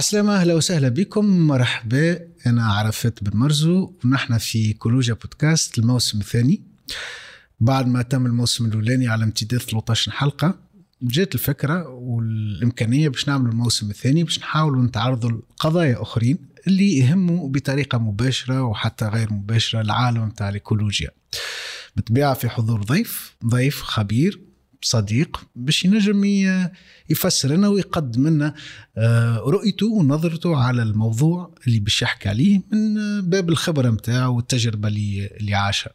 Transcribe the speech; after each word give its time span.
عسلامة 0.00 0.36
أهلا 0.36 0.54
وسهلا 0.54 0.88
بكم. 0.88 1.26
مرحبا 1.26 2.18
أنا 2.46 2.72
عرفت 2.72 3.24
بن 3.24 3.38
مرزو. 3.38 3.92
ونحن 4.04 4.38
في 4.38 4.72
كولوجيا 4.72 5.14
بودكاست 5.14 5.78
الموسم 5.78 6.20
الثاني. 6.20 6.62
بعد 7.60 7.86
ما 7.86 8.02
تم 8.02 8.26
الموسم 8.26 8.66
الأولاني 8.66 9.08
على 9.08 9.24
امتداد 9.24 9.60
13 9.60 10.12
حلقة 10.12 10.58
جات 11.02 11.34
الفكرة 11.34 11.88
والإمكانية 11.88 13.08
باش 13.08 13.28
نعمل 13.28 13.50
الموسم 13.50 13.90
الثاني 13.90 14.24
باش 14.24 14.38
نحاولوا 14.38 14.84
نتعرضوا 14.84 15.30
لقضايا 15.30 16.02
أخرين 16.02 16.38
اللي 16.66 16.98
يهموا 16.98 17.48
بطريقة 17.48 17.98
مباشرة 17.98 18.62
وحتى 18.62 19.04
غير 19.04 19.32
مباشرة 19.32 19.80
العالم 19.80 20.24
نتاع 20.24 20.48
الإيكولوجيا. 20.48 21.10
بالطبيعة 21.96 22.34
في 22.34 22.48
حضور 22.48 22.82
ضيف 22.82 23.36
ضيف 23.46 23.82
خبير 23.82 24.40
صديق 24.82 25.44
باش 25.56 25.84
ينجم 25.84 26.24
يفسر 27.10 27.48
لنا 27.48 27.68
ويقدم 27.68 28.28
لنا 28.28 28.54
آه، 28.96 29.36
رؤيته 29.36 29.86
ونظرته 29.86 30.56
على 30.56 30.82
الموضوع 30.82 31.54
اللي 31.66 31.80
باش 31.80 32.02
يحكي 32.02 32.28
عليه 32.28 32.60
من 32.72 32.94
باب 33.30 33.48
الخبرة 33.48 33.90
نتاعو 33.90 34.36
والتجربة 34.36 34.88
اللي 34.88 35.26
اللي 35.40 35.54
عاشها. 35.54 35.92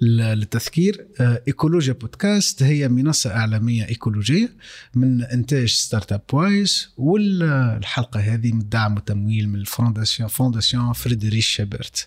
للتذكير 0.00 1.06
آه، 1.20 1.42
إيكولوجيا 1.48 1.92
بودكاست 1.92 2.62
هي 2.62 2.88
منصة 2.88 3.30
إعلامية 3.30 3.88
إيكولوجية 3.88 4.56
من 4.94 5.22
إنتاج 5.22 5.68
Startup 5.68 6.22
Wise 6.32 6.88
والحلقة 6.96 8.20
هذه 8.20 8.52
مدعم 8.52 8.96
وتمويل 8.96 9.48
من 9.48 9.54
ال 9.54 9.61
fondation 9.61 10.28
fondation 10.28 10.92
فريدريش 10.92 11.46
إيبرت. 11.46 12.06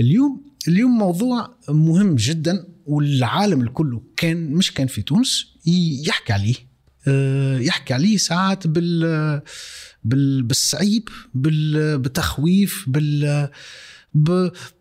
اليوم 0.00 0.52
اليوم 0.68 0.98
موضوع 0.98 1.54
مهم 1.68 2.16
جدا 2.16 2.66
والعالم 2.86 3.60
الكل 3.60 4.00
كان 4.16 4.50
مش 4.50 4.72
كان 4.72 4.86
في 4.86 5.02
تونس 5.02 5.46
يحكي 6.06 6.32
عليه 6.32 6.54
آه، 7.08 7.58
يحكي 7.58 7.94
عليه 7.94 8.16
ساعات 8.16 8.66
بال 8.66 9.42
بالصعيب 10.04 11.08
بالتخويف 11.34 12.84
بال 12.88 13.48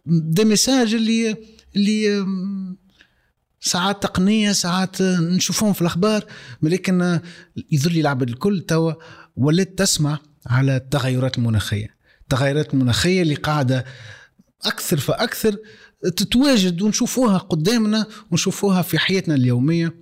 دي 0.05 0.45
ميساج 0.45 0.93
اللي 0.93 1.35
اللي 1.75 2.25
ساعات 3.59 4.03
تقنية 4.03 4.51
ساعات 4.51 5.01
نشوفهم 5.01 5.73
في 5.73 5.81
الأخبار 5.81 6.25
ولكن 6.63 7.19
يظل 7.71 7.99
العبد 7.99 8.29
الكل 8.29 8.61
توا 8.61 8.93
ولات 9.35 9.77
تسمع 9.79 10.19
على 10.47 10.75
التغيرات 10.75 11.37
المناخية. 11.37 11.95
التغيرات 12.21 12.73
المناخيه 12.73 13.21
اللي 13.21 13.35
قاعدة 13.35 13.85
أكثر 14.65 14.97
فأكثر 14.97 15.57
تتواجد 16.17 16.81
ونشوفوها 16.81 17.37
قدامنا 17.37 18.05
ونشوفوها 18.31 18.81
في 18.81 18.99
حياتنا 18.99 19.35
اليومية. 19.35 19.93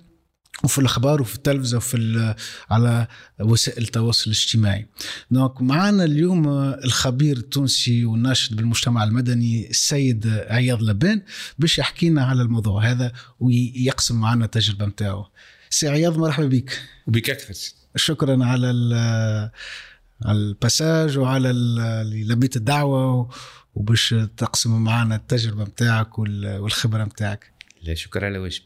وفي 0.63 0.79
الأخبار 0.79 1.21
وفي 1.21 1.35
التلفزة 1.35 1.77
وفي 1.77 2.35
على 2.69 3.07
وسائل 3.39 3.83
التواصل 3.83 4.23
الاجتماعي. 4.31 4.87
donc 5.31 5.61
معنا 5.61 6.03
اليوم 6.03 6.47
الخبير 6.83 7.37
التونسي 7.37 8.05
والناشط 8.05 8.53
بالمجتمع 8.53 9.03
المدني 9.03 9.69
السيد 9.69 10.27
عياض 10.27 10.83
لبان 10.83 11.21
باش 11.59 11.79
يحكي 11.79 12.09
لنا 12.09 12.25
على 12.25 12.41
الموضوع 12.41 12.91
هذا 12.91 13.11
ويقسم 13.39 14.19
معنا 14.19 14.45
التجربة 14.45 14.85
نتاعو. 14.85 15.25
سي 15.69 15.87
عياض 15.89 16.17
مرحبا 16.17 16.47
بك. 16.47 16.81
وبك 17.07 17.29
أكثر 17.29 17.53
شكرا 17.95 18.45
على 18.45 18.67
على 20.25 20.37
ال 20.37 20.47
passage 20.47 21.17
وعلى 21.17 21.49
اللي 21.49 22.23
لبيت 22.23 22.55
الدعوة 22.55 23.29
وباش 23.75 24.15
تقسم 24.37 24.83
معنا 24.83 25.15
التجربة 25.15 25.63
نتاعك 25.63 26.19
والخبرة 26.19 27.03
نتاعك. 27.03 27.51
لا 27.81 27.95
شكرا 27.95 28.25
على 28.25 28.37
واجب 28.37 28.61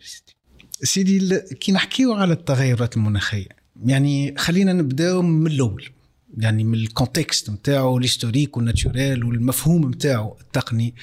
سيدي 0.83 1.39
كي 1.39 1.71
نحكيو 1.71 2.13
على 2.13 2.33
التغيرات 2.33 2.97
المناخية 2.97 3.47
يعني 3.85 4.35
خلينا 4.37 4.73
نبداو 4.73 5.21
من 5.21 5.51
الأول 5.51 5.89
يعني 6.37 6.63
من 6.63 6.73
ال 6.73 6.82
contexte 6.82 7.49
نتاعو 7.49 7.97
ال 7.97 8.03
historique 8.03 8.57
وال 8.57 8.72
naturel 8.72 9.23
والمفهوم 9.23 9.91
نتاعو 9.91 10.37
التقني. 10.41 10.95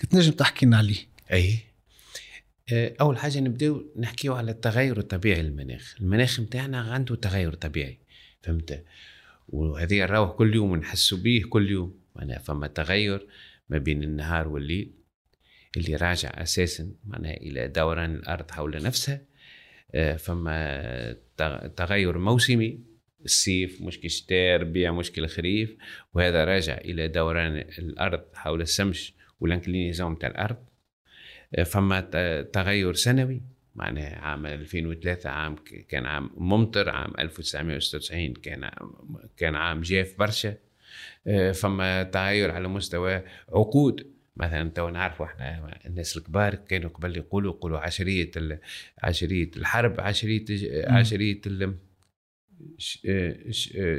كنت 0.00 0.14
نجم 0.14 0.32
تحكي 0.32 0.66
لنا 0.66 0.76
عليه. 0.76 0.96
أي. 1.32 1.58
آه، 2.72 2.94
أول 3.00 3.18
حاجة 3.18 3.40
نبداو 3.40 3.84
نحكيو 3.96 4.34
على 4.34 4.50
التغير 4.50 4.98
الطبيعي 4.98 5.42
للمناخ. 5.42 5.94
المناخ 6.00 6.40
نتاعنا 6.40 6.80
عنده 6.80 7.14
تغير 7.16 7.54
طبيعي 7.54 7.98
فهمت؟ 8.42 8.84
وهذه 9.48 10.00
نراوه 10.00 10.28
كل 10.28 10.54
يوم 10.54 10.76
نحسوا 10.76 11.18
به 11.18 11.42
كل 11.48 11.70
يوم. 11.70 11.94
معناها 12.16 12.38
فما 12.38 12.66
تغير 12.66 13.26
ما 13.70 13.78
بين 13.78 14.02
النهار 14.02 14.48
والليل. 14.48 14.90
اللي 15.76 15.96
راجع 15.96 16.42
أساسا 16.42 16.92
معناها 17.04 17.36
إلى 17.36 17.68
دوران 17.68 18.14
الأرض 18.14 18.50
حول 18.50 18.82
نفسها 18.82 19.20
آه، 19.94 20.16
فما 20.16 21.16
تغير 21.76 22.18
موسمي 22.18 22.80
الصيف 23.24 23.82
مشكل 23.82 24.06
الشتاء 24.06 24.60
ربيع 24.60 24.92
مشكل 24.92 25.24
الخريف 25.24 25.76
وهذا 26.14 26.44
راجع 26.44 26.74
إلى 26.78 27.08
دوران 27.08 27.56
الأرض 27.56 28.24
حول 28.34 28.60
الشمس 28.60 29.12
والانكلينيزون 29.40 30.18
تاع 30.18 30.28
الأرض. 30.28 30.56
آه، 31.54 31.62
فما 31.62 32.00
تغير 32.52 32.94
سنوي 32.94 33.42
معناها 33.74 34.18
عام 34.18 34.46
2003 34.46 35.30
عام 35.30 35.56
كان 35.88 36.06
عام 36.06 36.30
ممطر 36.36 36.90
عام 36.90 37.12
1996 37.18 38.34
كان 38.34 38.70
كان 39.36 39.54
عام 39.54 39.80
جاف 39.80 40.14
برشا. 40.18 40.54
آه، 41.26 41.52
فما 41.52 42.02
تغير 42.02 42.50
على 42.50 42.68
مستوى 42.68 43.22
عقود 43.48 44.13
مثلا 44.36 44.70
تو 44.70 44.88
نعرفوا 44.88 45.26
إحنا 45.26 45.78
الناس 45.86 46.16
الكبار 46.16 46.54
كانوا 46.54 46.90
قبل 46.90 47.16
يقولوا 47.16 47.52
يقولوا 47.52 47.78
عشرية 47.78 48.30
عشرية 49.02 49.50
الحرب 49.56 50.00
عشرية 50.00 50.44
عشرية 50.86 51.40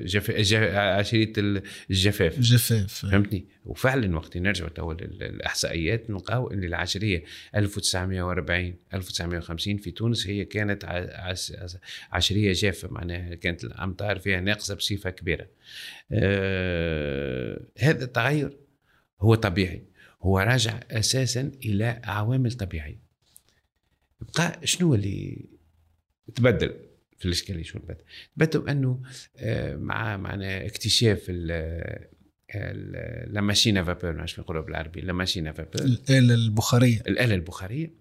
جف... 0.03 0.31
عشرية 0.75 1.33
الجفاف. 1.37 2.37
الجفاف. 2.37 2.93
فهمتني؟ 2.93 3.45
وفعلا 3.65 4.15
وقت 4.15 4.37
نرجع 4.37 4.67
تو 4.67 4.91
الاحصائيات 4.91 6.09
نلقاو 6.09 6.47
إن 6.51 6.63
العشرية 6.63 7.23
1940 7.55 8.75
1950 8.93 9.77
في 9.77 9.91
تونس 9.91 10.27
هي 10.27 10.45
كانت 10.45 10.85
عشرية 12.11 12.53
جافة 12.53 12.87
معناها 12.91 13.35
كانت 13.35 13.63
الأمطار 13.63 14.19
فيها 14.19 14.41
ناقصة 14.41 14.75
بصفة 14.75 15.09
كبيرة. 15.09 15.47
آه 16.11 17.61
هذا 17.79 18.03
التغير 18.03 18.57
هو 19.21 19.35
طبيعي. 19.35 19.94
هو 20.21 20.39
راجع 20.39 20.79
أساسا 20.91 21.51
إلى 21.65 22.01
عوامل 22.03 22.51
طبيعية. 22.51 22.99
بقى 24.37 24.59
شنو 24.67 24.95
اللي 24.95 25.45
تبدل 26.35 26.75
في 27.17 27.25
الإشكالية؟ 27.25 27.63
شو 27.63 27.79
تبدل؟ 27.79 28.03
تبدل 28.37 28.69
أنه 28.69 29.01
آه، 29.37 29.75
مع 29.75 30.17
معنا 30.17 30.65
اكتشاف 30.65 31.29
لا 31.29 32.09
ماشينا 33.41 33.83
فابور 33.83 34.13
مش 34.23 34.39
نقولوا 34.39 34.61
بالعربي 34.61 35.01
لا 35.01 35.13
ماشينا 35.13 35.51
فابور 35.51 35.81
الاله 35.85 36.33
البخارية. 36.33 37.01
الاله 37.07 37.35
البخارية. 37.35 37.93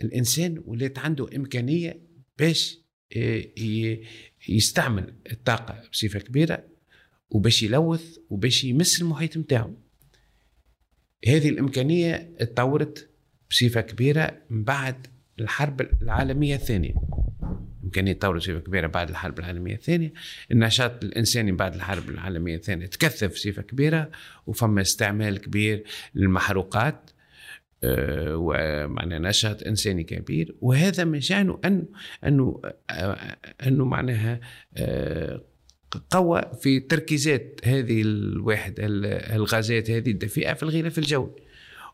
الإنسان 0.00 0.62
ولات 0.66 0.98
عنده 0.98 1.28
إمكانية 1.36 2.00
باش 2.38 2.78
آه، 3.16 3.44
يستعمل 4.48 5.14
الطاقة 5.32 5.88
بصفة 5.92 6.18
كبيرة 6.18 6.64
وباش 7.30 7.62
يلوث 7.62 8.18
وباش 8.30 8.64
يمس 8.64 9.00
المحيط 9.02 9.36
نتاعو 9.36 9.74
هذه 11.28 11.48
الإمكانية 11.48 12.30
اتطورت 12.40 13.08
بصفة 13.50 13.80
كبيرة 13.80 14.36
من 14.50 14.64
بعد 14.64 15.06
الحرب 15.40 15.80
العالمية 16.02 16.54
الثانية. 16.54 16.94
إمكانية 17.84 18.12
تطور 18.12 18.36
بصفة 18.36 18.58
كبيرة 18.58 18.86
بعد 18.86 19.08
الحرب 19.08 19.38
العالمية 19.38 19.74
الثانية. 19.74 20.12
النشاط 20.52 21.04
الإنساني 21.04 21.52
بعد 21.52 21.74
الحرب 21.74 22.08
العالمية 22.08 22.56
الثانية 22.56 22.86
تكثف 22.86 23.32
بصفة 23.32 23.62
كبيرة 23.62 24.10
وفما 24.46 24.80
استعمال 24.80 25.38
كبير 25.38 25.84
للمحروقات 26.14 27.10
آه، 27.84 28.36
ومعنى 28.36 29.18
نشاط 29.18 29.62
إنساني 29.62 30.04
كبير. 30.04 30.54
وهذا 30.60 31.04
من 31.04 31.20
شأنه 31.20 31.60
ان 31.64 31.84
أنه 32.24 32.60
آه، 32.90 33.36
أنه 33.66 33.84
معناها 33.84 34.40
آه، 34.76 35.40
قوى 36.10 36.42
في 36.60 36.80
تركيزات 36.80 37.60
هذه 37.64 38.02
الواحد 38.02 38.74
الغازات 38.78 39.90
هذه 39.90 40.10
الدفيئه 40.10 40.52
في 40.52 40.62
الغلاف 40.62 40.98
الجوي. 40.98 41.30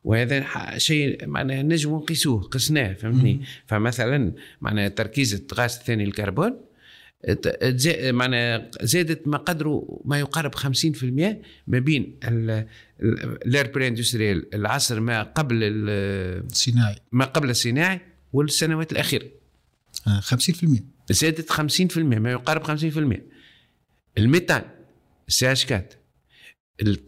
وهذا 0.04 0.44
شيء 0.78 1.26
معناها 1.26 1.62
نجم 1.62 1.94
نقيسوه 1.94 2.43
قسناه 2.43 2.93
فهمتني؟ 2.93 3.40
فمثلا 3.66 4.32
معناها 4.60 4.88
تركيز 4.88 5.44
غاز 5.54 5.70
ثاني 5.70 6.04
الكربون 6.04 6.60
معناها 8.00 8.70
زادت 8.82 9.28
ما 9.28 9.38
قدره 9.38 10.02
ما 10.04 10.19
يقارب 10.19 10.54
50% 10.54 10.64
ما 11.66 11.78
بين 11.78 12.19
l'ère 13.46 13.87
industrielle 13.87 14.55
العصر 14.54 15.00
ما 15.00 15.22
قبل 15.22 15.58
الصناعي 15.62 16.96
ما 17.12 17.25
قبل 17.25 17.50
الصناعي 17.50 18.00
والسنوات 18.32 18.92
الأخيرة. 18.92 19.26
50% 20.06 20.08
آه، 20.08 21.12
زادت 21.12 21.52
50% 21.52 21.99
ما 21.99 22.31
يقارب 22.31 22.62
50% 22.62 23.36
ال 24.19 24.24
méthane 24.24 24.62
CH4 25.28 25.94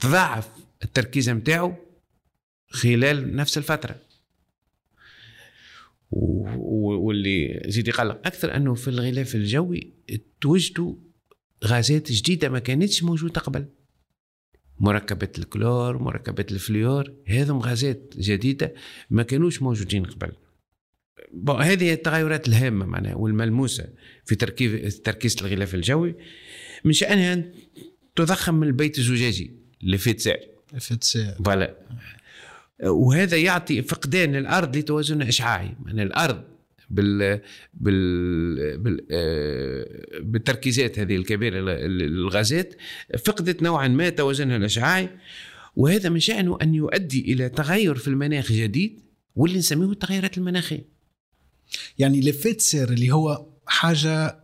تضاعف 0.00 0.48
التركيز 0.84 1.30
نتاعو 1.30 1.74
خلال 2.68 3.36
نفس 3.36 3.58
الفترة. 3.58 3.96
واللي 6.10 7.62
زيد 7.66 7.88
يقلق 7.88 8.26
أكثر 8.26 8.56
أنه 8.56 8.74
في 8.74 8.88
الغلاف 8.88 9.34
الجوي 9.34 9.92
توجدوا 10.40 10.94
غازات 11.64 12.12
جديدة 12.12 12.48
ما 12.48 12.58
كانتش 12.58 13.02
موجودة 13.02 13.40
قبل. 13.40 13.66
مركبات 14.80 15.38
الكلور 15.38 15.98
مركبات 15.98 16.52
الفليور 16.52 17.12
هذم 17.26 17.58
غازات 17.58 18.14
جديدة 18.18 18.74
ما 19.10 19.22
كانوش 19.22 19.62
موجودين 19.62 20.04
قبل. 20.04 20.32
هذه 21.48 21.92
التغيرات 21.92 22.48
الهامة 22.48 22.86
معناها 22.86 23.14
والملموسة 23.14 23.88
في 24.24 24.34
تركيز 24.34 25.00
تركيز 25.00 25.36
الغلاف 25.42 25.74
الجوي. 25.74 26.14
من 26.84 26.92
شانها 26.92 27.32
ان 27.32 27.52
تضخم 28.16 28.62
البيت 28.62 28.98
الزجاجي 28.98 29.52
l'effet 29.82 30.12
de 30.12 30.20
serre 30.20 30.38
effet 30.74 30.96
de 30.96 31.04
serre 31.04 31.34
voilà. 31.44 31.74
وهذا 32.84 33.36
يعطي 33.36 33.82
فقدان 33.82 34.36
الأرض 34.36 34.76
لتوازن 34.76 35.22
إشعاعي. 35.22 35.74
يعني 35.86 36.02
الأرض 36.02 36.42
بال 36.90 37.40
بال, 37.74 38.78
بال... 38.78 39.06
آه، 39.10 39.86
بالتركيزات 40.20 40.98
هذه 40.98 41.16
الكبيرة 41.16 41.58
ال- 41.58 42.02
الغازات 42.02 42.74
فقدت 43.24 43.62
نوعا 43.62 43.88
ما 43.88 44.08
توازنها 44.08 44.56
الإشعاعي. 44.56 45.08
وهذا 45.76 46.08
من 46.08 46.20
شأنه 46.20 46.58
أن 46.62 46.74
يؤدي 46.74 47.32
إلى 47.32 47.48
تغير 47.48 47.94
في 47.94 48.08
المناخ 48.08 48.52
جديد 48.52 49.00
واللي 49.36 49.58
نسميه 49.58 49.92
التغيرات 49.92 50.38
المناخية. 50.38 50.84
يعني 51.98 52.20
l'effet 52.20 52.51
de 52.51 52.60
serre 52.60 52.88
اللي 52.92 53.10
هو 53.10 53.46
حاجة 53.66 54.40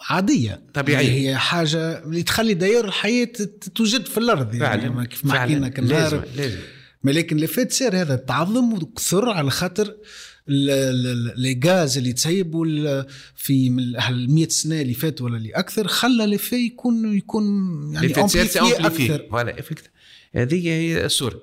عادية. 0.00 0.62
طبيعية. 0.74 1.08
هي 1.30 1.36
حاجة 1.36 2.04
اللي 2.04 2.22
تخلي 2.22 2.54
داير 2.54 2.84
الحياة 2.84 3.24
تت- 3.24 3.68
توجد 3.74 4.06
في 4.06 4.18
الأرض 4.18 4.54
يعني 4.54 4.88
ما- 4.90 5.04
كيف 5.04 5.24
ما 5.24 5.40
حكينا 5.40 5.68
كان 5.68 5.84
لازم 5.86 6.20
لازم. 6.36 6.58
ما 7.02 7.10
لكن 7.10 7.36
l'effet 7.36 7.64
de 7.64 7.72
serre 7.72 7.96
هذا 8.00 8.16
تعظم 8.16 8.72
وكثر 8.72 9.28
على 9.30 9.50
خاطر 9.50 9.94
les 11.36 11.60
gaz 11.64 11.98
اللي 11.98 12.12
تسيبوا 12.12 13.02
في 13.36 13.70
من 13.70 13.82
ال 14.08 14.34
100 14.34 14.48
سنة 14.48 14.80
اللي 14.80 14.94
فاتوا 14.94 15.26
ولا 15.26 15.36
اللي 15.36 15.50
أكثر 15.50 15.86
خلى 15.88 16.26
لي 16.26 16.38
يكون 16.52 17.16
يكون 17.16 17.44
يعني 17.94 18.06
amplifié 18.20 18.86
أكثر. 18.86 19.26
voilà 19.30 19.58
هذه 20.34 20.68
هي 20.68 21.04
الصورة. 21.04 21.40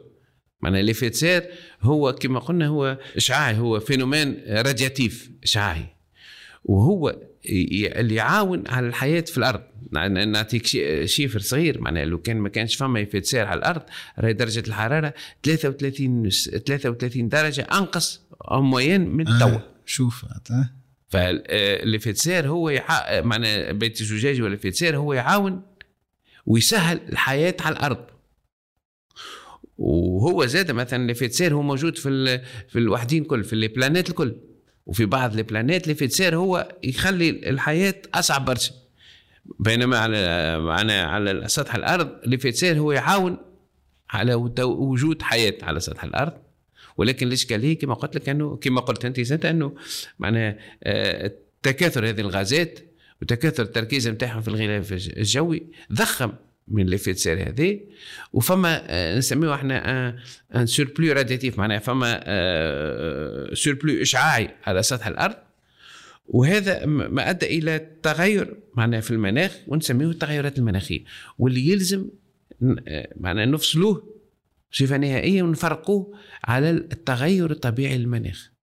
معناها 0.62 0.82
l'effet 0.82 1.08
de 1.08 1.16
serre 1.16 1.44
هو 1.82 2.14
كما 2.14 2.40
قلنا 2.40 2.68
هو 2.68 2.98
إشعاعي 3.18 3.58
هو 3.58 3.80
phénomène 3.80 4.38
radiatif 4.48 5.30
إشعاعي. 5.44 5.86
وهو 6.64 7.16
اللي 7.50 8.16
يعاون 8.16 8.64
على 8.68 8.88
الحياة 8.88 9.22
في 9.22 9.38
الأرض. 9.38 9.62
نعطيك 9.92 10.66
chi- 10.68 11.08
chiffre 11.08 11.40
صغير. 11.40 11.82
معناها 11.82 12.06
لو 12.06 12.18
كان 12.22 12.38
ما 12.38 12.50
كانش 12.50 12.76
فما 12.76 13.00
effet 13.00 13.18
de 13.18 13.26
serre 13.26 13.46
على 13.46 13.58
الأرض 13.58 13.82
راهي 14.20 14.34
درجة 14.34 14.64
الحرارة 14.68 15.14
33 15.44 16.30
س- 16.30 16.50
33 16.50 17.30
درجة 17.30 17.62
أنقص 17.62 18.22
moins 18.52 19.02
من 19.10 19.28
التو. 19.28 19.48
آه. 19.48 19.64
شوف 19.86 20.26
آه. 20.52 20.70
ف 21.10 21.19
l'effet 21.19 21.83
de 21.83 22.02
serre 22.02 22.48
هو 22.48 22.70
يع... 22.70 23.22
معنى 23.22 23.74
بيت 23.74 24.02
الزجاجي 24.02 24.42
ولا 24.42 24.48
l'effet 24.48 24.73
de 24.73 24.80
serre 24.80 24.98
هو 24.98 25.14
يعاون 25.14 25.62
ويسهل 26.46 27.00
الحياة 27.10 27.56
على 27.60 27.76
الأرض. 27.76 28.06
وهو 29.78 30.46
زاد 30.46 30.72
مثلا 30.72 31.02
l'effet 31.02 31.28
de 31.28 31.35
serre 31.35 31.54
هو 31.54 31.62
موجود 31.62 31.98
في 31.98 32.10
ال... 32.10 32.42
في 32.70 32.80
الوحدين 32.80 33.24
كل 33.24 33.44
في 33.44 33.54
ال 33.54 33.60
planètes 33.60 34.10
الكل. 34.10 34.36
وفي 34.86 35.06
بعض 35.06 35.38
ال 35.38 35.43
planètes 35.43 35.84
l'effet 35.84 36.10
de 36.10 36.17
serre 36.17 36.36
هو 36.36 36.76
يخلي 36.84 37.30
الحياة 37.30 37.96
أصعب 38.14 38.46
برشا. 38.46 38.72
بينما 39.60 39.98
على 39.98 40.60
معنا 40.60 41.04
على 41.04 41.48
سطح 41.48 41.76
الأرض 41.76 42.10
l'effet 42.24 42.52
de 42.52 42.60
serre 42.60 42.80
هو 42.80 42.92
يعاون 42.92 43.38
على 44.10 44.34
وجود 44.64 45.22
حياة 45.22 45.54
على 45.62 45.80
سطح 45.80 46.04
الأرض. 46.04 46.34
ولكن 46.98 47.28
الإشكالية 47.28 47.78
كما 47.78 47.94
قلت 47.94 48.16
لك 48.16 48.30
أنه 48.30 48.56
كما 48.56 48.82
قلت 48.82 49.06
أنت 49.06 49.20
زاد 49.20 49.46
أنه 49.46 49.76
معناها 50.20 50.58
آه، 50.84 51.32
تكاثر 51.64 52.10
هذه 52.10 52.22
الغازات 52.22 52.80
وتكاثر 53.22 53.64
التركيز 53.64 54.08
نتاعهم 54.08 54.42
في 54.42 54.48
الغلاف 54.48 54.92
الجوي 54.92 55.64
ضخم. 55.94 56.32
من 56.68 56.86
l'effet 56.86 57.11
de 57.11 57.18
serre 57.18 57.50
هذه 57.50 57.80
وفما 58.34 58.84
آه، 58.88 59.18
نسميه 59.18 59.54
إحنا 59.54 60.16
un 60.56 60.66
surplus 60.66 61.14
radiatif 61.14 61.58
معناها 61.58 61.80
فما 61.80 62.24
surplus 63.54 64.02
اشعاعي 64.02 64.50
على 64.64 64.84
سطح 64.84 65.08
الأرض. 65.08 65.36
وهذا 66.28 66.86
ما 66.86 67.30
أدى 67.30 67.46
إلى 67.46 67.88
تغير 68.04 68.58
معناها 68.74 69.02
في 69.02 69.12
المناخ 69.12 69.58
ونسميه 69.68 70.10
التغيرات 70.10 70.58
المناخية. 70.58 71.04
واللي 71.40 71.70
يلزم 71.70 72.10
آه، 72.88 73.14
معناها 73.18 73.46
نفصلوه 73.46 74.16
بصفة 74.72 74.98
نهائية 74.98 75.44
ونفرقوه 75.44 76.14
على 76.44 76.70
التغير 76.70 77.52
الطبيعي 77.52 77.98
للمناخ. 77.98 78.55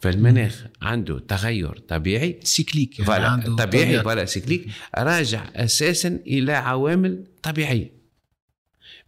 فالمناخ 0.00 0.66
عنده 0.82 1.18
تغير 1.18 1.78
طبيعي 1.78 2.40
cyclique. 2.42 2.98
يعني 2.98 3.24
عنده 3.24 3.56
طبيعي. 3.56 4.02
voilà 4.02 4.24
cyclique. 4.24 4.68
راجع 4.98 5.44
أساسا 5.54 6.08
إلى 6.26 6.52
عوامل 6.52 7.24
طبيعية. 7.42 7.96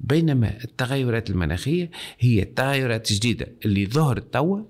بينما 0.00 0.64
التغيرات 0.64 1.30
المناخية 1.30 1.90
هي 2.18 2.42
التغيرات 2.42 3.10
الجديدة 3.10 3.46
اللي 3.64 3.86
ظهرت 3.86 4.32
توا 4.32 4.62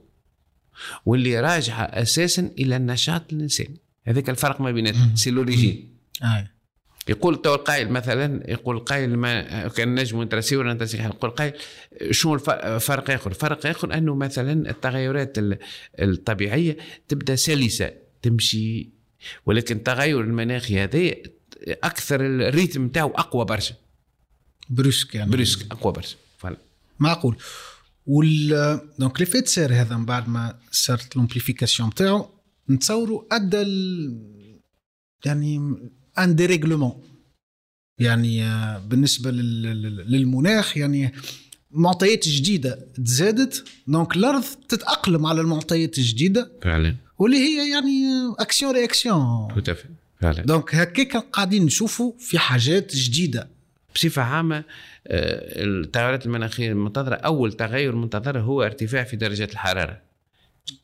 واللي 1.06 1.40
راجعة 1.40 1.82
أساسا 1.82 2.50
إلى 2.58 2.76
النشاط 2.76 3.32
الإنساني. 3.32 3.80
هذاك 4.06 4.30
الفرق 4.30 4.60
ما 4.60 4.70
بيناتهم 4.70 5.16
c'est 5.16 5.30
l'origine. 5.30 5.94
يقول 7.08 7.42
تو 7.42 7.54
القائل 7.54 7.90
مثلا 7.90 8.50
يقول 8.50 8.76
القائل 8.76 9.16
ما 9.16 9.68
كان 9.68 9.94
نجم 9.94 10.22
نترسي 10.22 10.56
ولا 10.56 10.74
نترسي 10.74 10.96
يقول 10.98 11.30
القائل 11.30 11.52
شنو 12.10 12.34
الف- 12.34 12.50
فرق 12.84 13.10
آخر؟ 13.10 13.32
فرق 13.34 13.66
آخر 13.66 13.94
أنه 13.94 14.14
مثلا 14.14 14.70
التغيرات 14.70 15.38
ال- 15.38 15.58
الطبيعية 15.98 16.76
تبدأ 17.08 17.36
سلسة 17.36 17.92
تمشي 18.22 18.90
ولكن 19.46 19.76
التغير 19.76 20.20
المناخي 20.20 20.78
هذا 20.78 21.10
أكثر 21.68 22.20
ال 22.26 22.35
rythme 22.35 22.84
نتاعو 22.84 23.08
أقوى 23.10 23.44
برشا. 23.44 23.74
brusque 24.70 25.14
يعني. 25.14 25.30
brusque 25.30 25.72
أقوى 25.72 25.92
برشا 25.92 26.16
معقول. 26.98 27.36
voilà 28.06 28.80
donc 28.98 29.20
l'effet 29.20 29.42
de 29.42 29.48
serre 29.48 29.72
هذا 29.72 29.96
من 29.96 30.04
بعد 30.04 30.28
ما 30.28 30.58
صارت 30.70 31.16
l'amplification 31.16 31.88
نتاعو 31.88 32.28
نتصوروا 32.70 33.22
أدى 33.32 33.62
ال... 33.62 34.50
يعني 35.24 35.76
un 36.18 36.36
dérèglement. 36.36 37.02
يعني 37.98 38.44
آه، 38.44 38.78
بالنسبة 38.78 39.30
لل... 39.30 39.62
لل- 39.62 40.12
للمناخ 40.12 40.76
يعني 40.76 41.12
معطيات 41.70 42.28
جديدة 42.28 42.78
تزادت. 43.04 43.64
donc 43.86 44.16
الأرض 44.16 44.44
تتأقلم 44.68 45.26
على 45.26 45.40
المعطيات 45.40 45.98
الجديدة. 45.98 46.50
فعلا. 46.62 46.94
واللي 47.18 47.36
هي 47.36 47.70
يعني 47.70 48.02
action 48.38 48.74
réaction 48.74 49.48
متفق 49.56 49.84
فعلا. 50.20 50.42
donc 50.42 50.74
هكاك 50.74 51.16
قاعدين 51.16 51.64
نشوفوا 51.64 52.12
في 52.18 52.38
حاجات 52.38 52.96
جديدة. 52.96 53.48
بصفة 53.94 54.22
عامة 54.22 54.56
آه، 54.56 54.64
التغيرات 55.64 56.26
المناخية 56.26 56.68
المنتظرة 56.72 57.14
أول 57.14 57.52
تغير 57.52 57.94
منتظر 57.96 58.38
هو 58.40 58.62
ارتفاع 58.62 59.04
في 59.04 59.16
درجة 59.16 59.48
الحرارة. 59.52 60.00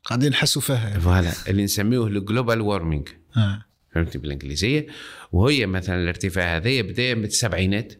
قاعدين 0.04 0.30
نحسوا 0.30 0.62
فيها. 0.62 0.98
voilà 0.98 1.32
اللي 1.48 1.64
نسميه 1.64 2.06
ال 2.06 2.14
global 2.14 2.60
warming 2.60 3.08
آه. 3.36 3.63
فهمتي 3.94 4.18
بالإنجليزية؟ 4.18 4.86
وهي 5.32 5.66
مثلا 5.66 6.02
الارتفاع 6.02 6.56
هذايا 6.56 6.82
بدا 6.82 7.14
من 7.14 7.24
السبعينات 7.24 7.92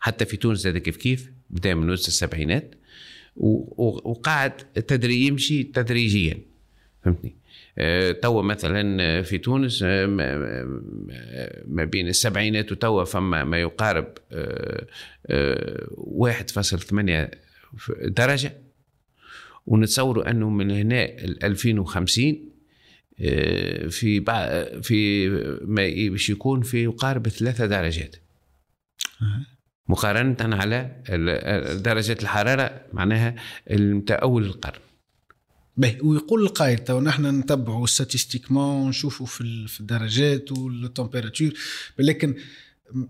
حتى 0.00 0.24
في 0.24 0.36
تونس 0.36 0.58
زاد 0.58 0.78
كيف 0.78 0.96
كيف 0.96 1.32
بدا 1.50 1.74
من 1.74 1.90
وسط 1.90 2.06
السبعينات 2.06 2.74
و- 3.36 3.84
و- 3.84 4.10
وقعد 4.10 4.56
تدري 4.74 5.26
يمشي 5.26 5.62
تدريجيا 5.62 6.38
فهمتني؟ 7.04 7.36
آه، 7.78 8.12
توا 8.12 8.42
مثلا 8.42 9.22
في 9.22 9.38
تونس 9.38 9.82
آه، 9.82 10.06
ما- 10.06 10.64
ما- 11.66 11.84
بين 11.84 12.08
السبعينات 12.08 12.72
وتوا 12.72 13.04
فما 13.04 13.44
ما 13.44 13.60
يقارب 13.60 14.14
آه، 14.32 14.86
آه، 15.26 15.86
1.8 15.96 17.30
درجة. 18.02 18.52
ونتصوروا 19.66 20.30
أنه 20.30 20.50
من 20.50 20.70
هنا 20.70 21.04
ل 21.06 21.38
2050 21.44 22.34
آه، 22.34 22.47
في 23.90 24.20
بع- 24.20 24.80
في 24.82 25.28
ما 25.64 26.10
باش 26.10 26.30
يكون 26.30 26.62
في 26.62 26.82
يقارب 26.84 27.28
ثلاثة 27.28 27.66
درجات. 27.66 28.16
مقارنة 29.88 30.36
على 30.56 31.02
ال- 31.08 31.82
درجة 31.82 32.16
الحرارة 32.22 32.82
معناها 32.92 33.34
نتاع 33.70 34.18
أول 34.22 34.44
القرن 34.44 34.80
باهي 35.76 36.00
ويقول 36.00 36.42
القائل 36.42 36.78
تو 36.78 37.00
نحن 37.00 37.26
نتبعوا 37.40 37.86
statistiquement 37.86 38.88
نشوفوا 38.88 39.26
في 39.26 39.40
ال- 39.40 39.68
في 39.68 39.80
الدرجات 39.80 40.52
وال 40.52 40.66
températures 40.66 41.52
لكن 41.98 42.34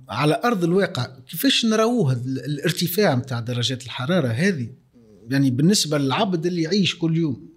على 0.08 0.40
أرض 0.44 0.64
الواقع 0.64 1.06
كيفاش 1.30 1.64
نراوه 1.64 2.12
ال- 2.12 2.44
الارتفاع 2.44 3.14
نتاع 3.14 3.40
درجات 3.40 3.82
الحرارة 3.84 4.28
هذه؟ 4.28 4.68
يعني 5.30 5.50
بالنسبة 5.50 5.98
للعبد 5.98 6.46
اللي 6.46 6.62
يعيش 6.62 6.98
كل 6.98 7.16
يوم. 7.16 7.48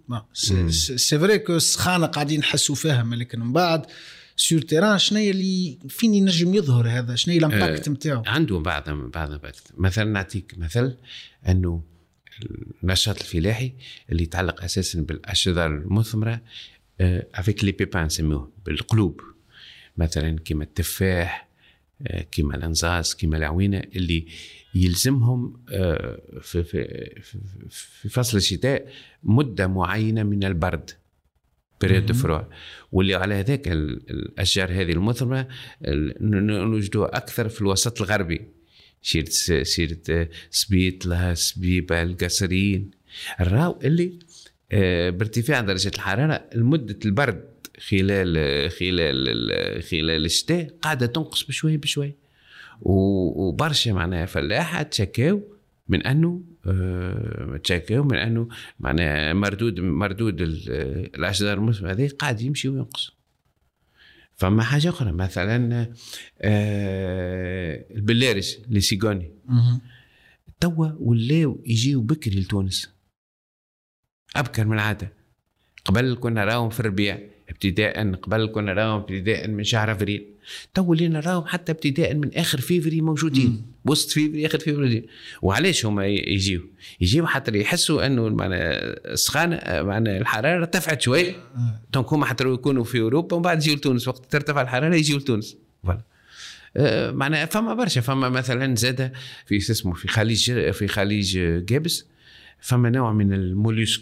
c'est 0.74 1.20
vrai 1.20 1.40
que 1.40 1.56
السخانه 1.56 2.06
قاعدين 2.06 2.40
نحسوا 2.40 2.76
فيها 2.76 3.04
لكن 3.04 3.40
من 3.40 3.54
بعد 3.54 3.86
sur 4.36 4.62
terrain 4.62 4.98
شنو 4.98 5.20
اللي 5.20 5.80
فين 5.90 6.14
ينجم 6.14 6.54
يظهر 6.54 6.90
هذا؟ 6.90 7.16
شنو 7.16 7.36
ال 7.36 7.44
impact 7.44 7.90
نتاعو؟ 7.90 8.24
عنده 8.26 8.60
بعض 8.60 8.90
بعض 8.90 9.30
مثلا 9.78 10.06
نعطيك 10.06 10.56
مثل 10.58 10.98
أنه 11.48 11.84
النشاط 12.84 13.20
الفلاحي 13.20 13.74
اللي 14.10 14.24
يتعلق 14.24 14.64
أساسا 14.64 15.02
بالأشجار 15.02 15.68
المثمرة 15.68 16.42
avec 17.36 17.64
les 17.64 17.72
pépins 17.72 18.06
نسميوه 18.06 18.52
بالقلوب. 18.66 19.22
مثلا 19.98 20.40
كيما 20.40 20.64
التفاح 20.64 21.48
آه، 21.48 21.51
كيما 22.32 22.56
الانجاص 22.56 23.14
كيما 23.14 23.38
العوينه 23.38 23.82
اللي 23.96 24.26
يلزمهم 24.76 25.64
آه، 25.72 26.22
في 26.42 26.64
في 26.64 27.22
في 27.70 28.10
فصل 28.10 28.38
الشتاء 28.38 28.88
مدة 29.24 29.68
معينة 29.68 30.24
من 30.24 30.44
البرد 30.44 30.92
période 31.82 32.06
de 32.06 32.14
froid 32.14 32.42
واللي 32.92 33.16
على 33.16 33.36
هذاك 33.36 33.68
الأشجار 33.68 34.72
هذه 34.72 34.92
المثمره 34.92 35.48
نوجدوها 35.82 37.18
أكثر 37.18 37.50
في 37.50 37.62
الوسط 37.62 38.02
الغربي. 38.02 38.42
سيرة 39.02 39.64
سيرة 39.64 40.30
سبيطلة 40.50 41.34
سبيبة 41.34 42.02
القصرين. 42.04 42.92
نراو 43.40 43.80
اللي 43.84 44.20
آه، 44.72 45.10
بارتفاع 45.10 45.62
درجة 45.62 45.92
الحرارة 45.96 46.50
لمدة 46.56 47.00
البرد 47.06 47.51
خلال 47.90 48.72
خلال 48.72 49.84
خلال 49.84 50.26
الشتاء 50.26 50.68
قاعدة 50.82 51.06
تنقص 51.06 51.44
بشوي 51.44 51.78
بشوي. 51.78 52.16
وبرشا 52.82 53.90
معناها 53.90 54.26
فلاحة 54.26 54.84
تشكاو 54.84 55.42
من 55.88 56.08
أنه 56.08 56.44
آه، 56.68 57.60
تشكاو 57.64 58.04
من 58.04 58.18
أنه 58.18 58.48
معناها 58.80 59.34
مردود 59.34 59.80
مردود 59.80 60.42
الأشجار 60.42 61.58
الموسم 61.58 61.88
هذه 61.88 62.10
قاعد 62.20 62.42
يمشي 62.42 62.70
وينقص. 62.70 63.12
فما 64.36 64.64
حاجة 64.64 64.90
أخرى 64.90 65.12
مثلا 65.12 65.88
آه 66.42 67.86
البلارس 67.92 68.60
اللي 68.68 68.82
سيغوني. 68.82 69.32
توا 70.60 70.90
ولاو 71.00 71.64
يجيو 71.66 72.02
بكري 72.02 72.40
لتونس. 72.40 72.90
أبكر 74.36 74.66
من 74.66 74.74
العادة. 74.74 75.14
قبل 75.86 76.18
كنا 76.22 76.46
راهم 76.46 76.70
في 76.70 76.80
الربيع. 76.80 77.31
ابتداء 77.52 78.12
قبل 78.16 78.46
كنا 78.46 78.74
نراهم 78.74 79.00
ابتداء 79.00 79.48
من 79.48 79.64
شهر 79.64 79.92
أفريل. 79.92 80.26
تو 80.74 80.94
اللي 80.94 81.08
نراهم 81.08 81.46
حتى 81.46 81.72
ابتداء 81.72 82.14
من 82.14 82.34
آخر 82.34 82.62
فيفري 82.62 83.02
موجودين. 83.02 83.66
وسط 83.86 84.10
فيفري 84.10 84.46
آخر 84.46 84.60
فيفري 84.60 85.06
وعلاش 85.42 85.86
هما 85.86 86.08
يجيو؟ 86.08 86.62
يجيو 87.02 87.28
حتى 87.28 87.60
يحسوا 87.60 88.06
إنه 88.06 88.30
معنى 88.30 88.56
السخانة 88.56 89.60
معنى 89.68 90.18
الحرارة 90.18 90.60
ارتفعت 90.60 91.02
شوي. 91.02 91.36
donc 91.94 92.14
هما 92.14 92.26
حتى 92.26 92.44
يكونوا 92.44 92.84
في 92.84 93.00
أوروبا 93.00 93.36
ومن 93.36 93.44
بعد 93.44 93.58
يجيو 93.58 93.76
لتونس. 93.76 94.08
وقت 94.08 94.32
ترتفع 94.32 94.62
الحرارة 94.62 94.96
يجيو 94.96 95.18
لتونس. 95.18 95.58
voilà 95.84 96.02
أه 96.78 97.12
معناها 97.12 97.46
فما 97.46 97.74
برشا. 97.74 98.02
فما 98.02 98.30
مثلا 98.30 98.76
زاد 98.76 99.12
في 99.46 99.58
اسمه 99.58 99.94
في 99.94 100.08
خليج 100.08 100.72
في 100.72 100.88
خليج 100.88 101.40
قابس 101.66 102.06
فما 102.60 102.90
نوع 102.90 103.14
من 103.14 103.34
ال 103.34 103.40
mollusques. 103.40 104.02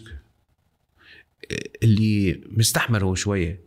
اللي 1.82 2.40
مستحمر 2.50 3.04
هو 3.04 3.14
شوية 3.14 3.60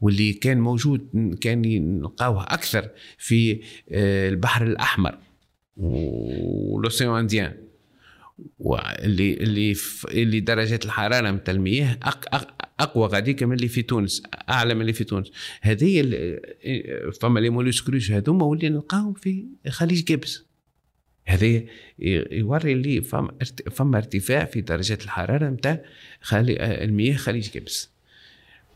واللي 0.00 0.32
كان 0.32 0.60
موجود 0.60 1.08
كان 1.40 1.62
نلقاوه 1.98 2.42
أكثر 2.42 2.88
في 3.18 3.60
آه، 3.90 4.28
البحر 4.28 4.66
الأحمر 4.66 5.18
والاوسيان 5.76 7.10
انديان 7.10 7.54
واللي 8.58 9.34
اللي 9.34 9.76
اللي 10.08 10.40
درجه 10.40 10.80
الحرارة 10.84 11.30
نتاع 11.30 11.54
المياه 11.54 11.98
أقوى 12.80 13.06
غاديك 13.06 13.42
من 13.42 13.52
اللي 13.52 13.68
في 13.68 13.82
تونس 13.82 14.22
أعلى 14.50 14.74
من 14.74 14.80
اللي 14.80 14.92
في 14.92 15.04
تونس. 15.04 15.32
هذه 15.60 16.10
آه، 16.14 17.10
فما 17.20 17.40
لي 17.40 17.50
مولوسكروش 17.50 18.10
هذوما 18.12 18.44
واللي 18.44 18.68
نلقاهم 18.68 19.14
في 19.14 19.46
خليج 19.68 20.04
جبس 20.04 20.49
هذا 21.26 21.62
يوري 21.98 22.74
لي 22.74 23.02
فما 23.02 23.30
فما 23.70 23.98
ارتفاع 23.98 24.44
في 24.44 24.60
درجات 24.60 25.04
الحرارة 25.04 25.48
نتاع 25.48 25.80
المياه 26.32 27.16
خليج 27.16 27.50
قابس. 27.50 27.90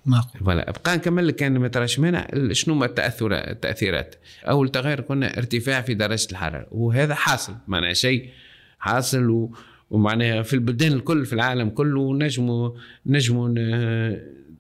معقول. 0.07 0.41
voilà 0.41 0.71
أبقى 0.71 0.97
نكمل 0.97 1.29
لك 1.29 1.37
كان 1.37 1.59
ما 1.59 1.69
تراش 1.69 1.99
مانع 1.99 2.29
شنو 2.53 2.75
ما 2.75 2.87
التاثرات 2.87 3.49
التأثيرات؟ 3.49 4.15
اول 4.45 4.69
تغير 4.69 5.01
قلنا 5.01 5.39
ارتفاع 5.39 5.81
في 5.81 5.95
درجة 5.95 6.29
الحرارة. 6.31 6.67
وهذا 6.71 7.15
حاصل 7.15 7.57
معناها 7.69 7.93
شيء 7.93 8.31
حاصل 8.79 9.31
و 9.31 9.57
ومعناها 9.95 10.43
في 10.43 10.55
البلدان 10.55 10.93
الكل 10.93 11.27
في 11.27 11.33
العالم 11.33 11.69
كله 11.69 12.15
نجموا 12.15 12.71
نجموا 13.07 13.49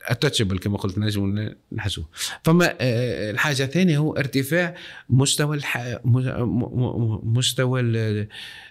touchable 0.02 0.58
كما 0.58 0.76
قلت 0.78 0.98
نجم 0.98 1.54
نحسوه 1.72 2.08
فما 2.44 2.74
آه، 2.80 3.30
الحاجة 3.30 3.64
الثانية 3.64 3.98
هو 3.98 4.12
ارتفاع 4.12 4.74
مستوى 5.08 5.56
الح... 5.56 5.98
مستوى 7.24 7.80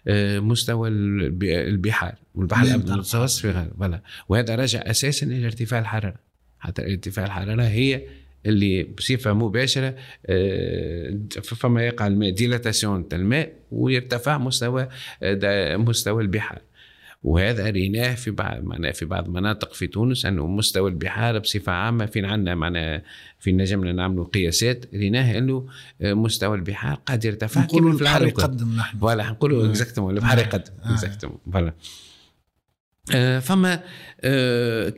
آه، 0.07 0.39
مستوى 0.39 0.89
البحار. 0.89 2.15
والبحر 2.35 2.63
الأبيض 2.63 2.91
المتوسط 2.91 3.41
في 3.41 3.69
voilà. 3.77 4.01
وهذا 4.29 4.55
راجع 4.55 4.79
أساسا 4.79 5.25
إلى 5.25 5.45
ارتفاع 5.45 5.79
الحرارة. 5.79 6.15
حتى 6.59 6.91
ارتفاع 6.91 7.25
الحرارة 7.25 7.63
هي 7.63 8.01
اللي 8.45 8.83
بصفة 8.83 9.33
مباشرة 9.33 9.95
آه، 10.25 11.19
فما 11.43 11.85
يقع 11.85 12.07
الماء 12.07 12.29
dilatation 12.29 13.07
الماء 13.13 13.53
ويرتفع 13.71 14.37
مستوى 14.37 14.87
مستوى 15.77 16.23
البحار. 16.23 16.61
وهذا 17.23 17.69
ريناه 17.69 18.15
في 18.15 18.31
بعض 18.31 18.63
معناه 18.63 18.91
في 18.91 19.05
بعض 19.05 19.25
المناطق 19.25 19.73
في 19.73 19.87
تونس 19.87 20.25
أنه 20.25 20.47
مستوى 20.47 20.89
البحار 20.89 21.39
بصفة 21.39 21.71
عامة 21.71 22.05
فين 22.05 22.25
عندنا 22.25 22.55
معناه 22.55 23.03
في 23.39 23.51
نجمنا 23.51 23.91
نعملوا 23.91 24.25
قياسات 24.25 24.85
ريناه 24.93 25.37
أنه 25.37 25.67
مستوى 26.01 26.57
البحار 26.57 26.99
قد 27.05 27.25
يرتفع 27.25 27.61
نقولوا 27.61 27.91
البحر 27.91 28.27
يقدم 28.27 28.75
نحن. 28.77 28.97
voilà 28.97 29.29
نقولوا 29.29 29.69
exactement 29.69 30.15
البحر 30.15 30.37
يقدم 30.37 30.73
exactement 30.83 31.37
voilà. 31.53 31.67
آه 31.67 31.73
فما 33.41 33.83
آه 34.21 34.89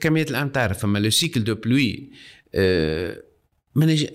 كميه 0.00 0.26
الامطار 0.30 0.74
فما 0.74 0.98
le 0.98 1.10
cycle 1.10 1.44
de 1.44 1.54
pluie 1.54 2.10
آه 2.54 3.22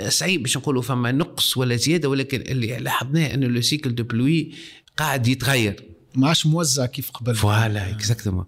صعيب 0.08 0.42
باش 0.42 0.58
نقولوا 0.58 0.82
فما 0.82 1.12
نقص 1.12 1.58
ولا 1.58 1.76
زيادة 1.76 2.10
ولكن 2.10 2.42
اللي 2.42 2.78
لاحظناه 2.78 3.34
انه 3.34 3.48
le 3.48 3.62
cycle 3.62 3.96
de 3.96 4.04
pluie 4.04 4.52
قاعد 4.98 5.28
يتغير. 5.28 5.84
ما 6.16 6.28
عادش 6.28 6.46
موزع 6.46 6.86
كيف 6.86 7.12
قبل. 7.12 7.36
voilà 7.36 7.90
exactement 7.90 8.46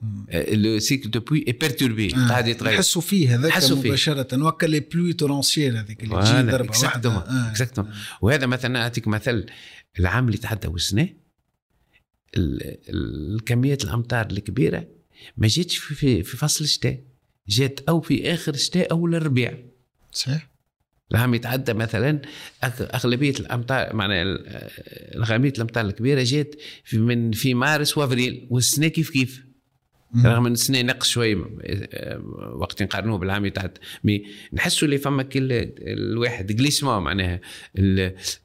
le 0.52 0.80
cycle 0.80 1.12
de 1.12 1.20
pluie 1.20 1.46
est 1.48 1.54
perturbé 1.54 2.08
قاعد 2.08 2.48
يتغير. 2.48 2.74
نحسوا 2.74 3.02
فيه 3.02 3.36
هذاك 3.36 3.72
مباشرة 3.72 4.46
avec 4.48 4.66
les 4.66 4.80
pluies 4.80 5.14
torrentielles 5.14 5.78
هذيك 5.78 6.04
اللي 6.04 6.22
تجي 6.22 6.52
ضربة 6.52 6.70
اكزاكتومون 6.70 7.22
اكزاكتومون 7.28 7.92
وهذا 8.22 8.46
مثلا 8.46 8.72
نعطيك 8.72 9.08
مثل 9.08 9.46
العام 10.00 10.28
اللي 10.28 10.38
تعدى 10.38 10.68
والسنة 10.68 11.10
الكميات 12.38 13.84
الامطار 13.84 14.28
الكبيرة 14.32 14.88
ما 15.38 15.48
جاتش 15.48 15.78
في, 15.78 16.24
في 16.24 16.38
فصل 16.38 16.64
الشتاء. 16.64 17.00
جات 17.48 17.80
أو 17.90 18.02
في 18.02 18.34
آخر 18.34 18.54
الشتاء 18.54 18.92
أو 18.92 19.08
الربيع. 19.08 19.58
صحيح. 20.12 20.52
العام 21.12 21.34
يتعدى 21.34 21.74
مثلا 21.74 22.22
أغلبية 22.64 23.34
الامطار 23.40 23.96
معنى 23.96 24.22
الغاميه 25.16 25.54
الامطار 25.56 25.86
الكبيرة 25.86 26.24
جات 26.24 26.56
في 26.84 26.98
من 26.98 27.32
في 27.32 27.54
مارس 27.54 27.98
وأفريل. 27.98 28.48
والسنة 28.50 28.88
كيف 28.88 29.10
كيف؟ 29.10 29.46
رغم 30.26 30.46
ان 30.46 30.54
السنة 30.54 30.82
نقص 30.82 31.08
شوي 31.08 31.36
وقت 32.56 32.84
نقارنوه 32.84 33.18
بالعام 33.18 33.46
يتعدى. 33.46 33.80
mais 34.04 34.26
نحسوا 34.54 34.86
اللي 34.86 34.98
فما 34.98 35.24
كل 35.24 35.48
الواحد 35.80 36.52
glissement 36.52 37.04
معناها 37.04 37.40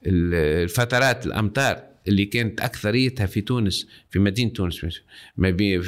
الفترات 0.06 1.26
الامطار 1.26 1.85
اللي 2.08 2.24
كانت 2.24 2.60
أكثريتها 2.60 3.26
في 3.26 3.40
تونس 3.40 3.86
في 4.10 4.18
مدينة 4.18 4.50
تونس 4.50 5.00
ما 5.36 5.56
في 5.56 5.82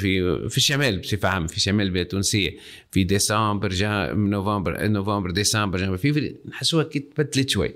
في 0.49 0.57
الشمال 0.57 0.99
بصفة 0.99 1.29
عامة 1.29 1.47
في 1.47 1.57
الشمال 1.57 1.85
البلاد 1.85 2.05
التونسيه 2.05 2.57
في 2.91 3.03
ديسمبر 3.03 3.69
جا 3.69 4.13
نوفمبر 4.13 4.87
نوفمبر 4.87 5.31
ديسمبر 5.31 5.97
فيفري 5.97 6.35
نحسوها 6.45 6.83
كي 6.83 6.99
تبدلت 6.99 7.49
شوي 7.49 7.75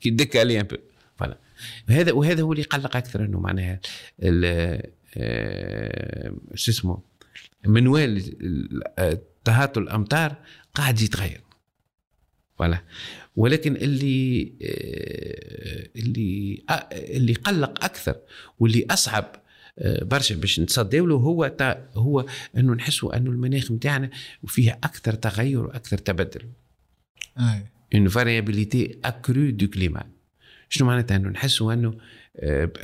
كي 0.00 0.10
décalées 0.10 0.60
hein 0.60 0.68
voilà 1.16 1.38
وهذا 1.88 2.12
وهذا 2.12 2.42
هو 2.42 2.52
اللي 2.52 2.62
يقلق 2.62 2.96
أكثر 2.96 3.24
إنه 3.24 3.40
معناها 3.40 3.80
آه، 5.16 6.34
شو 6.54 6.70
اسمه 6.70 7.02
منوال 7.66 8.22
تهاطل 9.44 9.82
الأمطار 9.82 10.36
قاعد 10.74 11.00
يتغير. 11.00 11.40
voilà 12.58 12.82
ولكن 13.36 13.76
اللي 13.76 14.52
آه، 14.62 15.88
اللي 15.96 16.62
آه، 16.70 16.72
اللي 16.92 17.32
قلق 17.32 17.84
أكثر 17.84 18.16
واللي 18.58 18.86
أصعب 18.90 19.36
آه، 19.78 20.04
برشا 20.04 20.34
باش 20.34 20.60
نتصدوا 20.60 21.06
له 21.06 21.14
هو 21.14 21.52
هو 21.94 22.26
إنه 22.56 22.72
نحسوا 22.74 23.16
إنه 23.16 23.30
المناخ 23.30 23.72
نتاعنا 23.72 24.10
فيه 24.46 24.78
أكثر 24.84 25.12
تغير 25.12 25.66
وأكثر 25.66 25.98
تبدل. 25.98 26.42
أي 27.38 27.66
une 27.94 28.08
variabilité 28.08 28.98
accrue 29.04 29.50
du 29.50 29.66
climat. 29.68 30.04
شنو 30.68 30.86
معناتها 30.86 31.16
إنه 31.16 31.28
نحسوا 31.28 31.72
إنه 31.72 31.94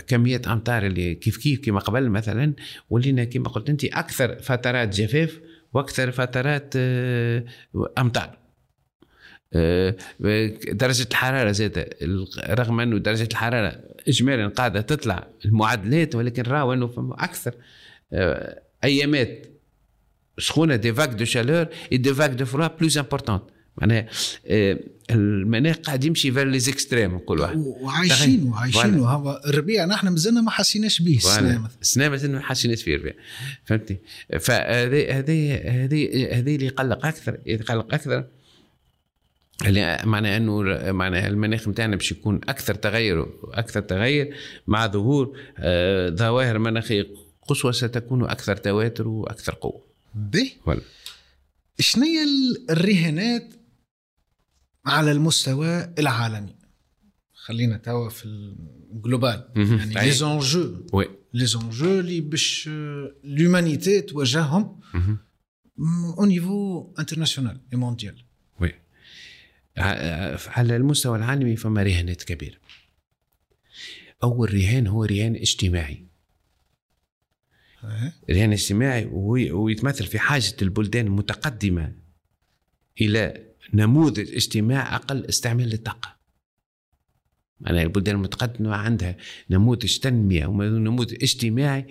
كمية 0.06 0.42
أمطار 0.46 0.86
اللي 0.86 1.14
كيف 1.14 1.36
كيف 1.36 1.60
كما 1.60 1.80
قبل 1.80 2.08
مثلا 2.08 2.54
ولينا 2.90 3.24
كما 3.24 3.48
قلت 3.48 3.70
أنت 3.70 3.84
أكثر 3.84 4.38
فترات 4.42 4.88
جفاف 4.88 5.40
وأكثر 5.74 6.10
فترات 6.10 6.76
أمطار 7.98 8.24
آه، 8.24 8.47
درجة 10.72 11.06
الحرارة 11.10 11.52
زاد 11.52 11.94
رغم 12.50 12.80
أنه 12.80 12.98
درجة 12.98 13.28
الحرارة 13.32 13.80
إجمالا 14.08 14.48
قاعدة 14.48 14.80
تطلع 14.80 15.26
المعدلات 15.44 16.14
ولكن 16.14 16.42
راهو 16.42 16.72
أنه 16.72 16.86
فما 16.86 17.24
أكثر 17.24 17.54
أيامات 18.84 19.46
سخونة 20.38 20.76
des 20.76 20.94
vagues 20.94 21.08
de 21.08 21.24
chaleur 21.24 21.66
et 21.92 21.96
des 21.96 22.14
vagues 22.14 22.30
de 22.30 22.44
froid 22.44 22.66
plus 22.66 22.98
importantes 22.98 23.40
معناها 23.76 24.06
آه، 24.46 24.78
المناخ 25.10 25.76
قاعد 25.76 26.04
يمشي 26.04 26.32
vers 26.32 26.46
les 26.46 26.58
extrêmes 26.58 27.14
نقول 27.14 27.40
واحد. 27.40 27.56
وعايشين 27.56 28.44
وعايشين 28.44 28.94
هو 28.94 29.40
الربيع 29.46 29.84
نحن 29.84 30.08
مازلنا 30.08 30.40
ما 30.40 30.50
حسيناش 30.50 31.02
به 31.02 31.16
السنة 31.16 31.58
مثلا. 31.58 31.80
السنة 31.80 32.08
مازلنا 32.08 32.38
ما 32.38 32.44
حسيناش 32.44 32.82
فيه 32.82 32.94
الربيع. 32.94 33.14
فهمتني؟ 33.64 33.98
فهذه 34.40 35.18
هذه 35.18 35.54
هذه 35.54 36.28
هذه 36.38 36.54
اللي 36.54 36.66
يقلق 36.66 37.06
أكثر 37.06 37.38
يقلق 37.46 37.94
أكثر 37.94 38.24
اللي 39.66 39.98
معنى 40.04 40.36
إنه 40.36 40.62
معنى 40.92 41.26
المناخ 41.26 41.68
نتاعنا 41.68 41.96
باش 41.96 42.12
يكون 42.12 42.40
أكثر 42.48 42.74
تغير 42.74 43.26
أكثر 43.44 43.80
تغير 43.80 44.34
مع 44.66 44.86
ظهور 44.86 45.38
آه، 45.58 46.10
ظواهر 46.10 46.58
مناخية 46.58 47.06
قصوى 47.48 47.72
ستكون 47.72 48.24
أكثر 48.24 48.56
تواتر 48.56 49.08
وأكثر 49.08 49.54
قوة. 49.54 49.82
باهي 50.14 50.52
voilà. 50.66 50.80
شنو 51.80 52.04
الرهانات 52.70 53.54
على 54.86 55.12
المستوى 55.12 55.94
العالمي؟ 55.98 56.54
خلينا 57.32 57.76
توا 57.76 58.08
في 58.08 58.24
ال 58.24 58.42
global 58.42 59.48
يعني 59.56 59.94
لي 59.94 60.12
زونجو 60.12 60.84
لي 61.34 61.46
زونجو 61.46 62.00
اللي 62.00 62.20
باش 62.20 62.70
l'humanité 63.24 64.00
تواجههم 64.00 64.80
au 66.18 66.24
niveau 66.24 66.86
international 66.98 67.60
et 67.72 67.78
mondial 67.78 68.27
على 70.48 70.76
المستوى 70.76 71.18
العالمي 71.18 71.56
فما 71.56 71.82
رهانات 71.82 72.22
كبيرة. 72.22 72.56
أول 74.22 74.54
رهان 74.54 74.86
هو 74.86 75.04
رهان 75.04 75.36
اجتماعي. 75.36 76.04
رهان 78.30 78.52
اجتماعي 78.52 79.06
ويتمثل 79.52 80.06
في 80.06 80.18
حاجة 80.18 80.56
البلدان 80.62 81.06
المتقدمة 81.06 81.92
إلى 83.00 83.48
نموذج 83.74 84.34
اجتماع 84.34 84.96
أقل 84.96 85.24
استعمال 85.26 85.68
للطاقة. 85.68 86.16
أنا 87.66 87.82
البلدان 87.82 88.14
المتقدمة 88.14 88.74
عندها 88.74 89.16
نموذج 89.50 89.98
تنمية 89.98 90.46
ونموذج 90.46 91.14
اجتماعي 91.22 91.86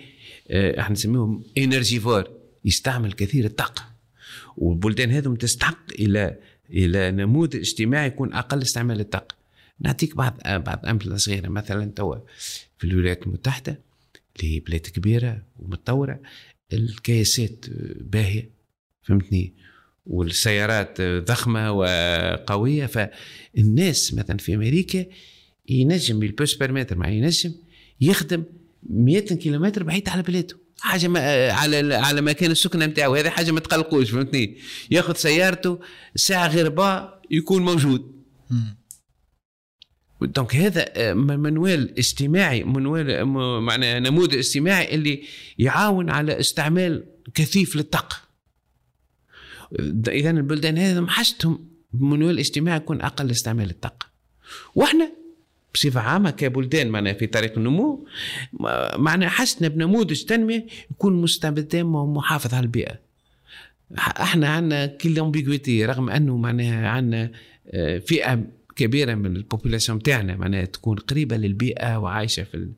آه، 0.50 0.80
إحنا 0.80 0.92
نسميهم 0.92 1.44
انرجيفور 1.58 2.30
يستعمل 2.64 3.12
كثير 3.12 3.44
الطاقة. 3.44 3.88
والبلدان 4.56 5.10
هذم 5.10 5.34
تستحق 5.34 5.92
إلى 5.92 6.38
إلى 6.70 7.10
نموذج 7.10 7.56
اجتماعي 7.56 8.06
يكون 8.06 8.32
أقل 8.32 8.62
استعمال 8.62 8.98
للطاقة 8.98 9.36
نعطيك 9.80 10.16
بعض 10.16 10.38
بعض 10.46 10.86
أمثلة 10.86 11.16
صغيرة. 11.16 11.48
مثلا 11.48 11.92
توا 11.96 12.16
في 12.78 12.84
الولايات 12.84 13.22
المتحدة 13.26 13.80
اللي 14.36 14.54
هي 14.54 14.60
بلاد 14.60 14.80
كبيرة 14.80 15.42
ومتطورة 15.58 16.20
الكياسات 16.72 17.64
باهية 18.00 18.50
فهمتني؟ 19.02 19.52
والسيارات 20.06 21.00
ضخمة 21.00 21.72
وقوية. 21.72 22.86
فالناس 22.86 24.14
مثلا 24.14 24.36
في 24.38 24.54
أمريكا 24.54 25.06
ينجم 25.68 26.18
بالبوس 26.18 26.54
بيرمتر 26.54 26.98
مع 26.98 27.08
ينجم 27.08 27.54
يخدم 28.00 28.44
100 28.90 29.20
كيلومتر 29.20 29.82
بعيد 29.82 30.08
على 30.08 30.22
بلاده 30.22 30.56
حاجة 30.80 31.08
ما 31.08 31.50
على 31.50 31.94
على 31.94 32.20
مكان 32.20 32.50
السكنة 32.50 32.86
نتاعو. 32.86 33.14
هذه 33.14 33.28
حاجة 33.28 33.50
ما 33.50 33.60
تقلقوش 33.60 34.10
فهمتني؟ 34.10 34.58
ياخذ 34.90 35.14
سيارته 35.14 35.80
ساعة 36.16 36.48
غير 36.48 36.68
با 36.68 37.20
يكون 37.30 37.62
موجود. 37.62 38.18
donc 40.20 40.56
هذا 40.56 41.14
منوال 41.14 41.98
اجتماعي 41.98 42.64
منوال 42.64 43.24
معنى 43.60 44.00
نموذج 44.00 44.36
اجتماعي 44.36 44.94
اللي 44.94 45.22
يعاون 45.58 46.10
على 46.10 46.40
استعمال 46.40 47.04
كثيف 47.34 47.76
للطاقة. 47.76 48.16
اذا 50.08 50.30
البلدان 50.30 50.78
هذه 50.78 51.06
حاجتهم 51.06 51.68
منوال 51.92 52.38
اجتماعي 52.38 52.76
يكون 52.76 53.00
أقل 53.00 53.30
استعمال 53.30 53.70
الطاقه 53.70 54.06
وإحنا 54.74 55.17
بصفة 55.78 56.00
عامة 56.00 56.30
كبلدان 56.30 56.88
معنا 56.88 57.12
في 57.12 57.26
طريق 57.26 57.58
النمو. 57.58 58.06
معنا 58.96 59.28
حسنا 59.28 59.68
بنموذج 59.68 60.22
تنمية 60.24 60.66
يكون 60.90 61.22
مستخدم 61.22 61.94
ومحافظ 61.94 62.54
على 62.54 62.62
البيئة. 62.64 62.98
إحنا 63.98 64.48
عندنا 64.48 64.86
كل 64.86 65.18
ambiguïté 65.18 65.86
رغم 65.86 66.10
أنه 66.10 66.36
معناها 66.36 66.88
عندنا 66.88 67.30
آه، 67.70 67.98
فئة 67.98 68.44
كبيرة 68.76 69.14
من 69.14 69.36
ال 69.36 69.42
population 69.42 70.02
تاعنا 70.02 70.36
معناها 70.36 70.64
تكون 70.64 70.96
قريبة 70.96 71.36
للبيئة 71.36 71.96
وعايشة 71.96 72.42
في 72.42 72.68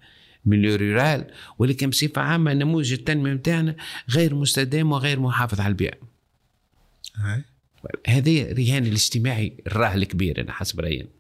ال 0.47 0.51
milieu 0.51 0.77
rural 0.77 1.25
ولكن 1.59 1.91
بصفة 1.91 2.23
عامة 2.23 2.53
نموذج 2.53 2.93
التنمية 2.93 3.35
تاعنا 3.35 3.77
غير 4.11 4.35
مستدام 4.35 4.93
وغير 4.93 5.21
محافظ 5.21 5.61
على 5.61 5.69
البيئة. 5.69 5.99
هذه 8.07 8.53
رهان 8.53 8.87
الاجتماعي 8.87 9.53
الراه 9.67 9.95
الكبير 9.95 10.41
أنا 10.41 10.53
حسب 10.53 10.81
رأيي. 10.81 11.20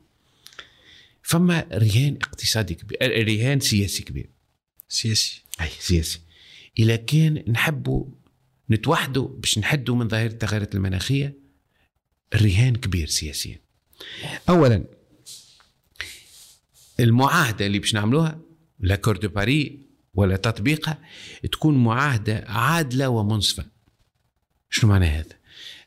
فما 1.22 1.66
رهان 1.72 2.16
اقتصادي 2.22 2.74
كبير 2.74 2.98
رهان 3.02 3.60
سياسي 3.60 4.02
كبير. 4.02 4.30
سياسي. 4.88 5.42
أي 5.60 5.68
سياسي. 5.80 6.20
إذا 6.78 6.96
كان 6.96 7.44
نحبوا 7.48 8.06
نتوحدوا 8.70 9.28
باش 9.28 9.58
نحدوا 9.58 9.96
من 9.96 10.08
ظاهرة 10.08 10.26
التغيرات 10.26 10.74
المناخية 10.74 11.34
الرهان 12.34 12.76
كبير 12.76 13.06
سياسيا. 13.06 13.60
اولا 14.48 14.84
المعاهدة 17.00 17.66
اللي 17.66 17.78
باش 17.78 17.94
نعملوها 17.94 18.40
l'accord 18.80 19.16
de 19.16 19.28
Paris 19.28 19.86
ولا 20.14 20.36
تطبيقها 20.36 20.98
تكون 21.52 21.84
معاهدة 21.84 22.44
عادلة 22.48 23.08
ومنصفة. 23.08 23.66
شنو 24.70 24.90
معنى 24.90 25.06
هذا؟ 25.06 25.39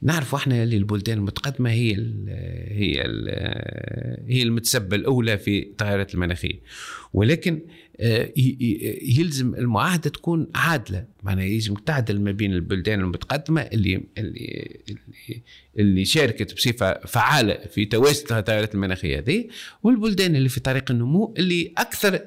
نعرف 0.03 0.35
إحنا 0.35 0.63
اللي 0.63 0.77
البلدان 0.77 1.17
المتقدمة 1.17 1.69
هي 1.69 1.91
ال 1.91 2.25
هي 2.71 3.05
ال 3.05 3.29
هي 4.27 4.43
المتسببة 4.43 4.95
الأولى 4.95 5.37
في 5.37 5.59
التغيرات 5.59 6.13
المناخيه 6.13 6.59
ولكن 7.13 7.61
آه، 7.99 8.31
يلزم 9.17 9.55
المعاهدة 9.55 10.09
تكون 10.09 10.47
عادلة. 10.55 11.05
معناها 11.23 11.45
يلزم 11.45 11.73
تعدل 11.73 12.21
ما 12.21 12.31
بين 12.31 12.53
البلدان 12.53 12.99
المتقدمة 12.99 13.61
اللي 13.61 14.03
اللي 14.17 14.81
اللي 15.79 16.05
شاركت 16.05 16.53
بصفة 16.53 16.99
فعالة 17.07 17.57
في 17.67 17.85
تواسد 17.85 18.33
التغيرات 18.33 18.75
المناخيه 18.75 19.19
هذه 19.19 19.47
والبلدان 19.83 20.35
اللي 20.35 20.49
في 20.49 20.59
طريق 20.59 20.91
النمو 20.91 21.33
اللي 21.37 21.73
أكثر 21.77 22.19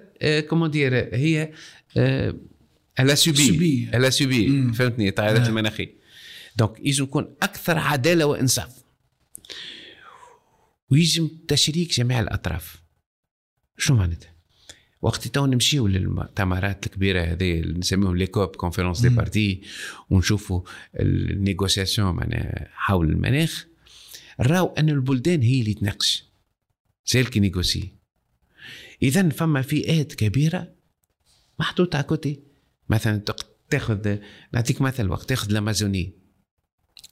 comment 0.48 0.80
dire 0.80 0.98
آه، 0.98 1.16
هي 1.16 1.50
elle 3.00 3.14
a 3.14 3.29
subi 3.29 3.88
elle 3.94 4.10
a 4.10 4.23
subi 4.23 4.72
فهمتني؟ 4.72 5.08
التغيرات 5.08 5.40
آه. 5.40 5.48
المناخيه 5.48 5.95
donc 6.56 6.80
يجب 6.80 7.04
يكون 7.04 7.36
أكثر 7.42 7.78
عدالة 7.78 8.26
وإنصاف. 8.26 8.84
ويجب 10.90 11.30
تشريك 11.48 11.92
جميع 11.92 12.20
الأطراف. 12.20 12.82
شنو 13.78 13.96
معناتها؟ 13.96 14.36
وقت 15.02 15.28
تو 15.28 15.46
نمشيو 15.46 15.86
للمؤتمرات 15.86 16.86
الكبيرة 16.86 17.22
هذه 17.22 17.60
اللي 17.60 17.78
نسميهم 17.78 18.16
les 18.16 18.26
COP 18.26 18.56
conférences 18.56 19.00
des 19.00 19.08
parties 19.08 19.62
ونشوفوا 20.10 20.62
ال 21.00 21.09
négociations 21.09 22.14
معناها 22.14 22.68
حول 22.72 23.10
المناخ. 23.10 23.66
راو 24.40 24.66
أن 24.66 24.88
البلدان 24.88 25.42
هي 25.42 25.60
اللي 25.60 25.74
تناقش. 25.74 26.24
celles 27.04 27.26
qui 27.26 27.40
négocient 27.40 27.92
اذا 29.02 29.28
فما 29.28 29.62
فئات 29.62 30.14
كبيرة 30.14 30.72
محطوطة 31.58 31.96
على 31.96 32.06
côté. 32.06 32.40
مثلا 32.88 33.22
تاخذ 33.70 34.16
نعطيك 34.52 34.80
مثل 34.80 35.08
وقت 35.08 35.28
تاخذ 35.28 35.50
الامازوني 35.50 36.12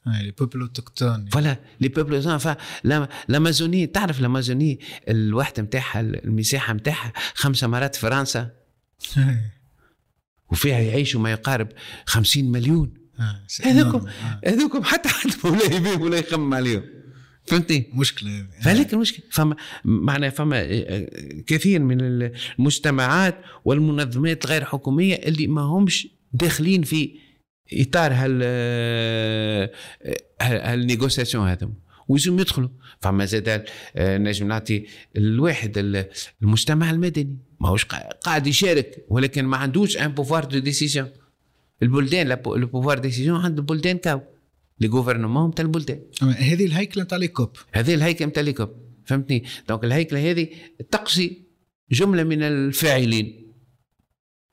لي 0.07 0.31
بوبل 0.31 0.61
اوتوكتون 0.61 1.29
فوالا 1.29 1.57
لي 1.81 1.88
بوبل 1.88 2.40
فالامازوني 2.40 3.87
تعرف 3.87 4.21
الأمازوني 4.21 4.81
الوحده 5.09 5.62
نتاعها 5.62 6.01
المساحة 6.01 6.75
نتاعها 6.75 7.12
خمسة 7.35 7.67
مرات 7.67 7.97
فرنسا. 7.97 8.51
وفيها 10.51 10.79
يعيشوا 10.79 11.21
ما 11.21 11.31
يقارب 11.31 11.69
خمسين 12.07 12.53
مليون. 12.53 12.95
آه، 13.21 13.47
هذوكم 13.62 14.07
آه. 14.09 14.40
هذوكم 14.47 14.83
حتى 14.83 15.09
حد 15.09 15.31
ولا 15.45 15.77
يبيهم 15.77 16.03
ولا 16.03 16.19
يخمم 16.19 16.55
عليهم. 16.55 16.83
فهمتني؟ 17.47 17.90
مشكلة. 17.95 18.47
فهذيك 18.62 18.95
المشكلة. 18.95 19.25
فما 19.31 19.57
معناها 19.85 20.31
فما 20.31 20.61
آه، 20.61 21.09
كثير 21.47 21.81
من 21.81 21.99
المجتمعات 22.01 23.40
والمنظمات 23.64 24.45
الغير 24.45 24.64
حكومية 24.64 25.14
اللي 25.14 25.47
ما 25.47 25.62
همش 25.62 26.09
داخلين 26.33 26.83
في 26.83 27.17
اطار 27.72 28.12
هال 28.12 28.42
هالنيغوسياسيون 30.40 31.48
هذا 31.48 31.70
ويزوم 32.09 32.40
يدخلوا. 32.40 32.68
فما 33.00 33.24
زاد 33.24 33.64
نجم 33.96 34.48
نعطي 34.48 34.87
الواحد 35.16 35.79
المجتمع 36.42 36.90
المدني. 36.90 37.38
ماهوش 37.61 37.85
قاعد 38.24 38.46
يشارك 38.46 39.05
ولكن 39.09 39.44
ما 39.44 39.57
عندوش 39.57 39.96
un 39.97 40.12
pouvoir 40.12 40.44
de 40.44 40.59
décision 40.59 41.09
البلدان 41.83 42.33
ال 42.33 42.41
pouvoir 42.41 42.99
décision 42.99 43.40
عند 43.40 43.59
البلدان 43.59 43.98
كاو. 43.98 44.20
les 44.81 44.88
gouvernements 44.88 45.55
تاع 45.55 45.64
البلدان. 45.64 46.00
هذه 46.22 46.64
الهيكلة 46.64 47.05
نتاع 47.05 47.18
les 47.18 47.29
COP. 47.29 47.51
هذه 47.72 47.94
الهيكلة 47.94 48.27
نتاع 48.27 48.42
les 48.42 48.53
COP 48.53 48.70
فهمتني؟ 49.05 49.44
donc 49.68 49.85
الهيكلة 49.85 50.31
هذه 50.31 50.48
تقصي 50.90 51.42
جملة 51.92 52.24
من 52.24 52.42
الفاعلين. 52.42 53.43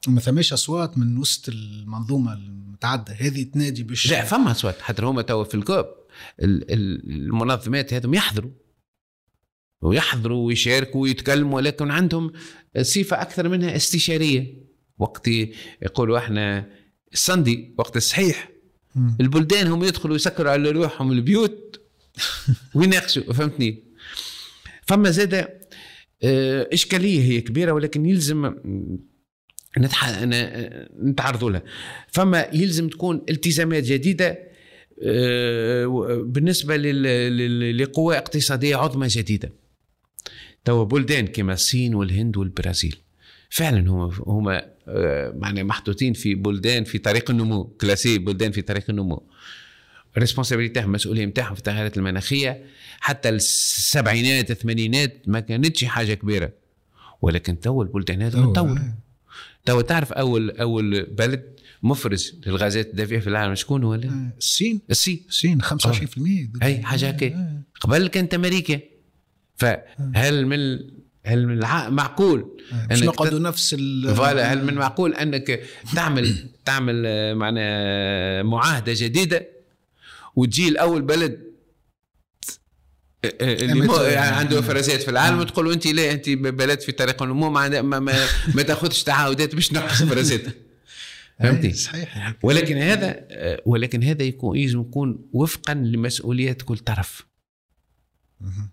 ما 0.07 0.19
ثماش 0.19 0.53
أصوات 0.53 0.97
من 0.97 1.17
وسط 1.17 1.49
المنظومة 1.49 2.33
المتعددة. 2.33 3.13
هذه 3.13 3.43
تنادي 3.43 3.83
باش 3.83 4.11
لا 4.11 4.25
فما 4.25 4.51
أصوات. 4.51 4.81
حتى 4.81 5.01
هما 5.01 5.21
توا 5.21 5.43
في 5.43 5.55
ال 5.55 5.61
COP. 5.61 5.85
ال- 6.41 6.71
ال- 6.71 7.11
المنظمات 7.11 7.93
هذم 7.93 8.13
يحضروا. 8.13 8.51
ويحضروا 9.81 10.45
ويشاركوا 10.47 11.01
ويتكلموا 11.01 11.55
ولكن 11.55 11.91
عندهم 11.91 12.31
صفة 12.81 13.21
أكثر 13.21 13.49
منها 13.49 13.75
استشارية. 13.75 14.53
وقت 14.97 15.27
يقولوا 15.81 16.17
إحنا 16.17 16.69
الصندي 17.13 17.75
وقت 17.77 17.97
الصحيح. 17.97 18.49
البلدان 19.19 19.67
هم 19.67 19.83
يدخلوا 19.83 20.15
يسكروا 20.15 20.51
على 20.51 20.71
روحهم 20.71 21.11
البيوت. 21.11 21.81
ويناقشوا 22.75 23.33
فهمتني؟ 23.33 23.83
فما 24.87 25.11
زاد 25.11 25.33
آه، 26.23 26.69
إشكالية 26.73 27.21
هي 27.21 27.41
كبيرة 27.41 27.71
ولكن 27.71 28.05
يلزم 28.05 28.55
نتح... 29.77 30.21
نتعرضوا 31.03 31.51
لها 31.51 31.63
فما 32.07 32.47
يلزم 32.53 32.89
تكون 32.89 33.21
التزامات 33.29 33.83
جديدة 33.83 34.51
آه، 35.03 35.85
بالنسبة. 36.25 36.77
لقوى 37.71 38.17
اقتصادية 38.17 38.75
عظمى 38.75 39.07
جديدة. 39.07 39.53
توا 40.65 40.83
بلدان 40.83 41.27
كما 41.27 41.53
الصين 41.53 41.95
والهند 41.95 42.37
والبرازيل. 42.37 42.95
فعلا 43.49 43.91
هم 43.91 44.11
هم 44.25 44.49
آه، 44.87 45.33
معناها 45.37 45.63
محطوطين 45.63 46.13
في 46.13 46.35
بلدان 46.35 46.83
في 46.83 46.97
طريق 46.97 47.31
النمو 47.31 47.63
classés 47.63 48.17
بلدان 48.17 48.51
في 48.51 48.61
طريق 48.61 48.83
النمو. 48.89 49.23
ال 50.17 50.21
responsabilité 50.21 50.73
تاعهم 50.73 50.89
المسؤوليه 50.89 51.25
نتاعهم 51.25 51.53
في 51.53 51.59
التغيرات 51.59 51.97
المناخية. 51.97 52.65
حتى 52.99 53.29
السبعينات 53.29 54.51
الثمانينات 54.51 55.23
ما 55.27 55.39
كانتش 55.39 55.83
حاجة 55.83 56.13
كبيرة. 56.13 56.53
ولكن 57.21 57.59
تو 57.59 57.81
البلدان 57.81 58.31
تطور 58.31 58.77
آه. 58.77 58.97
تو 59.65 59.81
تعرف 59.81 60.13
أول 60.13 60.51
أول 60.51 61.03
بلد 61.05 61.55
مفرز 61.83 62.35
للغازات 62.47 62.87
الدافئة 62.89 63.19
في 63.19 63.27
العالم 63.27 63.55
شكون 63.55 63.83
هو؟ 63.83 63.93
آه، 63.93 64.33
الصين. 64.37 64.81
الصين. 64.89 65.25
الصين 65.29 65.61
25% 65.61 66.63
اي 66.63 66.83
حاجة 66.83 67.09
هكا. 67.09 67.27
آه. 67.27 67.61
قبل 67.81 68.07
كانت 68.07 68.33
أمريكا. 68.33 68.79
فهل 69.55 70.45
من 70.45 70.79
هل 71.25 71.47
من. 71.47 71.59
معقول 71.89 72.57
آه. 72.73 72.87
أنك 72.93 73.03
نقعدوا 73.03 73.39
نفس 73.39 73.75
ال؟ 73.79 74.15
فوالا 74.15 74.53
هل 74.53 74.65
من 74.65 74.73
معقول 74.73 75.13
أنك 75.13 75.61
تعمل 75.95 76.49
تعمل 76.65 77.03
آه، 77.05 77.33
معنا 77.33 78.43
معاهدة 78.43 78.93
جديدة 78.95 79.47
وتجي 80.35 80.67
الأول 80.67 81.01
بلد 81.01 81.31
آه، 81.31 81.35
آه، 81.35 81.50
اللي 83.25 83.73
مو 83.87 83.97
أمت- 83.97 84.01
يعني 84.01 84.35
عنده 84.35 84.57
آه. 84.57 84.61
فرازات 84.61 85.01
في 85.01 85.11
العالم 85.11 85.37
آه. 85.37 85.41
وتقول 85.41 85.65
له 85.65 85.73
أنت 85.73 85.87
لا 85.87 86.11
أنت 86.11 86.29
بلد 86.29 86.81
في 86.81 86.91
طريق 86.91 87.23
النمو 87.23 87.49
ما 87.49 87.81
ما, 87.81 87.99
ما, 87.99 88.27
ما 88.55 88.61
تأخذش 88.67 89.03
تعهدات 89.03 89.55
باش 89.55 89.67
تنقص 89.67 90.03
فرازاتها 90.03 90.53
فهمتي؟ 91.39 91.69
آه، 91.69 91.73
صحيح 91.73 92.35
ولكن 92.43 92.77
هذا 92.77 93.25
آه، 93.31 93.61
ولكن 93.65 94.03
هذا 94.03 94.23
يكون 94.23 94.57
يجب 94.57 94.79
يكون 94.79 95.29
وفقا 95.33 95.73
لمسؤوليات 95.73 96.61
كل 96.61 96.77
طرف 96.77 97.25
مهم. 98.41 98.71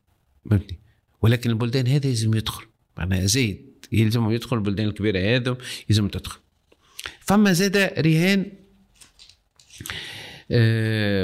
فهمتني 0.50 0.80
ولكن 1.22 1.50
البلدان 1.50 1.86
هذا 1.86 2.08
لازم 2.08 2.34
يدخل 2.34 2.64
معناها 2.96 3.26
زايد 3.26 3.86
يلزم 3.92 4.30
يدخل 4.30 4.56
البلدان 4.56 4.86
الكبيرة 4.86 5.36
هذو 5.36 5.56
يلزم 5.90 6.08
تدخل 6.08 6.38
فما 7.20 7.52
زاد 7.52 7.76
رهان 7.76 8.40
آه 8.40 8.52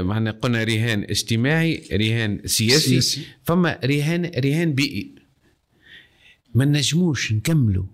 معنا 0.02 0.30
قلنا 0.30 0.64
رهان 0.64 1.02
اجتماعي 1.02 1.88
رهان 1.92 2.40
سياسي, 2.46 2.88
سياسي. 3.00 3.22
فما 3.42 3.80
رهان 3.84 4.24
رهان 4.24 4.72
بيئي 4.74 5.14
ما 6.54 6.64
نجموش 6.64 7.32
نكملوا 7.32 7.84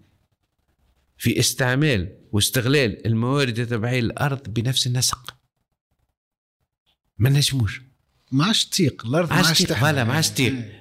في 1.18 1.38
استعمال 1.38 2.16
واستغلال 2.32 3.06
الموارد 3.06 3.58
الطبيعيه 3.58 4.00
للأرض 4.00 4.48
بنفس 4.48 4.86
النسق 4.86 5.34
ما 7.18 7.30
نجموش 7.30 7.80
ما 8.32 8.44
عادش 8.44 8.64
تيق 8.64 9.06
الأرض 9.06 9.28
ما 9.30 9.34
عادش 9.34 9.58
تيق،. 9.58 9.72
voilà، 9.72 10.04
ما 10.04 10.12
عادش 10.12 10.28
تيق. 10.30 10.52
آه. 10.52 10.80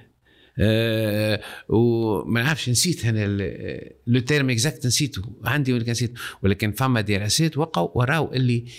آه 0.58 1.42
وما 1.68 2.42
نعرفش 2.42 2.68
نسيت 2.68 3.04
أنا 3.04 3.24
ال- 3.24 3.92
le 4.06 4.20
terme 4.20 4.50
exact 4.50 4.86
نسيته 4.86 5.40
عندي 5.44 5.72
ولكن 5.72 5.90
نسيت 5.90 6.14
ولكن 6.42 6.72
فما 6.72 7.00
دراسات 7.00 7.58
وقعوا 7.58 7.88
وراو 7.94 8.32
اللي 8.32 8.58
ظل 8.60 8.70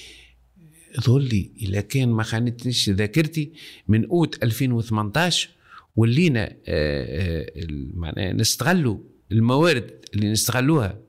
لي. 1.10 1.52
اذا 1.62 1.82
كان 1.82 2.10
ما 2.10 2.24
خانتنيش 2.24 2.90
ذاكرتي 2.90 3.52
من 3.88 4.06
أوت 4.06 4.44
2018 4.44 5.50
ولينا 5.96 6.44
آه، 6.44 6.56
آه، 6.68 7.68
معناها 7.94 8.34
نستغلوا 8.34 8.98
الموارد 9.32 9.92
اللي 10.14 10.32
نستغلوها 10.32 11.00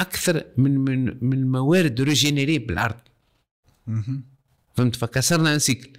أكثر 0.00 0.44
من 0.56 0.78
من 0.78 1.24
من 1.24 1.38
الموارد 1.38 2.00
régénérées 2.00 2.58
بالأرض. 2.58 3.00
مهم. 3.86 4.24
فهمت؟ 4.74 4.96
فكسرنا 4.96 5.54
un 5.54 5.58
cycle 5.58 5.90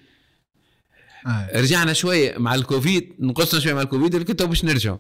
آه. 1.28 1.62
رجعنا 1.62 1.94
شوية 1.94 2.38
مع 2.38 2.56
الكوفيد 2.56 3.14
نقصنا 3.20 3.60
شوية 3.60 3.74
مع 3.74 3.82
الكوفيد 3.82 4.16
ولكن 4.16 4.36
تو 4.36 4.48
باش 4.48 4.66
نرجعوا. 4.66 4.98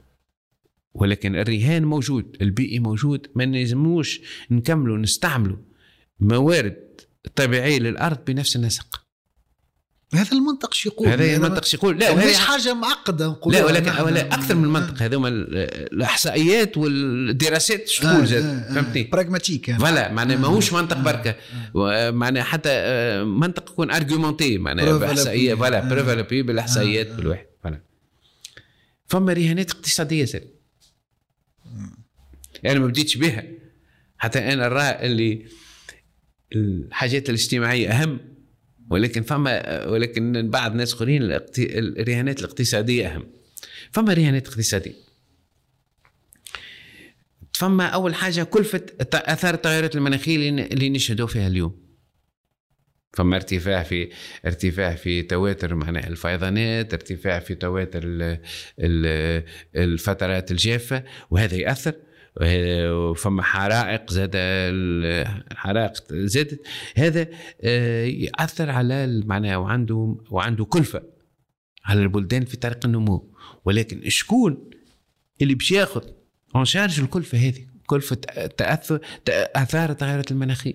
ولكن 0.94 1.36
الرهان 1.36 1.86
موجود 1.86 2.38
البيئي 2.42 2.80
موجود 2.80 3.28
ما 3.36 3.46
نلزموش 3.46 4.22
نكملوا 4.52 4.98
نستعملوا 4.98 5.58
موارد 6.20 7.02
طبيعيه 7.36 7.80
للأرض 7.80 8.18
بنفس 8.28 8.56
النسق. 8.56 9.02
هذا 10.14 10.32
المنطق 10.32 10.74
شو 10.74 10.90
يقول؟ 10.90 11.08
هذا 11.08 11.18
أنا- 11.24 11.36
المنطق 11.38 11.74
يقول؟ 11.76 12.00
لا 12.00 12.16
مش 12.16 12.36
حاجة 12.38 12.74
معقدة 12.74 13.28
نقولها. 13.28 13.60
لا 13.60 13.66
ولكن. 13.66 14.02
ولا 14.02 14.28
أكثر 14.28 14.56
من 14.56 14.64
المنطق 14.64 15.02
هذوما 15.04 15.28
ال- 15.28 15.58
الأحصائيات 15.94 16.78
والدراسات 16.78 17.88
شو 17.88 18.04
تقول 18.04 18.26
زاد؟ 18.28 18.44
فهمتني؟ 18.74 19.04
pragmatique 19.04 19.68
يعني. 19.68 19.82
voilà 19.82 20.12
معناها 20.14 20.38
ماهوش 20.38 20.74
منطق 20.74 20.98
بركة. 20.98 21.36
معناها 22.12 22.44
حتى 22.44 22.70
آه، 22.72 23.24
منطق 23.24 23.72
يكون 23.72 23.92
argumenté 23.92 24.58
معناها 24.58 24.98
بأحصائية. 24.98 25.56
voilà 25.56 25.86
آه. 25.86 25.90
preuve 25.90 26.10
à 26.10 26.24
l'appui 26.24 26.42
بالأحصائيات 26.44 27.08
بالواحد 27.12 27.46
voilà. 27.64 27.80
فما 29.08 29.34
رهانات 29.34 29.72
اقتصادية 29.72 30.26
زاد. 30.26 30.48
يعني 32.64 32.80
ما 32.80 32.88
بديتش 32.88 33.18
بها 33.18 33.44
حتى 34.18 34.40
أنا 34.40 34.56
نرى 34.70 34.90
اللي 34.90 35.46
الحاجات 36.56 37.30
الاجتماعية 37.30 37.90
أهم 37.90 38.20
ولكن 38.90 39.22
فما 39.24 39.86
ولكن 39.88 40.50
بعض 40.50 40.76
ناس 40.76 40.94
آخرين 40.94 41.22
الاقت- 41.24 41.60
الرهانات 42.00 42.40
الاقتصادية 42.40 43.08
أهم. 43.08 43.28
فما 43.92 44.14
رهانات 44.14 44.48
اقتصادية. 44.48 44.94
فما 47.54 47.86
أول 47.86 48.16
حاجة 48.16 48.44
كلفة 48.44 48.82
آثار 49.14 49.54
التغيرات 49.54 49.96
المناخية 49.96 50.50
اللي 50.50 50.90
نشهدوا 50.90 51.28
فيها 51.28 51.48
اليوم. 51.48 51.88
فما 53.14 53.36
ارتفاع 53.36 53.84
في 53.84 54.10
ارتفاع 54.46 54.96
في 54.96 55.22
تواتر 55.22 55.76
معناها 55.76 56.08
الفيضانات 56.08 56.94
ارتفاع 56.94 57.40
في 57.40 57.56
تواتر 57.56 58.04
ال- 58.04 58.40
ال- 58.80 59.44
الفترات 59.76 60.52
الجافة 60.52 61.04
وهذا 61.30 61.56
يأثر. 61.56 61.94
وفما 62.42 63.42
حرائق 63.42 64.12
زاد 64.12 64.32
الحرائق 64.36 65.94
زادت. 66.14 66.62
هذا 66.96 67.28
آه، 67.62 68.06
يأثر 68.06 68.70
على 68.70 69.22
معناها 69.26 69.58
وعنده 69.58 70.18
وعنده 70.32 70.66
كلفة 70.66 71.04
على 71.86 72.02
البلدان 72.02 72.46
في 72.46 72.58
طريق 72.58 72.86
النمو. 72.86 73.34
ولكن 73.66 74.10
شكون 74.10 74.70
اللي 75.42 75.56
باش 75.56 75.72
ياخذ 75.72 76.04
اون 76.56 76.66
شارج 76.66 77.00
الكلفة 77.00 77.38
هذه؟ 77.38 77.68
كلفة 77.86 78.16
تأثر 78.58 79.00
اثار 79.56 79.90
التغيرات 79.90 80.32
المناخية. 80.32 80.74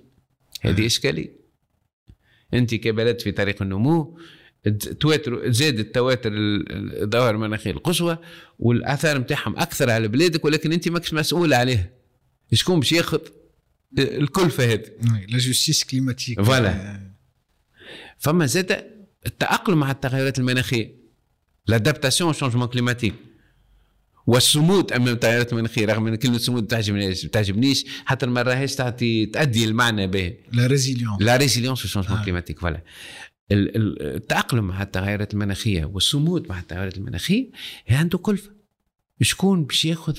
هذه 0.61 0.87
إشكالية. 0.87 1.43
أنت 2.55 2.75
كبلد 2.75 3.21
في 3.21 3.33
طريق 3.33 3.63
النمو 3.63 4.19
تواتر 5.01 5.51
زاد 5.51 5.79
التواتر 5.79 6.33
ال- 6.33 7.03
الظواهر 7.03 7.35
المناخيه 7.35 7.71
القصوى 7.71 8.19
والآثار 8.59 9.19
نتاعهم 9.19 9.57
أكثر 9.57 9.91
على 9.91 10.09
بلادك 10.09 10.45
ولكن 10.45 10.73
أنت 10.73 10.89
ماكش 10.89 11.15
مسؤول 11.15 11.55
عليها. 11.55 11.91
شكون 12.53 12.79
باش 12.81 12.93
ياخذ؟ 12.93 13.21
الكلفه 13.99 14.65
هذه. 14.73 14.85
la 15.29 15.39
justice 15.39 15.85
climatique 15.85 16.41
voilà. 16.43 17.01
فما 18.19 18.47
زاد 18.47 18.87
التأقلم 19.27 19.79
مع 19.81 19.91
التغيرات 19.91 20.39
المناخية. 20.39 21.03
l'adaptation 21.67 22.33
changement 22.33 22.67
climatique 22.67 23.15
والصمود 24.27 24.93
امام 24.93 25.09
التغيرات 25.09 25.53
المناخية 25.53 25.87
رغم 25.87 26.07
إن 26.07 26.15
كلمة 26.17 26.39
صمود 26.39 26.67
تعجبنيش 26.67 27.23
تعجبنيش 27.23 27.85
حتى 28.05 28.27
ما 28.27 28.43
راهيش 28.43 28.75
تعطي 28.75 29.27
تأدي 29.27 29.65
المعنى 29.65 30.07
به. 30.07 30.35
la 30.53 30.67
résilience 30.67 31.17
la 31.21 31.37
résilience 31.37 31.83
au 31.83 31.89
changement 31.89 32.19
آه. 32.19 32.25
climatique 32.25 32.59
voilà. 32.59 32.83
ال- 33.53 33.77
ال- 33.77 34.03
التأقلم 34.17 34.65
مع 34.65 34.83
التغيرات 34.83 35.35
المناخية 35.35 35.85
والصمود 35.85 36.49
مع 36.49 36.61
التغيرات 36.61 36.97
المناخية 36.97 37.51
هي 37.87 37.97
عنده 37.97 38.19
كلفة. 38.19 38.51
شكون 39.21 39.65
باش 39.65 39.85
ياخذ 39.85 40.19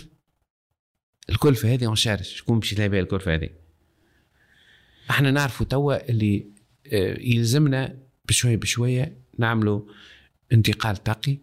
الكلفة 1.29 1.73
هذه 1.73 1.85
اون 1.85 1.95
شارج 1.95 2.21
شكون 2.23 2.59
باش 2.59 2.73
يلعب 2.73 2.93
الكلفة 2.93 3.33
هذه؟ 3.35 3.49
إحنا 5.09 5.31
نعرفوا 5.31 5.65
توا 5.65 6.09
اللي 6.09 6.45
آه، 6.93 7.17
يلزمنا 7.19 7.97
بشوية 8.27 8.55
بشوية 8.55 9.17
نعملوا 9.37 9.81
انتقال 10.53 11.03
طاقي 11.03 11.37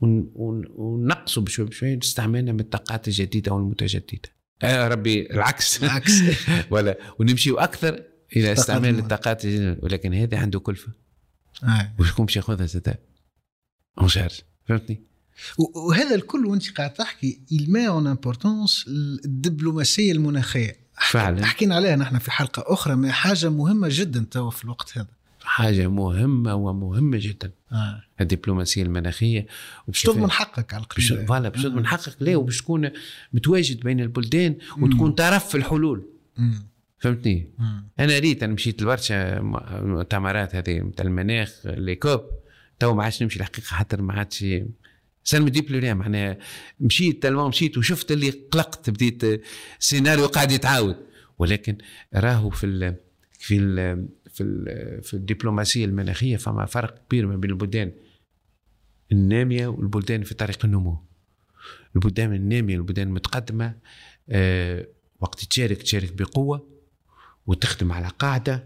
ون- 0.00 0.30
ون- 0.34 0.66
ونقصوا 0.74 1.42
بشوية 1.42 1.66
بشوية 1.66 1.98
استعمالنا 2.02 2.52
من 2.52 2.60
الطاقات 2.60 3.08
الجديدة 3.08 3.52
والمتجددة. 3.52 4.28
آه 4.62 4.88
ربي 4.88 5.30
العكس. 5.30 5.82
العكس. 5.84 6.12
ولا 6.70 6.98
ونمشيو 7.18 7.58
أكثر 7.58 7.88
إلى 8.36 8.42
طاقات 8.46 8.58
استعمال 8.58 8.98
الطاقات 8.98 9.44
الجديدة. 9.44 9.78
ولكن 9.82 10.14
هذا 10.14 10.38
عنده 10.38 10.60
كلفة. 10.60 10.88
آه. 10.88 11.01
وشكون 11.98 12.26
باش 12.26 12.36
ياخذها 12.36 12.66
زاد 12.66 12.98
en 13.98 14.08
charge 14.08 14.40
فهمتني؟ 14.64 15.02
وهذا 15.74 16.14
الكل 16.14 16.46
وانت 16.46 16.70
قاعد 16.70 16.94
تحكي 16.94 17.40
elle 17.50 17.72
met 17.72 17.88
en 17.88 18.06
importance 18.06 18.84
الدبلوماسية 19.24 20.12
المناخية. 20.12 20.76
فعلا. 21.10 21.46
حكينا 21.46 21.74
عليها 21.74 21.96
نحن 21.96 22.18
في 22.18 22.30
حلقة 22.30 22.64
أخرى 22.66 22.96
ما 22.96 23.12
حاجة 23.12 23.50
مهمة 23.50 23.88
جدا 23.90 24.26
توا 24.30 24.50
في 24.50 24.64
الوقت 24.64 24.98
هذا. 24.98 25.08
حاجة 25.44 25.88
مهمة 25.88 26.54
ومهمة 26.54 27.18
جدا. 27.20 27.50
آه. 27.72 28.02
الدبلوماسية 28.20 28.82
المناخية. 28.82 29.46
باش 29.88 30.02
تضمن 30.02 30.30
حقك 30.30 30.74
على 30.74 30.82
القليل 30.82 31.26
voilà 31.26 31.48
باش 31.48 31.60
آه. 31.64 31.68
تضمن 31.68 31.86
حقك 31.86 32.16
ليه؟ 32.20 32.36
وباش 32.36 32.58
تكون 32.58 32.90
متواجد 33.32 33.80
بين 33.80 34.00
البلدان 34.00 34.56
وتكون 34.78 35.12
طرف 35.12 35.48
في 35.48 35.54
الحلول. 35.54 36.06
مم. 36.36 36.71
فهمتني. 37.02 37.50
أنا 37.98 38.18
ريت 38.18 38.42
أنا 38.42 38.52
مشيت 38.52 38.82
لبرشا 38.82 39.40
مؤتمرات 39.80 40.54
هذه 40.54 40.78
نتاع 40.78 41.06
المناخ 41.06 41.60
les 41.66 41.94
COP. 41.94 42.20
تو 42.78 42.94
ما 42.94 43.04
عادش 43.04 43.22
نمشي 43.22 43.40
الحقيقة 43.40 43.66
حتى 43.66 43.96
ما 43.96 44.12
عادش 44.12 44.44
ça 45.24 45.37
me 45.37 45.50
dit 45.50 45.60
plus 45.60 45.94
معناها 45.94 46.38
مشيت 46.80 47.22
tellement 47.22 47.48
مشيت 47.48 47.78
وشفت 47.78 48.12
اللي 48.12 48.30
قلقت 48.30 48.90
بديت 48.90 49.42
سيناريو 49.78 50.26
قاعد 50.26 50.50
يتعاود. 50.50 50.96
ولكن 51.38 51.78
راهو 52.14 52.50
في 52.50 52.66
ال 52.66 52.96
في 53.38 53.56
ال 53.58 54.08
في 54.30 54.42
ال 54.42 55.02
في 55.02 55.14
الدبلوماسية 55.14 55.84
المناخية 55.84 56.36
فما 56.36 56.66
فرق 56.66 57.06
كبير 57.06 57.26
ما 57.26 57.36
بين 57.36 57.50
البلدان 57.50 57.92
النامية 59.12 59.66
والبلدان 59.66 60.22
في 60.22 60.34
طريق 60.34 60.64
النمو. 60.64 61.04
البلدان 61.96 62.34
النامية 62.34 62.76
والبلدان 62.76 63.08
المتقدمة 63.08 63.74
آه 64.30 64.86
وقت 65.20 65.44
تشارك 65.44 65.82
تشارك 65.82 66.12
بقوة. 66.12 66.71
وتخدم 67.46 67.92
على 67.92 68.08
قاعدة 68.18 68.64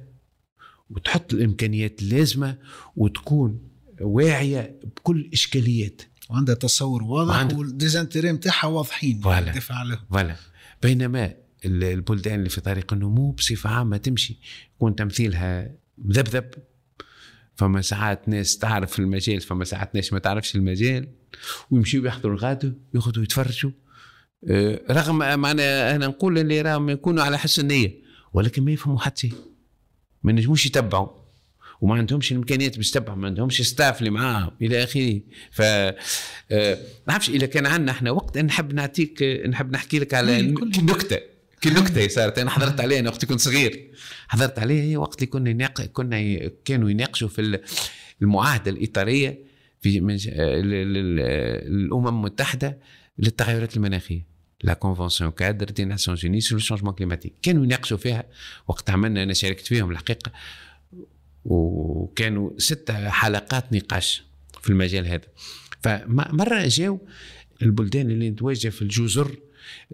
وتحط 0.90 1.32
الإمكانيات 1.32 2.02
اللازمة 2.02 2.58
وتكون 2.96 3.60
واعية 4.00 4.80
بكل 4.96 5.30
إشكاليات. 5.32 6.02
وعندها 6.30 6.54
تصور 6.54 7.02
واضح 7.02 7.30
وعندها- 7.34 7.58
وال 7.59 7.70
des 7.70 7.87
intérêts 7.87 8.32
نتاعها 8.32 8.66
واضحين. 8.66 9.20
voilà. 9.20 9.52
voilà. 10.11 10.37
بينما 10.82 11.34
ال- 11.64 11.84
البلدان 11.84 12.38
اللي 12.38 12.48
في 12.50 12.60
طريق 12.60 12.92
النمو 12.92 13.30
بصفة 13.30 13.70
عامة 13.70 13.96
تمشي. 13.96 14.38
يكون 14.76 14.96
تمثيلها 14.96 15.70
مذبذب 15.98 16.50
فما 17.54 17.82
ساعات 17.82 18.28
ناس 18.28 18.58
تعرف 18.58 18.98
المجال 18.98 19.40
فما 19.40 19.64
ساعات 19.64 19.94
ناس 19.94 20.12
ما 20.12 20.18
تعرفش 20.18 20.56
المجال 20.56 21.08
ويمشيوا 21.70 22.06
يحضروا 22.06 22.34
الغادو 22.34 22.72
ياخذوا 22.94 23.24
يتفرجوا. 23.24 23.70
آه، 24.50 24.80
رغم 24.90 25.18
معنا 25.18 25.96
أنا 25.96 26.06
نقول 26.06 26.38
اللي 26.38 26.60
راهم 26.62 26.90
يكونوا 26.90 27.24
على 27.24 27.38
حسن 27.38 27.62
النية. 27.62 28.05
ولكن 28.37 28.62
ما 28.64 28.70
يفهموا 28.72 28.99
حتى. 28.99 29.33
ما 30.22 30.33
نجموش 30.33 30.66
يتبعوا. 30.66 31.09
وما 31.81 31.94
عندهمش 31.94 32.33
الإمكانيات 32.33 32.77
باش 32.77 32.88
يتبعوا 32.90 33.16
ما 33.18 33.27
عندهمش 33.27 33.62
ستاف 33.62 33.99
اللي 33.99 34.11
معاهم 34.11 34.51
إلى 34.62 34.83
آخره. 34.85 35.20
ف 35.51 35.61
آه، 35.62 35.94
ما 36.51 36.77
نعرفش 37.09 37.29
إذا 37.31 37.46
كان 37.46 37.66
عندنا 37.66 37.92
إحنا 37.92 38.11
وقت 38.11 38.38
نحب 38.38 38.75
نعطيك 38.75 39.22
نحب 39.49 39.72
نحكي 39.72 39.99
لك 39.99 40.14
على 40.14 40.53
كل- 40.53 40.72
كل- 40.72 40.85
نكتة 40.87 41.18
نكتة 41.66 42.09
صارت 42.09 42.38
أنا 42.38 42.51
حضرت 42.51 42.81
عليها 42.81 42.99
أنا 43.01 43.11
وقت 43.11 43.25
كنت 43.25 43.40
صغير. 43.40 43.90
حضرت 44.29 44.59
عليها 44.59 44.83
هي 44.85 44.96
وقت 44.96 45.14
اللي 45.18 45.27
كنا 45.27 45.51
يناق... 45.51 45.83
كنا 45.83 46.18
ي... 46.20 46.53
كانوا 46.64 46.90
يناقشوا 46.90 47.29
في 47.29 47.40
ال- 47.40 47.61
المعاهدة 48.22 48.70
الإطارية 48.70 49.38
في 49.81 50.01
من... 50.01 50.14
آه، 50.29 50.57
ل- 50.61 50.92
ل- 50.92 51.20
الأمم 51.85 52.09
المتحدة 52.09 52.79
للتغيرات 53.18 53.77
المناخية. 53.77 54.36
la 54.62 54.74
convention 54.74 55.30
cadre 55.30 55.66
des 55.70 55.85
Nations 55.85 56.08
Unies 56.08 56.24
sur 56.24 56.59
les 56.59 56.66
changements 56.66 56.92
climatiques 56.94 57.32
كانوا 57.42 57.64
يناقشوا 57.64 57.96
فيها 57.96 58.24
وقت 58.68 58.90
عملنا 58.90 59.22
أنا 59.22 59.32
شاركت 59.34 59.66
فيهم 59.66 59.90
الحقيقة 59.90 60.32
وكانوا 61.44 62.50
ست 62.58 62.90
حلقات 62.90 63.72
نقاش 63.72 64.22
في 64.62 64.70
المجال 64.70 65.06
هذا 65.06 65.24
فمره 65.82 66.66
جاوا 66.66 66.98
البلدان 67.62 68.10
اللي 68.10 68.30
تواجه 68.30 68.68
في 68.68 68.82
الجزر 68.82 69.26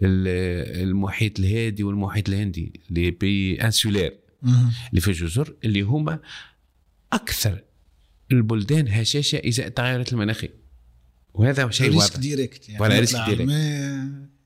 ال- 0.03 0.83
المحيط 0.89 1.39
الهادي 1.39 1.83
والمحيط 1.83 2.29
الهندي 2.29 2.79
les 2.89 3.11
pays 3.11 3.61
insulaires. 3.61 4.15
اللي 4.89 5.01
في 5.01 5.07
الجزر 5.07 5.53
اللي 5.63 5.81
هما 5.81 6.19
أكثر 7.13 7.63
البلدان 8.31 8.87
هشاشه 8.87 9.41
ازاء 9.47 9.67
التغيرات 9.67 10.13
المناخيه 10.13 10.53
وهذا 11.33 11.69
شيء 11.69 11.87
risque 11.91 11.99
واضح 12.01 12.15
direct 12.15 12.69
يعني 12.69 12.81
ولا 12.81 12.99
risque 12.99 13.19
direct. 13.29 13.51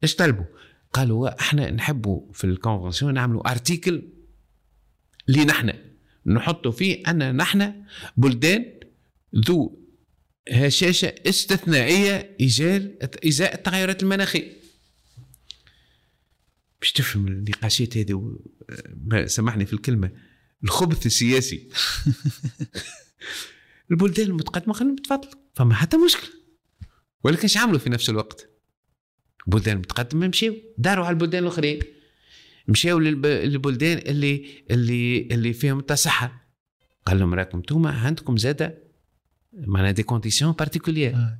إيش 0.03 0.15
طلبوا؟ 0.15 0.45
قالوا 0.93 1.39
إحنا 1.39 1.71
نحبوا 1.71 2.33
في 2.33 2.43
ال 2.43 2.49
convention 2.49 3.13
نعملوا 3.13 3.51
article 3.51 4.03
اللي 5.29 5.45
نحن 5.45 5.73
نحطوا 6.25 6.71
فيه 6.71 7.03
أن 7.07 7.35
نحن 7.35 7.83
بلدان 8.17 8.65
ذو 9.35 9.83
هشاشة 10.51 11.15
استثنائية 11.25 12.37
ازاء 12.41 12.97
ازاء 13.27 13.55
التغيرات 13.55 14.03
المناخية 14.03 14.57
باش 16.81 16.91
تفهم 16.91 17.27
النقاشات 17.27 17.97
هذه 17.97 18.13
و- 18.13 18.39
سامحني 19.25 19.65
في 19.65 19.73
الكلمة 19.73 20.11
الخبث 20.63 21.05
السياسي 21.05 21.67
البلدان 23.91 24.27
المتقدمة 24.27 24.73
خلينا 24.73 24.95
تفضلوا 25.03 25.33
فما 25.55 25.75
حتى 25.75 25.97
مشكلة 25.97 26.29
ولكن 27.23 27.41
إيش 27.41 27.57
عملوا 27.57 27.79
في 27.79 27.89
نفس 27.89 28.09
الوقت؟ 28.09 28.49
البلدان 29.47 29.73
المتقدمه 29.75 30.27
مشيوا 30.27 30.55
داروا 30.77 31.05
على 31.05 31.13
البلدان 31.13 31.43
الآخرين. 31.43 31.79
مشاو 32.67 32.99
للب- 32.99 33.25
للبلدان 33.25 33.97
اللي 33.97 34.45
اللي 34.71 35.21
اللي 35.31 35.53
فيهم 35.53 35.79
التصحر 35.79 36.47
قال 37.05 37.19
لهم 37.19 37.33
راكم 37.33 37.57
أنتم 37.57 37.87
عندكم 37.87 38.37
زادة 38.37 38.83
معناها 39.53 39.91
des 39.91 40.03
conditions 40.03 40.51
particulières 40.51 41.15
آه. 41.15 41.39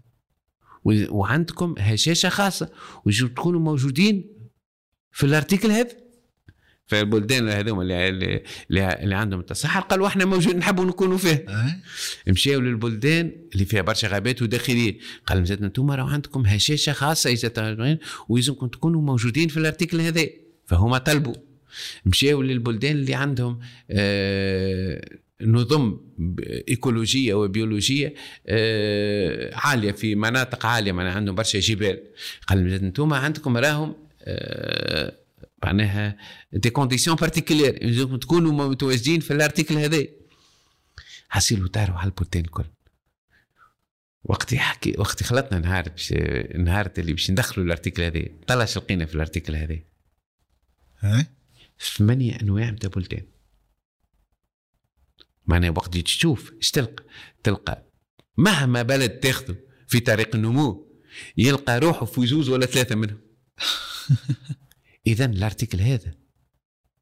وعندكم 1.10 1.76
هشاشة 1.78 2.30
خاصة. 2.30 2.70
ويجوا 3.06 3.30
تكونوا 3.30 3.60
موجودين 3.60 4.30
في 5.12 5.26
ال 5.26 5.31
article 5.31 5.72
هذا. 5.72 6.07
فالبلدان 6.88 7.50
هذوما 7.50 7.82
اللي 7.82 8.10
اللي, 8.10 8.44
اللي 8.70 9.16
عندهم 9.16 9.40
التصحر 9.40 9.80
قالوا 9.82 10.08
إحنا 10.08 10.26
موجود 10.26 10.56
نحبوا 10.56 10.86
نكونوا 10.86 11.18
فيه. 11.18 11.46
آه. 11.48 11.76
مشاو 12.28 12.60
للبلدان 12.60 13.32
اللي 13.54 13.66
فيها 13.66 13.82
برشا 13.82 14.08
غابات 14.08 14.42
وداخلية. 14.42 14.98
قال 15.26 15.38
لهم 15.38 15.46
زاد 15.46 15.64
أنتم 15.64 15.92
راه 15.92 16.10
عندكم 16.10 16.46
هشاشة 16.46 16.92
خاصة 16.92 17.30
إذا 17.30 17.48
تغيرين 17.48 17.98
ويلزمكم 18.30 18.68
تكونوا 18.68 19.02
موجودين 19.02 19.48
في 19.48 19.58
ال 19.58 19.63
article 19.63 20.02
هذا. 20.02 20.26
فهما 20.66 20.98
طلبوا. 20.98 21.36
مشاو 22.06 22.42
للبلدان 22.42 22.96
اللي 22.96 23.14
عندهم 23.14 23.60
آه 23.92 25.10
نظم 25.42 26.00
إيكولوجية 26.70 27.34
وبيولوجية 27.34 28.14
آه 28.48 29.56
عالية 29.56 29.92
في 29.92 30.16
مناطق 30.16 30.66
عالية 30.66 30.92
معناها 30.92 31.14
عندهم 31.14 31.36
برشا 31.36 31.60
جبال. 31.60 32.00
قال 32.48 32.60
لهم 32.60 32.70
زاد 32.70 32.84
أنتم 32.84 33.14
عندكم 33.14 33.58
راهم 33.58 33.96
آه 34.24 35.27
معناها 35.68 36.18
des 36.54 36.70
conditions 36.70 37.16
particulières 37.16 38.18
تكونوا 38.18 38.70
متواجدين 38.70 39.20
في 39.20 39.34
ال 39.34 39.39
article 39.39 39.78
هذا. 39.78 40.08
حسيلو 41.30 41.68
تعرفوا 41.68 42.00
على 42.00 42.10
البلدان 42.10 42.44
الكل. 42.44 42.66
وقت 44.24 44.54
يحكي 44.54 44.96
وقت 44.98 45.24
خلطنا 45.24 45.60
نهار 45.60 45.90
بش 45.90 46.14
نهار 46.56 46.92
اللي 46.98 47.14
باش 47.14 47.32
ندخلوا 47.32 47.66
ال 47.66 47.70
article 47.70 48.04
هذا. 48.04 48.26
طلع 48.48 48.66
شو 48.66 48.80
لقينا 48.80 49.06
في 49.06 49.16
ال 49.16 49.21
article 49.21 49.56
هذا. 49.56 49.80
ثمانية 51.80 52.42
أنواع 52.42 52.70
نتاع 52.70 52.90
بلدان 52.90 53.26
معناها 55.46 55.70
وقت 55.70 55.98
تشوف 55.98 56.54
إيش 56.54 56.72
تلقى؟ 56.72 57.04
تلقى 57.44 57.84
مهما 58.38 58.82
بلد 58.82 59.10
تاخذه 59.10 59.56
في 59.88 60.00
طريق 60.00 60.36
النمو 60.36 60.88
يلقى 61.38 61.80
روحه 61.80 62.06
في 62.06 62.28
زوز 62.28 62.50
ولا 62.50 62.66
ثلاثة 62.66 62.96
منهم. 62.96 63.18
اذا 65.08 65.26
الأرتيكل 65.26 65.82
هذا 65.82 66.14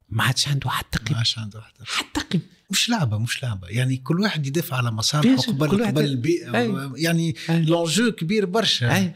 ما 0.08 0.22
عادش 0.24 0.48
عنده 0.48 0.70
حتى 0.70 0.98
ما 0.98 1.04
قيمة 1.08 1.18
عادش 1.18 1.38
عنده 1.38 1.60
حتى 1.60 1.84
حتى 1.84 2.20
قيمة 2.20 2.44
مش 2.70 2.88
لعبة 2.88 3.18
مش 3.18 3.42
لعبة 3.42 3.68
يعني 3.68 3.96
كل 3.96 4.20
واحد 4.20 4.46
يدافع 4.46 4.76
على 4.76 4.90
مصالحه 4.90 5.42
قبل 5.52 5.84
قبل 5.86 6.04
البيئه 6.04 6.58
أي. 6.58 6.90
يعني. 6.96 7.34
لونجو 7.48 8.12
كبير 8.12 8.46
برشا 8.46 8.96
أي. 8.96 9.14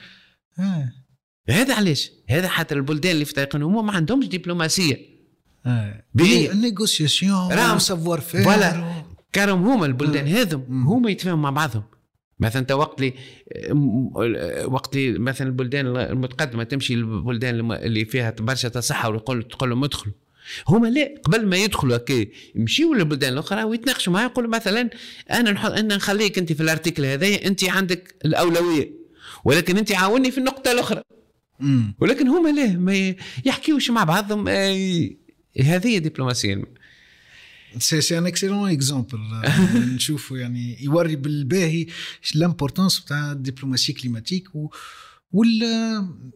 آه. 0.58 0.92
هذا 1.48 1.74
علاش 1.74 2.10
هذا 2.28 2.48
حتى 2.48 2.74
البلدان 2.74 3.12
اللي 3.12 3.24
في 3.24 3.32
طريق 3.32 3.56
النمو 3.56 3.82
ما 3.82 3.92
عندهمش 3.92 4.26
دبلوماسية 4.26 4.98
آه. 5.66 6.04
بيئة. 6.14 6.52
ال 6.52 6.60
négociations 6.60 7.52
راهم- 7.52 7.78
savoir 7.78 8.20
faire 8.20 8.42
voilà. 8.44 9.04
كانوا 9.32 9.56
هما 9.56 9.86
البلدان. 9.86 10.28
هذم. 10.28 10.86
هما 10.88 11.10
يتفاهموا 11.10 11.42
مع 11.42 11.50
بعضهم 11.50 11.82
مثلا 12.40 12.62
أنت 12.62 12.72
وقت 12.72 13.00
لي 13.00 13.14
وقت 14.64 14.96
لي 14.96 15.18
مثلا 15.18 15.46
البلدان 15.48 15.86
المتقدمة 15.86 16.64
تمشي 16.64 16.94
للبلدان 16.94 17.72
اللي 17.72 18.04
فيها 18.04 18.34
برشا 18.40 18.68
تصحر 18.68 19.12
ويقول 19.12 19.42
تقول 19.42 19.70
لهم 19.70 19.84
ادخلوا. 19.84 20.14
هما 20.68 20.88
لا 20.88 21.14
قبل 21.24 21.46
ما 21.46 21.56
يدخلوا 21.56 21.96
هكا 21.96 22.26
يمشيوا 22.54 22.94
للبلدان 22.94 23.32
الأخرى 23.32 23.64
ويتناقشوا 23.64 24.12
معاه 24.12 24.24
يقولوا 24.24 24.50
مثلا 24.50 24.90
أنا 25.30 25.50
نحط 25.50 25.70
أنا 25.72 25.96
نخليك 25.96 26.38
أنت 26.38 26.52
في 26.52 26.62
ال 26.62 26.67
article 26.67 27.04
هذا 27.04 27.26
أنت 27.26 27.64
عندك 27.64 28.14
الأولوية 28.24 28.90
ولكن 29.44 29.78
أنت 29.78 29.92
عاوني 29.92 30.30
في 30.30 30.38
النقطة 30.38 30.72
الأخرى. 30.72 31.02
ولكن 31.98 32.28
هما 32.28 32.48
ليه 32.48 32.76
ما 32.76 33.14
يحكيوش 33.44 33.90
مع 33.90 34.04
بعضهم 34.04 34.48
هذه 35.58 35.98
دبلوماسية. 35.98 36.62
سي 37.78 38.00
سي 38.00 38.18
ان 38.18 38.26
اكسيلون 38.26 38.70
اكزومبل 38.70 39.18
نشوفوا 39.94 40.38
يعني 40.38 40.84
يوري 40.84 41.16
بالباهي 41.16 41.86
لامبورتونس 42.34 43.00
بتاع 43.00 43.32
الدبلوماسيه 43.32 43.94
كليماتيك 43.94 44.54
و 44.54 44.70
وال 45.32 45.62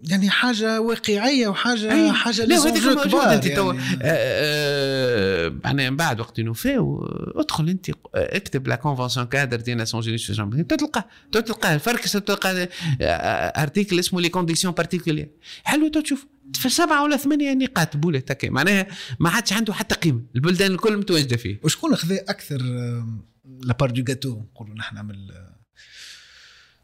يعني 0.03 0.31
حاجة 0.31 0.81
واقعية 0.81 1.49
وحاجه 1.49 1.93
أي. 1.93 2.13
حاجة 2.13 2.45
لا 2.45 2.57
هذيك 2.57 2.83
كبار 2.83 3.35
أنت 3.35 3.49
توا 3.49 3.75
يعني. 3.75 5.61
معناها 5.65 5.91
من 5.91 5.97
بعد 5.97 6.21
وقت 6.21 6.41
نوفاو 6.41 7.07
ادخل 7.37 7.69
أنت 7.69 7.91
اكتب 8.15 8.69
لا 8.69 8.77
كونفونسيون 8.77 9.27
كادر 9.27 9.61
دي 9.61 9.75
ناسيون 9.75 10.03
جوني 10.17 10.65
تلقى 10.65 11.09
تلقى 11.33 11.79
فركس 11.79 12.13
تلقى 12.13 12.69
article 13.63 13.99
اسمه 13.99 14.21
les 14.21 14.29
conditions 14.29 14.75
particulières 14.75 15.31
حلو 15.65 15.89
تو 15.89 16.01
تشوف 16.01 16.27
في 16.55 16.69
سبعة 16.69 17.03
ولا 17.03 17.17
ثمانية 17.17 17.55
نقاط 17.55 17.97
بولت 17.97 18.31
هكا 18.31 18.51
معناها 18.51 18.87
ما 19.21 19.31
عادش 19.31 19.53
عنده 19.53 19.73
حتى 19.73 19.95
قيمة. 19.95 20.23
البلدان 20.37 20.73
الكل 20.73 20.97
متواجدة 20.97 21.37
فيه. 21.37 21.61
وشكون 21.63 21.97
خذا 21.97 22.21
أكثر 22.29 22.63
la 23.61 23.71
part 23.71 23.91
de 23.91 24.03
gâteau 24.03 24.41
نقولوا 24.41 24.75
نحن 24.75 25.07
من 25.07 25.15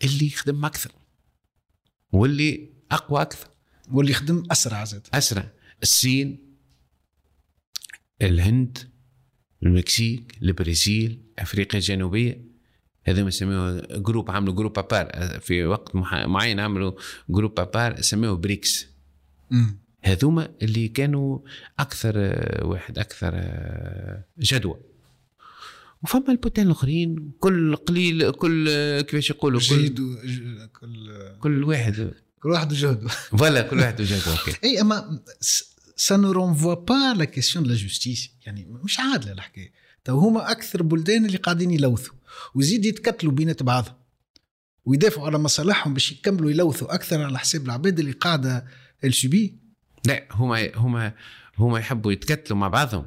اللي 0.05 0.27
يخدم 0.27 0.65
أكثر. 0.65 0.91
واللي 2.13 2.71
أقوى 2.91 3.23
أكثر. 3.23 3.49
واللي 3.93 4.13
يخدم 4.13 4.43
أسرع 4.51 4.85
زاد 4.85 5.07
أسرع. 5.15 5.49
الصين 5.83 6.57
الهند 8.23 8.79
المكسيك 9.63 10.39
البرازيل 10.43 11.23
أفريقيا 11.39 11.81
الجنوبية. 11.81 12.51
هذا 13.05 13.23
ما 13.23 13.29
يسموه 13.29 13.81
groupe 13.81 14.31
عملوا 14.31 14.55
groupe 14.55 14.73
à 14.73 14.87
part 14.87 15.41
في 15.41 15.65
وقت 15.65 15.97
معين 15.97 16.61
عملوا 16.61 16.93
groupe 17.29 17.55
à 17.55 17.64
part 17.64 18.01
سموه 18.01 18.37
بريكس. 18.37 18.87
هذوما 20.03 20.55
اللي 20.63 20.89
كانوا 20.89 21.39
أكثر 21.79 22.15
واحد 22.63 22.99
أكثر 22.99 23.31
آه، 23.35 24.25
جدوى. 24.39 24.81
وفما 26.03 26.25
البلدان 26.29 26.67
الاخرين 26.67 27.33
كل 27.41 27.77
قليل 27.77 28.31
كل 28.31 28.71
كيفاش 29.01 29.31
يقولوا 29.31 29.61
كل, 29.61 29.89
كل 30.81 31.39
كل 31.41 31.65
واحد. 31.65 32.13
كل 32.43 32.49
واحد 32.51 32.73
وجهده 32.73 33.09
voilà 33.09 33.63
كل 33.63 33.79
واحد 33.79 34.01
وجهته 34.01 34.35
هكا 34.35 34.53
إي 34.65 34.81
أما 34.81 35.23
ça 35.97 36.17
ne 36.17 36.33
renvoie 36.33 36.75
pas 36.75 37.15
la 37.17 37.25
question 37.25 37.65
de 37.65 37.71
la 37.71 37.77
justice 37.77 38.31
يعني 38.47 38.67
مش 38.85 39.01
عادله 39.01 39.33
الحكاية. 39.33 39.73
تو 40.05 40.19
هما 40.19 40.51
أكثر 40.51 40.83
بلدان 40.83 41.27
اللي 41.27 41.37
قاعدين 41.37 41.71
يلوثوا. 41.71 42.15
ويزيد 42.55 42.85
يتكتلوا 42.85 43.33
بينات 43.33 43.63
بعضهم 43.63 43.95
ويدافعوا 44.85 45.27
على 45.27 45.39
مصالحهم 45.39 45.95
باش 45.95 46.13
يكملوا 46.13 46.51
يلوثوا 46.51 46.95
أكثر 46.95 47.23
على 47.23 47.39
حساب 47.39 47.65
العباد 47.65 47.99
اللي 47.99 48.13
قاعدة 48.13 48.65
الشبيه 49.05 49.51
لا 50.05 50.29
هما 50.31 50.77
هما 50.77 51.13
هما 51.59 51.79
يحبوا 51.79 52.13
يتكتلوا 52.13 52.59
مع 52.59 52.69
بعضهم 52.69 53.07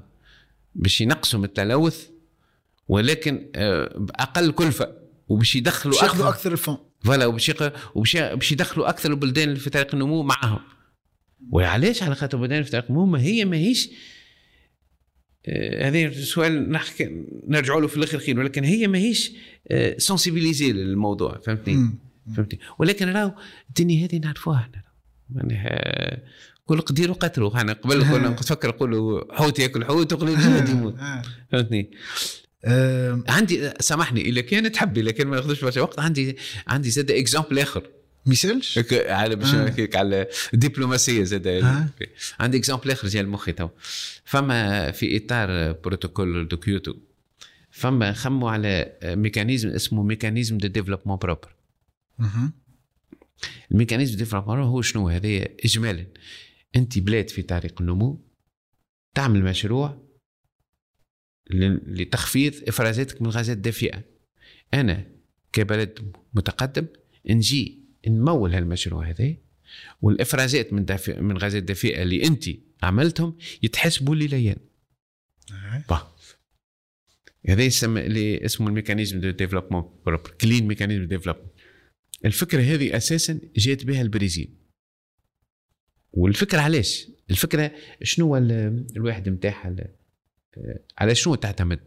باش 0.76 1.02
ينقصوا 1.02 1.40
من 1.40 1.46
التلوث. 1.46 2.13
ولكن 2.88 3.52
آه، 3.56 3.98
بأقل 3.98 4.52
كلفة 4.52 4.96
وباش 5.28 5.56
يدخلوا 5.56 6.06
أكثر. 6.06 6.30
أكثر 6.30 6.52
ال 6.52 6.56
fonds 6.56 6.78
voilà 7.04 7.26
وباش 7.26 7.52
وباش 7.96 8.18
باش 8.18 8.52
يدخلوا 8.52 8.90
أكثر 8.90 9.12
البلدان 9.12 9.50
اللي 9.50 9.60
في 9.60 9.70
طريق 9.70 9.94
النمو 9.94 10.24
معاهم 10.24 10.60
وعلاش 11.52 12.04
على 12.04 12.16
خاطر 12.16 12.38
البلدان 12.38 12.64
في 12.64 12.72
طريق 12.72 12.86
النمو؟ 12.90 13.06
ما 13.06 13.22
هي 13.22 13.46
ماهيش 13.46 13.90
آه، 15.46 15.88
هذا 15.88 16.12
سؤال 16.24 16.72
نحكي 16.72 17.26
نرجعوا 17.48 17.82
له 17.82 17.88
في 17.88 17.98
الآخر 17.98 18.18
خير 18.18 18.40
ولكن 18.40 18.64
هي 18.64 18.88
ماهيش 18.88 19.32
سنسيبيليزي 19.98 20.72
للموضوع 20.72 21.40
فهمتني؟ 21.46 21.90
فهمتني؟ 22.36 22.60
ولكن 22.80 23.10
راهو 23.10 23.34
الدنيا 23.70 24.06
هذه 24.06 24.18
نعرفوها 24.18 24.58
إحنا. 24.60 24.84
معناها 25.30 26.24
كل 26.66 26.82
قدير 26.82 27.12
وقتلوا 27.12 27.56
إحنا 27.56 27.74
قبل 27.74 28.04
كنا 28.12 28.30
نفكر 28.30 28.68
نقولوا 28.68 29.36
حوت 29.36 29.60
ياكل 29.60 29.86
حوت 29.86 30.14
وقليل 30.14 30.40
يموت 30.70 31.00
آه. 31.00 31.22
فهمتني؟ 31.52 31.92
آه، 31.92 32.43
عندي 33.28 33.72
سامحني 33.80 34.30
الا 34.30 34.42
كان 34.42 34.72
تحب 34.72 34.98
الا 34.98 35.12
كان 35.12 35.28
ما 35.28 35.36
ناخذش 35.36 35.64
برشا 35.64 35.82
وقت. 35.82 36.00
عندي 36.00 36.38
عندي 36.68 36.90
زاد 36.90 37.12
اكزامبل 37.12 37.60
آخر. 37.60 37.90
مثالش 38.26 38.80
على 38.94 39.36
باش 39.36 39.54
آه. 39.54 39.66
نحكيك 39.66 39.96
على 39.96 40.28
الدبلوماسيه 40.54 41.24
زاد. 41.24 41.48
آه. 41.48 41.90
عندي 42.40 42.58
exemple 42.58 42.92
آخر 42.92 43.08
جا 43.08 43.22
لمخي 43.22 43.52
تو 43.52 43.70
فما 44.26 44.92
في 44.92 45.18
إطار 45.18 45.72
protocole 45.72 46.48
de 46.48 46.58
Kyoto 46.58 46.96
فما 47.72 48.14
خموا 48.14 48.52
على 48.52 48.98
mécanisme 49.04 49.70
اسمه 49.70 50.04
mécanisme 50.04 50.58
de 50.58 50.68
développement 50.68 51.18
propre. 51.18 51.56
ال 53.72 53.76
mécanisme 53.76 54.12
de 54.12 54.18
développement 54.18 54.60
هو 54.60 54.82
شنو؟ 54.82 55.10
هذا 55.10 55.48
اجمالا. 55.66 56.06
أنت 56.76 57.00
بلاد 57.00 57.30
في 57.30 57.42
طريق 57.42 57.82
النمو 57.82 58.22
تعمل 59.16 59.44
مشروع 59.44 60.03
لتخفيض 61.52 62.54
إفرازاتك 62.68 63.22
من 63.22 63.28
الغازات 63.28 63.58
الدافئه 63.58 64.04
أنا 64.74 65.08
كبلد 65.54 66.16
متقدم 66.34 66.88
نجي 67.30 67.80
نمول 68.08 68.54
هالمشروع 68.56 69.10
هذا 69.10 69.36
والإفرازات 70.02 70.74
من 70.74 70.86
دافئ 70.86 71.22
من 71.22 71.38
غازات 71.38 71.62
الدافئه 71.62 72.02
اللي 72.04 72.24
أنت 72.24 72.44
عملتهم 72.84 73.38
يتحسبوا 73.64 74.16
لي 74.16 74.28
ليا 74.28 74.56
آه. 75.52 75.84
bah. 75.90 76.14
هذا 77.50 77.64
يسمى 77.64 78.02
اللي 78.06 78.46
اسمه 78.46 78.68
الميكانيزم 78.68 79.20
دو 79.20 79.30
ديفلوبمون 79.30 80.00
بروبر 80.06 80.30
كلين 80.42 80.68
ميكانيزم 80.68 81.04
ديفلوبمون. 81.08 81.48
الفكرة 82.26 82.62
هذه 82.62 82.98
أساسا 82.98 83.40
جات 83.56 83.86
بها 83.86 84.02
البرازيل 84.02 84.50
والفكرة 86.14 86.60
علاش؟ 86.62 87.08
الفكرة 87.32 87.72
شنو 88.04 88.26
هو 88.26 88.38
ال- 88.38 88.86
الواحد 88.96 89.30
نتاعها 89.30 89.76
على 90.98 91.16
شنو 91.16 91.36
تعتمد؟ 91.36 91.80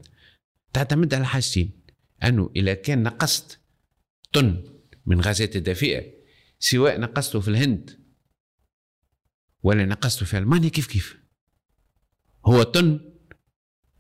تعتمد 0.72 1.14
على 1.14 1.26
حاجتين. 1.26 1.82
أنه 2.24 2.50
إذا 2.56 2.74
كان 2.74 3.02
نقصت 3.02 3.60
طن 4.32 4.64
من 5.06 5.20
غازات 5.20 5.56
الدافئه 5.56 6.14
سواء 6.58 7.00
نقصته 7.00 7.40
في 7.40 7.48
الهند 7.48 8.00
ولا 9.62 9.84
نقصته 9.84 10.26
في 10.26 10.38
ألمانيا 10.38 10.68
كيف 10.68 10.86
كيف؟ 10.86 11.16
هو 12.46 12.62
طن 12.62 13.12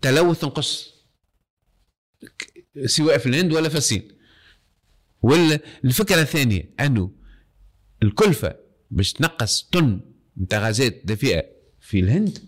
تلوث 0.00 0.44
نقص 0.44 0.94
سواء 2.86 3.18
في 3.18 3.26
الهند 3.26 3.52
ولا 3.52 3.68
في 3.68 3.76
الصين. 3.76 4.08
والفكرة 5.22 6.20
الثانية 6.20 6.74
أنه 6.80 7.12
الكلفة 8.02 8.56
باش 8.90 9.12
تنقص 9.12 9.62
طن 9.62 10.00
نتاع 10.38 10.58
غازات 10.66 11.02
دافئه 11.04 11.44
في 11.80 12.00
الهند 12.00 12.38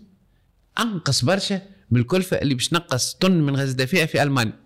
أنقص 0.79 1.25
برشا 1.25 1.78
من 1.91 1.99
الكلفه 2.01 2.37
اللي 2.37 2.53
باش 2.53 2.67
تنقص 2.67 3.13
طن 3.13 3.31
من 3.41 3.55
غاز 3.55 3.71
دافئه 3.73 4.05
في 4.05 4.23
ألمانيا. 4.23 4.59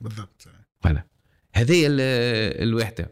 بالضبط. 0.00 0.48
voilà. 0.80 1.04
هذه 1.54 1.86
ال- 1.86 2.00
الوحدة. 2.68 3.10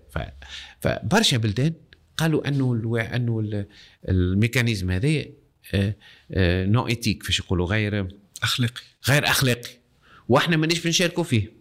فبرشا 0.81 1.37
بلدان 1.37 1.73
قالوا 2.17 2.49
أنه 2.49 2.73
الوا... 2.73 3.17
أنه 3.17 3.40
ال- 3.40 3.67
ال 4.09 4.17
mécanisme 4.17 4.90
هذا 4.90 5.25
non 6.67 6.88
éthique 6.88 7.23
فاش 7.23 7.38
يقولوا 7.38 7.67
غير 7.67 8.09
أخلاقي. 8.43 8.83
غير 9.09 9.25
أخلاقي. 9.27 9.71
وإحنا 10.29 10.57
مانيش 10.57 10.85
بنشاركوا 10.87 11.25
فيه. 11.25 11.53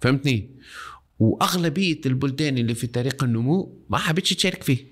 فهمتني؟ 0.00 0.50
وأغلبية 1.18 2.00
البلدان 2.06 2.58
اللي 2.58 2.74
في 2.74 2.86
طريق 2.86 3.24
النمو 3.24 3.84
ما 3.90 3.98
حبتش 3.98 4.30
تشارك 4.34 4.62
فيه. 4.62 4.86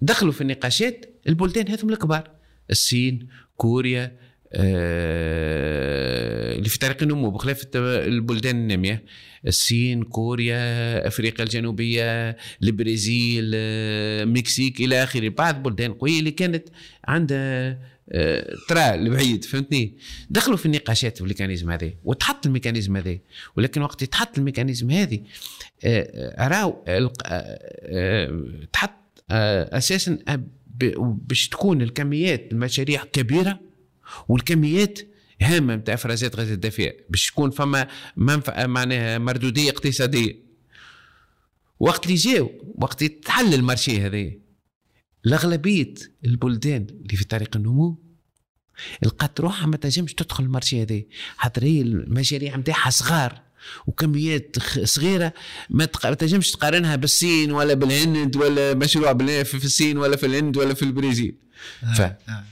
دخلوا 0.00 0.32
في 0.32 0.40
النقاشات 0.40 1.20
البلدان 1.28 1.68
هذم 1.68 1.90
الكبار. 1.90 2.30
الصين 2.70 3.28
كوريا 3.56 4.04
آه، 4.04 4.18
اللي 6.54 6.68
في 6.68 6.78
طريق 6.78 7.02
النمو 7.02 7.30
بخلاف 7.30 7.64
البلدان 7.76 8.56
النامية 8.56 9.04
الصين 9.46 10.02
كوريا 10.02 11.06
أفريقيا 11.06 11.44
الجنوبية 11.44 12.36
البرازيل 12.62 13.52
آه، 13.54 14.22
المكسيك 14.22 14.80
إلى 14.80 15.02
آخره. 15.02 15.28
بعض 15.28 15.62
بلدان 15.62 15.92
قوية 15.92 16.18
اللي 16.18 16.30
كانت 16.30 16.68
عندها 17.04 17.78
آه، 18.12 18.54
ترى 18.68 18.94
البعيد 18.94 19.44
فهمتني؟ 19.44 19.94
دخلوا 20.30 20.56
في 20.56 20.66
النقاشات 20.66 21.16
في 21.16 21.20
ال 21.22 21.27
mécanisme 21.27 21.70
هذا 21.70 21.90
وتحط 22.04 22.46
ال 22.46 22.51
mécanisme 22.51 22.96
هذا 22.96 23.18
ولكن 23.56 23.82
وقت 23.82 24.02
يتحط 24.02 24.38
ال 24.38 24.43
mécanisme 24.43 24.90
هذه 24.90 25.20
آه، 25.84 26.34
آه، 26.44 26.48
راو 26.48 26.84
آه، 26.86 27.10
آه، 27.26 28.44
تحط 28.72 28.90
آه، 29.30 29.78
أساسا 29.78 30.18
آه، 30.28 30.42
باش 31.28 31.48
تكون 31.48 31.82
الكميات 31.82 32.52
المشاريع 32.52 33.04
كبيرة 33.12 33.60
والكميات 34.28 34.98
هامة 35.42 35.74
نتاع 35.76 35.94
افرازات 35.94 36.36
غاز 36.36 36.50
الدافئه 36.50 36.92
باش 37.10 37.26
تكون 37.30 37.50
فما 37.50 37.88
منفعة 38.16 38.66
معناها 38.66 39.18
مردودية 39.18 39.70
اقتصادية. 39.70 40.50
وقت 41.80 42.04
اللي 42.06 42.16
جاو 42.16 42.50
وقت 42.74 43.02
يتحل 43.02 43.54
المارشي 43.54 44.00
هذا 44.00 44.30
الأغلبية 45.26 45.94
البلدان 46.24 46.86
اللي 46.90 47.16
في 47.16 47.24
طريق 47.24 47.56
النمو 47.56 47.98
لقات 49.02 49.40
روحها 49.40 49.66
ما 49.66 49.76
تنجمش 49.76 50.14
تدخل 50.14 50.44
المارشي 50.44 50.82
هذا 50.82 51.02
خاطر 51.36 51.64
هي 51.64 51.80
المشاريع 51.82 52.56
نتاعها 52.56 52.90
صغار 52.90 53.40
وكميات 53.86 54.56
صغيرة 54.84 55.32
ما 55.70 55.84
تنجمش 55.84 56.50
تقارنها 56.50 56.96
بالصين 56.96 57.52
ولا 57.52 57.74
بالهند 57.74 58.36
ولا 58.36 58.74
مشروع 58.74 59.14
في 59.42 59.54
الصين 59.64 59.98
ولا 59.98 60.16
في 60.16 60.26
الهند 60.26 60.56
ولا 60.56 60.74
في 60.74 60.82
البرازيل. 60.82 61.34
ف- 61.96 62.00
آه. 62.00 62.44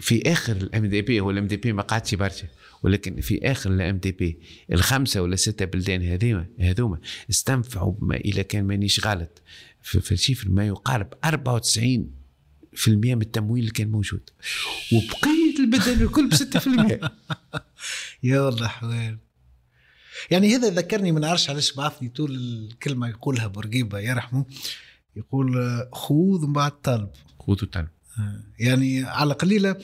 في 0.00 0.32
آخر 0.32 0.56
ال 0.56 0.86
MDP 0.86 1.20
هو 1.20 1.30
ال 1.30 1.46
MDP 1.46 1.72
ما 1.72 1.82
قعدش 1.82 2.14
برشا 2.14 2.48
ولكن 2.82 3.20
في 3.20 3.50
آخر 3.50 3.70
ال 3.70 3.98
MDP 3.98 4.38
الخمسة 4.72 5.22
ولا 5.22 5.36
ستة 5.36 5.64
بلدان 5.64 6.02
هذوما 6.02 6.46
هذوما 6.60 6.98
استنفعوا 7.30 7.92
بما 7.92 8.16
اذا 8.16 8.42
كان 8.42 8.64
مانيش 8.64 9.06
غلط. 9.06 9.42
في, 9.82 10.00
في 10.00 10.12
ال 10.12 10.16
chiffre 10.16 10.48
ما 10.48 10.66
يقارب 10.66 11.14
94 11.24 12.10
في 12.74 12.88
المية 12.88 13.14
من 13.14 13.22
التمويل 13.22 13.60
اللي 13.60 13.72
كان 13.72 13.90
موجود. 13.90 14.30
وبقية 14.92 15.58
البلدان 15.58 16.02
الكل 16.02 16.28
ب 16.28 16.34
6% 16.34 17.08
يا 18.22 18.40
والله 18.40 18.66
حوال 18.66 19.18
يعني 20.30 20.56
هذا 20.56 20.70
ذكرني 20.70 21.12
من 21.12 21.24
عرش 21.24 21.50
علاش 21.50 21.72
بعثني 21.72 22.08
طول 22.08 22.34
الكلمة 22.34 23.08
يقولها 23.08 23.46
بورقيبه 23.46 23.98
يرحمه. 23.98 24.44
يقول 25.16 25.56
خوذ 25.92 26.46
من 26.46 26.52
بعد 26.52 26.80
طلب. 26.80 27.10
التنم 27.48 27.88
يعني 28.58 29.04
على 29.04 29.34
قليله 29.34 29.76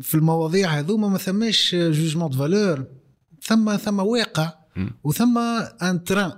في 0.00 0.14
المواضيع 0.14 0.70
هذوما 0.78 1.08
ما 1.08 1.18
ثماش 1.18 1.74
jugement 1.74 2.30
de 2.30 2.38
valeur 2.38 2.84
ثم 3.42 3.76
ثم 3.76 3.98
واقع. 3.98 4.52
وثم 5.04 5.38
un 5.82 6.04
train. 6.04 6.32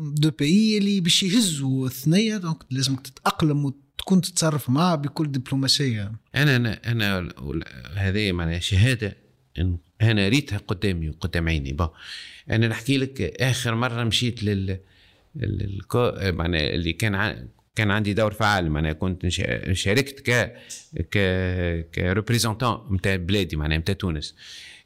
de 0.00 0.30
pays 0.30 0.78
اللي 0.78 1.00
باش 1.00 1.22
يهزوا 1.22 1.86
الثنيه 1.86 2.36
donc 2.36 2.56
لازمك 2.70 3.06
تتأقلم 3.06 3.64
وتكون 3.64 4.20
تتصرف 4.20 4.70
معاه 4.70 4.94
بكل 4.94 5.32
دبلوماسيه 5.32 6.12
أنا 6.34 6.56
أنا 6.56 6.90
أنا 6.92 7.28
هذه 7.94 8.32
معناها 8.32 8.58
شهادة 8.60 9.16
إن 9.58 9.78
أنا 10.02 10.28
ريتها 10.28 10.58
قدامي 10.58 11.08
وقدام 11.10 11.48
عيني 11.48 11.72
با 11.72 11.92
أنا 12.50 12.68
نحكي 12.68 12.98
لك 12.98 13.20
آخر 13.22 13.74
مرة 13.74 14.04
مشيت 14.04 14.42
لل 14.42 14.78
لل- 15.36 15.80
الكو- 15.80 16.24
معناها 16.34 16.74
اللي 16.74 16.92
كان 16.92 17.14
ع... 17.14 17.36
كان 17.78 17.90
عندي 17.90 18.14
دور 18.14 18.32
فعال 18.32 18.70
معناها 18.70 18.92
كنت 18.92 19.28
شاركت 19.72 20.30
ك 20.30 20.56
ك 21.10 21.18
ك 21.94 22.02
représentant 22.02 22.94
نتاع 22.94 23.16
بلادي 23.16 23.56
معناها 23.56 23.78
نتاع 23.78 23.94
تونس. 23.94 24.36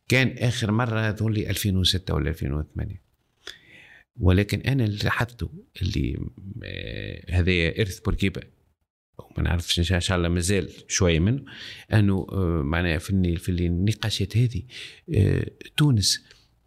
كان 0.08 0.34
آخر 0.38 0.70
مرة 0.70 1.16
لي 1.20 1.50
2006 1.50 2.14
ولا 2.14 2.30
2008 2.30 3.02
ولكن 4.16 4.60
أنا 4.60 4.84
اللي 4.84 4.98
لاحظته 5.04 5.50
اللي 5.82 6.30
آه، 6.64 7.24
هذا 7.30 7.52
إرث 7.80 8.00
بورقيبه 8.00 8.42
وما 9.18 9.42
نعرفش 9.42 9.78
إن 9.92 10.00
شاء 10.00 10.18
الله 10.18 10.28
مازال 10.28 10.70
شوية 10.88 11.18
منه 11.18 11.44
أنه 11.92 12.26
آه، 12.32 12.62
معناها 12.64 12.98
في 12.98 13.36
في 13.36 13.48
النقاشات 13.48 14.36
هذه 14.36 14.62
آه، 15.14 15.50
تونس 15.76 16.24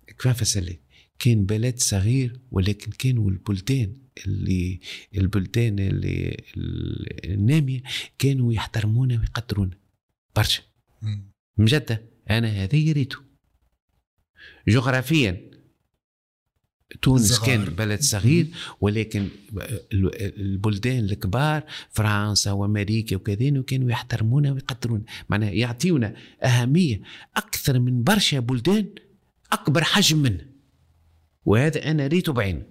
كيف 0.08 0.28
فسلت 0.28 0.80
كان 1.20 1.46
بلد 1.46 1.80
صغير 1.80 2.40
ولكن 2.52 2.92
كانوا 2.92 3.30
البلدان 3.30 4.05
اللي 4.28 4.80
البلدان 5.18 5.80
اللي 5.80 6.44
النامية 7.26 7.84
كانوا 8.20 8.54
يحترمونا 8.54 9.20
ويقدرونا. 9.20 9.78
برشا. 10.36 10.62
مجدة 11.58 12.02
أنا 12.30 12.48
هذه 12.48 12.92
ريته 12.92 13.18
جغرافيا 14.68 15.52
تونس 17.02 17.34
صغار. 17.34 17.46
كان 17.46 17.76
بلد 17.76 18.02
صغير 18.02 18.48
ولكن 18.82 19.28
ال- 19.94 20.40
البلدان 20.42 21.00
الكبار 21.04 21.64
فرنسا 21.92 22.52
وأمريكا 22.52 23.16
وكذا 23.16 23.62
كانوا 23.62 23.92
يحترمونا 23.92 24.52
ويقدرونا. 24.52 25.04
معناها 25.30 25.52
يعطيونا 25.52 26.16
أهمية 26.44 27.02
أكثر 27.36 27.80
من 27.80 28.04
برشا 28.04 28.40
بلدان 28.40 28.90
أكبر 29.52 29.84
حجم 29.84 30.18
منه 30.18 30.46
وهذا 31.46 31.92
أنا 31.92 32.08
ريته 32.08 32.34
بعيني 32.34 32.64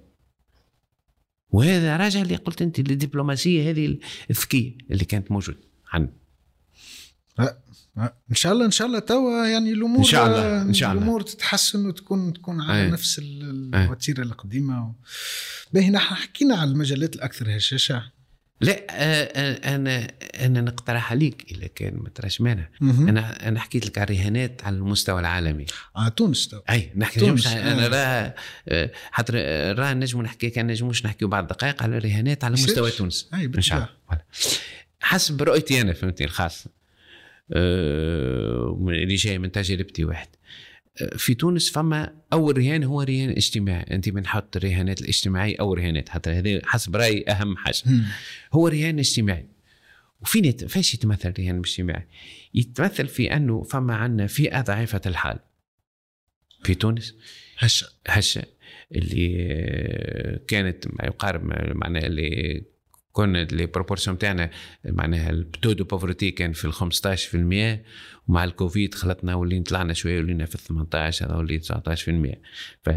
وهذا 1.55 1.97
راجع 1.97 2.23
اللي 2.23 2.37
قلت 2.37 2.63
أنت 2.63 2.81
للدبلوماسيه 2.81 3.71
هذه 3.71 3.99
الذكيه 4.31 4.79
اللي 4.91 5.05
كانت 5.05 5.33
موجودة 5.33 5.59
عندنا. 5.93 6.13
إن 8.31 8.35
شاء 8.35 8.53
الله 8.53 8.65
إن 8.65 8.71
شاء 8.71 8.87
الله 8.87 8.99
توا 8.99 9.47
يعني 9.47 9.73
الأمور 9.73 9.99
إن 9.99 10.05
شاء 10.05 10.27
الله، 10.27 10.63
إن 10.63 10.75
شاء 10.75 10.91
الله. 10.91 11.03
الأمور 11.03 11.21
تتحسن 11.23 11.87
وتكون 11.87 12.33
تكون 12.33 12.61
على 12.61 12.83
أي. 12.85 12.91
نفس 12.91 13.19
ال- 13.19 13.75
الوتيرة 13.75 14.23
القديمة. 14.23 14.89
و... 14.89 14.93
باهي 15.73 15.91
نحن 15.91 16.15
حكينا 16.15 16.55
على 16.57 16.71
المجالات 16.71 17.17
الأكثر 17.17 17.57
هشاشة. 17.57 18.03
لا 18.61 18.73
آه، 18.91 18.93
آه، 18.93 19.75
أنا 19.75 20.09
أنا 20.41 20.61
نقترح 20.61 21.11
عليك 21.13 21.47
إذا 21.51 21.67
كان 21.67 21.95
ما 21.97 22.09
تراش 22.09 22.41
مانع. 22.41 22.69
أنا 22.83 23.49
أنا 23.49 23.61
حكيت 23.61 23.87
لك 23.87 23.99
على 23.99 24.15
الرهانات 24.15 24.65
على 24.65 24.77
المستوى 24.77 25.21
العالمي 25.21 25.67
آه 25.97 26.09
تونس 26.09 26.57
أي 26.71 26.93
نحكي 26.97 27.21
تونس، 27.21 27.41
مش 27.41 27.53
أنا 27.53 27.87
آه. 27.87 27.89
راه 27.89 28.35
آه، 28.69 28.91
حتى 29.11 29.33
راه 29.79 29.95
نجموا 29.95 30.23
نحكي 30.23 30.51
كان 30.51 30.67
نجموش 30.67 31.07
نحكيو 31.07 31.29
بعض 31.29 31.43
الدقائق 31.43 31.83
على 31.83 31.97
الرهانات 31.97 32.45
على 32.45 32.53
مستوى. 32.53 32.91
تونس 32.91 33.31
أي 33.35 33.45
إن 33.45 33.61
شاء 33.61 33.77
الله. 33.79 34.21
حسب 35.01 35.43
رؤيتي 35.43 35.81
أنا 35.81 35.93
فهمتني 35.93 36.27
الخاصه 36.27 36.71
آه، 37.53 38.79
اللي 38.89 39.15
جاي 39.15 39.39
من 39.39 39.53
تجربتي 39.53 40.05
واحد 40.05 40.29
آه، 40.29 40.39
في 41.17 41.35
تونس 41.35 41.71
فما 41.71 42.15
أول 42.33 42.59
رهان 42.59 42.85
هو 42.85 43.03
رهان 43.03 43.31
اجتماعي. 43.31 43.83
أنت 43.83 44.09
بنحط 44.09 44.57
الرهانات 44.57 45.01
الاجتماعية 45.01 45.57
أو 45.61 45.75
رهانات. 45.75 46.09
حتى 46.09 46.31
هذا 46.31 46.61
حسب 46.65 46.97
رايي 46.97 47.25
أهم 47.31 47.57
حاجة. 47.57 47.83
هو 48.53 48.69
رهان 48.69 48.99
اجتماعي. 48.99 49.47
وفين 50.21 50.45
يت... 50.45 50.65
فاش 50.65 50.95
يتمثل 50.95 51.29
الرهان 51.29 51.55
الاجتماعي؟ 51.55 52.07
يتمثل 52.55 53.09
في 53.09 53.37
أنه 53.37 53.63
فما 53.63 53.95
عندنا 53.95 54.27
فئة 54.27 54.61
ضعيفة 54.61 55.01
الحال. 55.07 55.39
في 56.65 56.75
تونس؟ 56.75 57.15
هشا 57.59 57.87
هشة. 58.07 58.43
اللي 58.95 60.41
كانت 60.49 60.87
ما 60.87 61.05
يقارب 61.05 61.45
معناها 61.77 62.07
اللي 62.07 62.63
كنا 63.15 63.47
proportion 63.51 64.19
تاعنا 64.19 64.51
معناها 64.85 65.31
ال 65.31 65.39
taux 65.39 65.73
de 65.73 65.85
pauvreté 65.85 66.31
كان 66.31 66.53
في 66.53 66.65
ال 66.65 66.75
15% 66.75 68.29
ومع 68.29 68.45
الكوفيد 68.45 68.95
خلطنا 68.95 69.35
ولين 69.35 69.63
طلعنا 69.63 69.93
شوية 69.93 70.21
ولينا 70.21 70.47
في 70.47 70.55
ال 70.55 70.61
18 70.61 71.27
هذا 71.27 71.35
ولي 71.35 71.61
19% 71.61 72.37
ف 72.83 72.91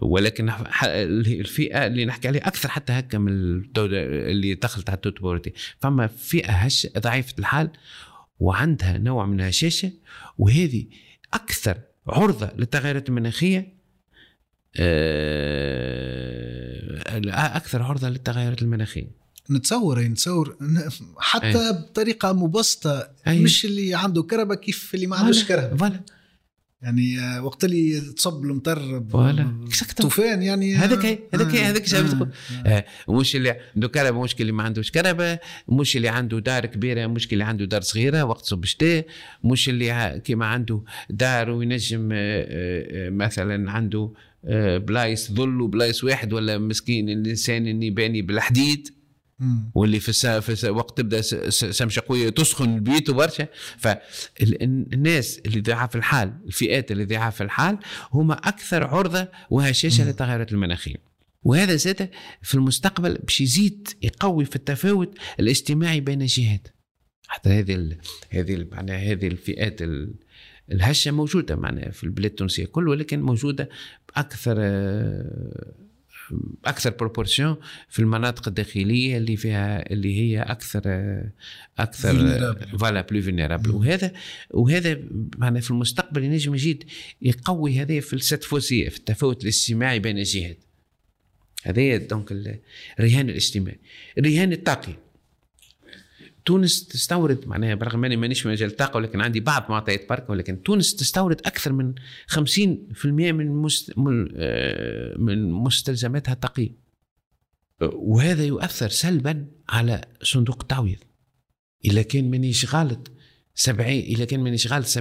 ولكن 0.00 0.52
الفئة 0.84 1.86
اللي 1.86 2.04
نحكي 2.04 2.28
عليها 2.28 2.48
أكثر 2.48 2.68
حتى 2.68 2.92
هكا 2.92 3.18
من 3.18 3.62
اللي 3.76 4.54
دخلت 4.54 4.90
على 4.90 4.96
ال 4.96 4.99
taux 4.99 5.10
pauvreté 5.10 5.52
فما 5.80 6.06
فئة 6.06 6.52
هش 6.52 6.86
ضعيفة 6.98 7.34
الحال 7.38 7.70
وعندها 8.40 8.98
نوع 8.98 9.26
من 9.26 9.40
الهشاشة 9.40 9.92
وهذه 10.38 10.86
أكثر 11.34 11.78
عرضة 12.06 12.50
للتغيرات 12.56 13.08
المناخية 13.08 13.82
آه، 14.76 16.16
أكثر 17.56 17.82
عرضة 17.82 18.08
للتغيرات 18.08 18.62
المناخية. 18.62 19.21
نتصور 19.50 20.00
يعني 20.00 20.12
نتصور 20.12 20.56
حتى 21.18 21.68
أي. 21.68 21.72
بطريقة 21.72 22.32
مبسطة 22.32 23.08
أي. 23.26 23.38
مش 23.38 23.64
اللي 23.64 23.94
عنده 23.94 24.22
كهرباء 24.22 24.58
كيف 24.58 24.94
اللي 24.94 25.06
ما 25.06 25.16
عندوش 25.16 25.44
كهرباء 25.44 25.76
voilà 25.76 26.00
يعني 26.82 27.20
آه، 27.20 27.44
وقت 27.44 27.64
اللي 27.64 28.00
تصب 28.00 28.44
المطر. 28.44 28.98
طوفان 30.02 30.42
يعني 30.42 30.74
هذاك 30.74 31.18
هذاك 31.34 31.54
آه، 31.54 31.70
هذاك 31.70 31.86
شايف 31.86 32.06
آه، 32.06 32.14
تقول. 32.14 32.28
آه. 32.66 32.84
آه، 33.08 33.12
مش 33.12 33.36
اللي 33.36 33.56
عنده 33.74 33.88
كهرباء 33.88 34.22
مش 34.22 34.34
اللي 34.40 34.52
ما 34.52 34.62
عندوش 34.62 34.90
كهرباء 34.90 35.42
مش 35.68 35.96
اللي 35.96 36.08
عنده 36.08 36.38
دار 36.38 36.66
كبيرة 36.66 37.06
مش 37.06 37.32
اللي 37.32 37.44
عنده 37.44 37.64
دار 37.64 37.80
صغيرة 37.80 38.22
وقت 38.22 38.44
صب 38.44 38.62
الشتاء 38.62 39.06
مش 39.44 39.68
اللي 39.68 40.20
كيما 40.24 40.46
عنده 40.46 40.82
دار 41.10 41.50
وينجم 41.50 42.08
مثلا 43.16 43.70
عنده 43.70 44.12
بلايص 44.78 45.32
ظل 45.32 45.60
وبلايص 45.60 46.04
واحد 46.04 46.32
ولا 46.32 46.58
مسكين 46.58 47.08
الإنسان 47.08 47.66
اللي 47.66 47.90
باني 47.90 48.22
بالحديد. 48.22 49.01
واللي 49.74 50.00
في 50.00 50.08
السا 50.08 50.40
في 50.40 50.52
السا 50.52 50.70
وقت 50.70 50.98
تبدأ 50.98 51.20
سمشة 51.50 52.02
قوية 52.08 52.28
تسخن 52.28 52.74
البيت 52.74 53.10
وبرشا 53.10 53.46
فالناس 53.78 55.38
اللي 55.46 55.60
ضعاف 55.60 55.96
الحال 55.96 56.32
الفئات 56.46 56.92
اللي 56.92 57.04
ضعاف 57.04 57.42
الحال 57.42 57.78
هما 58.12 58.34
أكثر 58.34 58.84
عرضة 58.84 59.28
وهشاشه 59.50 60.04
للتغيرات 60.04 60.52
المناخيه 60.52 60.96
وهذا 61.42 61.76
زاد 61.76 62.10
في 62.42 62.54
المستقبل 62.54 63.14
باش 63.14 63.40
يزيد 63.40 63.88
يقوي 64.02 64.44
في 64.44 64.56
التفاوت 64.56 65.18
الاجتماعي 65.40 66.00
بين 66.00 66.22
الجهات. 66.22 66.68
حتى 67.28 67.50
هذه 67.50 67.74
ال 67.74 67.98
هذه 68.30 68.54
ال- 68.54 68.68
معناها 68.72 68.98
هذه 69.12 69.26
الفئات 69.26 69.82
ال- 69.82 70.14
الهشة 70.72 71.10
موجودة 71.10 71.56
معناها 71.56 71.90
في 71.90 72.04
البلاد 72.04 72.30
التونسية 72.30 72.64
كل 72.66 72.88
ولكن 72.88 73.22
موجودة 73.22 73.68
بأكثر 74.08 74.56
آه، 74.58 75.72
أكثر 76.64 76.90
بروبورسيون 76.90 77.56
في 77.88 77.98
المناطق 77.98 78.48
الداخلية 78.48 79.16
اللي 79.16 79.36
فيها 79.36 79.92
اللي 79.92 80.16
هي 80.20 80.42
أكثر 80.42 80.82
أكثر. 81.78 82.12
voilà 82.78 83.00
plus 83.00 83.22
vulnérable 83.22 83.70
وهذا 83.70 84.12
وهذا 84.50 84.98
معناها 85.38 85.60
في 85.60 85.70
المستقبل 85.70 86.24
ينجم 86.24 86.54
يزيد 86.54 86.84
يقوي 87.22 87.78
هذه 87.80 88.00
في 88.00 88.12
ال 88.12 88.22
ce 88.22 88.40
fossé 88.40 88.88
في 88.88 88.96
التفاوت 88.96 89.42
الاجتماعي 89.42 89.98
بين 89.98 90.18
الجهات. 90.18 90.58
هذا 91.64 91.96
donc 91.96 92.32
ال- 92.32 92.58
الرهان 93.00 93.28
الاجتماعي. 93.30 93.78
الرهان 94.18 94.52
الطاقي. 94.52 94.94
تونس 96.44 96.86
تستورد 96.86 97.46
معناها 97.46 97.74
برغم 97.74 98.04
اني 98.04 98.16
مانيش 98.16 98.40
في 98.40 98.48
مجال 98.48 98.70
الطاقة 98.70 98.96
ولكن 98.96 99.20
عندي 99.20 99.40
بعض 99.40 99.66
معطيات 99.68 100.08
بركه 100.08 100.30
ولكن 100.30 100.62
تونس 100.62 100.96
تستورد 100.96 101.40
أكثر 101.46 101.72
من 101.72 101.94
50% 102.30 103.06
من 103.06 103.48
مست... 103.48 103.98
من 103.98 104.28
آه، 104.36 105.18
من 105.18 105.52
مستلزماتها 105.52 106.32
الطاقية. 106.32 106.82
وهذا 107.80 108.44
يؤثر 108.44 108.88
سلبا 108.88 109.46
على 109.68 110.04
صندوق 110.22 110.58
التعويض. 110.60 110.98
إذا 111.84 112.02
كان 112.02 112.30
مانيش 112.30 112.74
غلط 112.74 113.10
70 113.54 113.88
إذا 113.88 114.24
كان 114.24 114.40
من 114.40 114.52
اشغال 114.52 114.86
70% 114.86 114.98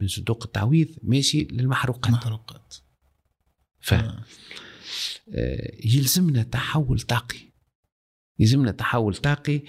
من 0.00 0.08
صندوق 0.08 0.44
التعويض 0.44 0.88
ماشي 1.02 1.44
للمحروقات. 1.50 2.12
محروقات. 2.12 2.74
ف 3.80 3.94
آه، 3.94 5.72
يلزمنا 5.84 6.42
تحول 6.42 7.00
طاقي. 7.00 7.38
يلزمنا 8.38 8.70
تحول 8.70 9.14
طاقي 9.16 9.60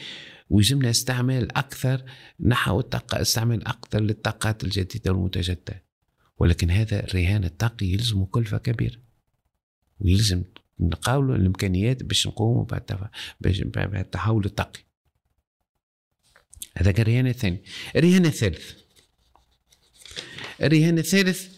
ويلزمنا 0.50 0.90
استعمال 0.90 1.58
أكثر 1.58 2.04
نحو 2.40 2.80
الطاقة 2.80 3.22
استعمال 3.22 3.68
أكثر 3.68 4.02
للطاقات 4.02 4.64
الجديدة 4.64 5.12
والمتجدده 5.12 5.84
ولكن 6.38 6.72
هذا 6.72 7.04
الرهان 7.04 7.44
الطاقي 7.44 7.86
يلزم 7.86 8.26
كلفه 8.26 8.58
كبيره 8.58 8.98
ويلزم 10.00 10.44
نقاولوا 10.80 11.36
الإمكانيات 11.36 12.04
باش 12.04 12.28
نقوموا 12.28 12.66
بالتحول 13.42 14.46
الطاقي. 14.46 14.80
هذا 16.78 16.90
الرهان 16.90 17.28
الثاني. 17.28 17.64
الرهان 17.96 18.26
الثالث. 18.26 18.72
الرهان 20.62 20.98
الثالث 20.98 21.56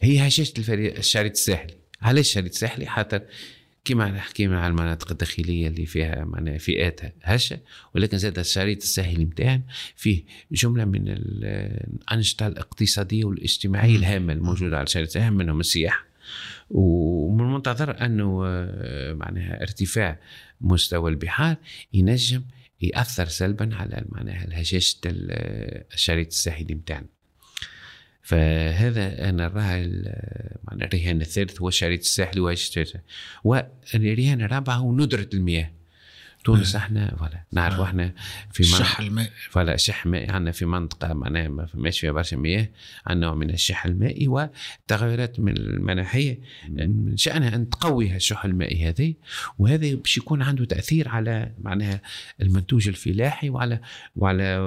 هي 0.00 0.28
هشاشة 0.28 0.52
الشريط 0.98 1.32
الساحلي 1.32 1.74
علاش 2.02 2.26
الشريط 2.26 2.52
الساحلي 2.52 2.86
حتى 2.86 3.20
كما 3.88 4.20
حكينا 4.20 4.60
على 4.60 4.70
المناطق 4.70 5.10
الداخلية 5.10 5.68
اللي 5.68 5.86
فيها 5.86 6.24
معناها 6.24 6.58
فئاتها 6.58 7.12
هشة 7.22 7.58
ولكن 7.94 8.18
زاد 8.18 8.38
الشريط 8.38 8.82
الساحلي 8.82 9.24
متاعنا 9.24 9.62
فيه 9.96 10.24
جملة 10.52 10.84
من 10.84 11.08
ال- 11.08 11.44
الأنشطة 12.02 12.46
الاقتصادية 12.46 13.24
والاجتماعية 13.24 13.96
الهامة 13.96 14.32
الموجودة 14.32 14.76
على 14.76 14.84
الشريط 14.84 15.06
الساحلي 15.06 15.30
منهم 15.30 15.60
السياحة. 15.60 16.04
ومن 16.70 17.40
المنتظر 17.44 18.04
أنه 18.04 18.42
آه، 18.46 19.12
معناها 19.12 19.62
ارتفاع 19.62 20.18
مستوى 20.60 21.10
البحار 21.10 21.56
ينجم 21.92 22.42
يأثر 22.80 23.26
سلبا 23.26 23.74
على 23.74 24.04
معناها 24.08 24.60
هشاشة 24.60 24.98
ال- 25.06 25.84
الشريط 25.94 26.26
الساحلي 26.26 26.74
متاعنا. 26.74 27.06
فهذا 28.28 29.28
أنا 29.28 29.48
معناها 29.48 30.86
الرهان 30.86 31.20
الثالث 31.20 31.60
هو 31.60 31.68
الشريط 31.68 32.00
الساحلي 32.00 32.40
وهشاشة 32.40 33.00
والرهان 33.44 34.40
الرابع 34.40 34.74
هو 34.74 34.96
ندرة 34.96 35.28
المياه. 35.34 35.70
تونس 36.44 36.76
إحنا 36.76 37.16
ولا 37.20 37.44
نعرف 37.52 37.80
إحنا 37.80 38.12
في 38.52 38.62
منطقة 38.62 38.82
الشح 38.82 39.00
الماء. 39.00 39.30
فلا 39.50 39.76
شح 39.76 40.06
مائي 40.06 40.30
عندنا 40.30 40.52
في 40.52 40.66
منطقة 40.66 41.14
معناها 41.14 41.48
ما 41.48 41.66
فماش 41.66 42.00
فيها 42.00 42.12
برشا 42.12 42.36
مياه 42.36 42.68
عندنا 43.06 43.26
نوع 43.26 43.34
من 43.34 43.50
الشح 43.50 43.86
المائي 43.86 44.28
والتغيرات 44.28 45.40
من 45.40 45.56
المناحية. 45.56 46.40
من 46.68 47.16
شأنها 47.16 47.54
أن 47.54 47.70
تقوي 47.70 48.16
الشح 48.16 48.44
المائي 48.44 48.88
هذه 48.88 49.14
وهذا 49.58 49.94
باش 49.94 50.16
يكون 50.16 50.42
عنده 50.42 50.64
تأثير 50.64 51.08
على 51.08 51.52
معناها 51.62 52.00
المنتوج 52.42 52.88
الفلاحي 52.88 53.50
وعلى 53.50 53.80
وعلى 54.16 54.58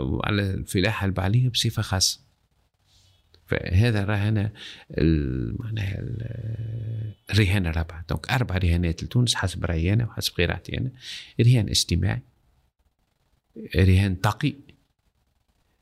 وعلى 0.00 0.42
الفلاحة 0.42 1.06
البعلية 1.06 1.48
بصفة 1.48 1.82
خاصة. 1.82 2.29
فهذا 3.50 4.04
ال- 4.98 5.56
معناها 5.62 5.98
ال- 5.98 7.14
الرهان 7.30 7.66
الرابعه 7.66 8.04
دونك 8.08 8.30
أربع 8.30 8.56
رهانات 8.56 9.02
لتونس 9.04 9.34
حسب 9.34 9.64
رأيي 9.64 9.92
أنا 9.92 10.06
وحسب 10.06 10.32
قراءتي 10.38 10.78
أنا. 10.78 10.90
رهان 11.40 11.68
اجتماعي 11.68 12.22
رهان 13.76 14.14
طاقي 14.14 14.54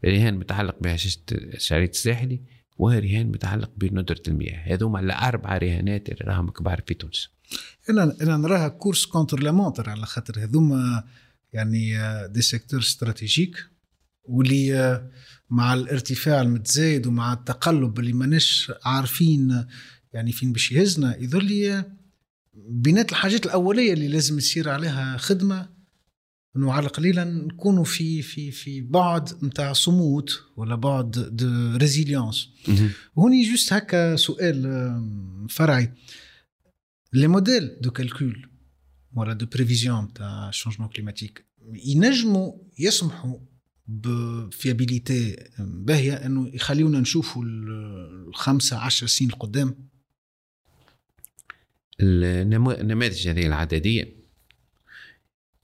رهان 0.04 0.34
متعلق 0.34 0.76
بهشاشة 0.80 1.20
الشريط 1.32 1.90
الساحلي 1.90 2.40
ورهان 2.78 3.26
متعلق 3.26 3.70
بندرة 3.76 4.22
المياه. 4.28 4.74
هذوما 4.74 5.00
الأربع 5.00 5.56
رهانات 5.58 6.08
اللي 6.08 6.24
راهم 6.32 6.50
كبار 6.50 6.82
في 6.86 6.94
تونس. 6.94 7.28
أنا 7.90 8.16
أنا 8.22 8.36
نراها 8.36 8.68
course 8.68 9.06
contre 9.06 9.40
la 9.40 9.52
على 9.90 10.06
خاطر 10.06 10.44
هذوما 10.44 11.04
يعني 11.52 11.96
des 12.28 12.42
secteurs 12.42 12.80
stratégiques 12.80 13.56
واللي 14.28 14.78
آه، 14.78 15.10
مع 15.50 15.74
الارتفاع 15.74 16.40
المتزايد 16.40 17.06
ومع 17.06 17.32
التقلب 17.32 17.98
اللي 17.98 18.12
ماناش 18.12 18.72
عارفين 18.84 19.66
يعني 20.12 20.32
فين 20.32 20.52
باش 20.52 20.72
يهزنا 20.72 21.22
يظل 21.22 21.64
آه، 21.64 21.92
بينات 22.54 23.10
الحاجات 23.10 23.46
الأولية 23.46 23.92
اللي 23.92 24.08
لازم 24.08 24.38
يصير 24.38 24.68
عليها 24.68 25.16
خدمة 25.16 25.68
إنه 26.56 26.72
على 26.72 26.88
قليلا 26.88 27.24
نكونوا 27.24 27.84
في 27.84 28.22
في 28.22 28.50
في 28.50 28.80
بعد 28.80 29.44
نتاع 29.44 29.72
صمود 29.72 30.30
ولا 30.56 30.74
بعد 30.74 31.10
de 31.10 31.76
résilience 31.76 32.48
هوني 33.18 33.50
juste 33.50 33.72
هكا 33.72 34.16
سؤال 34.16 34.66
آه، 34.66 35.46
فرعي. 35.50 35.92
les 37.12 37.28
modèles 37.28 37.80
de 37.80 37.90
calcul 37.90 38.48
ولا 39.12 39.32
de 39.32 39.46
prévision 39.46 40.12
تاع 40.12 40.50
changement 40.50 40.88
climatique 40.88 41.44
ينجموا 41.72 42.52
يسمحوا 42.78 43.38
ب 43.88 44.03
fiabilité 44.03 45.36
باهية 45.58 46.12
إنه 46.12 46.48
يخليونا 46.54 47.00
نشوفوا 47.00 47.44
ال- 47.44 48.28
الخمسة 48.28 48.78
عشر 48.78 49.06
سنين 49.06 49.30
القدام. 49.30 49.88
النماذج 52.00 53.28
هذه 53.28 53.46
العددية 53.46 54.16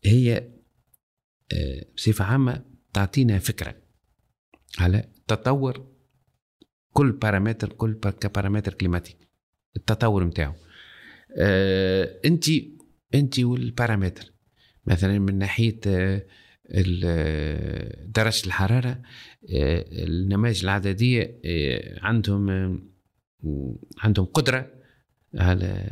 هي 0.05 0.49
آه، 1.53 1.85
بصفة 1.97 2.25
عامة 2.25 2.65
تعطينا 2.93 3.39
فكرة 3.39 3.77
على 4.79 5.09
تطور 5.29 5.87
كل 6.93 7.13
بارامتر 7.13 7.73
كل 7.73 7.93
با- 7.93 8.11
ك 8.11 8.17
paramètre 8.17 8.75
climatique 8.75 9.17
التطور 9.77 10.25
نتاعو 10.25 10.55
انت 12.25 12.45
انت 13.15 13.39
والبارامتر 13.41 14.33
مثلا 14.87 15.19
من 15.19 15.39
ناحية 15.39 15.81
آه، 16.71 16.81
ال- 16.81 17.03
آه، 17.05 18.05
درجة 18.07 18.47
الحرارة 18.47 19.01
النماذج 19.51 20.63
العددية 20.63 21.41
آه، 21.45 21.99
عندهم 22.03 22.51
آه، 22.51 23.77
عندهم 23.99 24.27
قدرة 24.27 24.71
على 25.35 25.87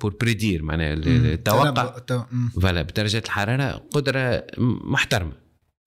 pour 0.00 0.16
prédire 0.20 0.62
معناها 0.62 0.94
التوقع. 0.94 1.68
voilà 2.60 2.82
بدرجة 2.82 3.22
الحرارة 3.26 3.70
قدرة 3.70 4.46
محترمة 4.84 5.32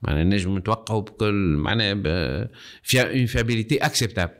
معناها 0.01 0.23
نجم 0.23 0.57
نتوقعوا 0.57 1.01
بكل 1.01 1.33
معناها 1.59 2.47
fiabilité 2.83 3.77
acceptable 3.77 4.33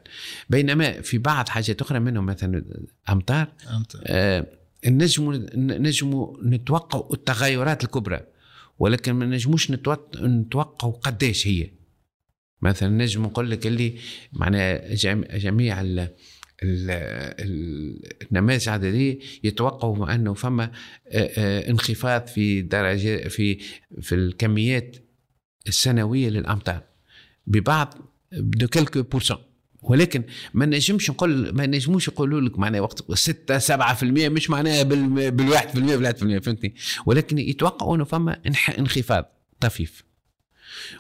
بينما 0.50 1.02
في 1.02 1.18
بعض 1.18 1.50
حاجات 1.50 1.82
أخرى 1.82 2.00
منهم 2.00 2.26
مثلا 2.26 2.66
امطار 3.10 3.48
فهمت 3.66 3.98
آه، 4.06 4.46
نجموا 4.88 5.34
نجموا 5.56 6.38
نتوقعوا 6.44 7.14
التغيرات 7.14 7.84
الكبرى. 7.84 8.20
ولكن 8.80 9.14
ما 9.14 9.26
نجموش 9.26 9.72
نتوقعوا 10.22 10.94
قداش 10.94 11.48
هي. 11.48 11.70
مثلا 12.62 12.90
نجم 12.90 13.24
نقول 13.24 13.52
لك 13.52 13.68
اللي 13.68 13.96
معناها 14.34 14.94
جم- 14.96 15.24
جميع 15.34 15.82
ال 15.82 16.00
ال- 16.00 16.92
ال- 17.42 18.24
النماذج 18.32 18.68
العدديه 18.68 19.20
يتوقعوا 19.44 20.16
انه 20.16 20.34
فما 20.34 20.72
انخفاض 21.70 22.28
في 22.28 22.62
درجة 22.62 23.28
في 23.28 23.60
في 24.02 24.16
الكميات 24.16 24.98
السنوية 25.68 26.30
للأمطار. 26.30 26.84
ببعض 27.48 27.94
de 28.32 28.68
quelques 28.68 29.04
pour 29.04 29.21
cent 29.21 29.38
ولكن 29.90 30.24
ما 30.54 30.66
نجمش 30.66 31.10
نقول 31.10 31.54
ما 31.54 31.66
نجموش 31.66 32.08
يقولوا 32.08 32.42
لك 32.42 32.60
معناها 32.60 32.82
وقت 32.82 33.14
6 33.14 33.60
7% 33.60 34.04
مش 34.04 34.50
معناها 34.50 34.84
بال 34.84 35.32
بال 35.32 35.58
1% 35.58 35.76
بال 35.76 36.16
1% 36.16 36.20
فهمتني 36.44 36.76
ولكن 37.06 37.38
يتوقعوا 37.38 37.96
إنه 37.96 38.04
فما 38.04 38.42
انخفاض 38.80 39.32
طفيف 39.60 40.04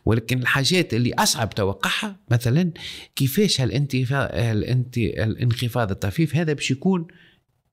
ولكن 0.05 0.41
الحاجات 0.41 0.93
اللي 0.93 1.13
أصعب 1.13 1.49
توقعها 1.49 2.19
مثلا 2.31 2.71
كيفاش 3.15 3.61
الانخفاض 3.61 5.91
الطفيف 5.91 6.35
هذا 6.35 6.53
باش 6.53 6.71
يكون 6.71 7.07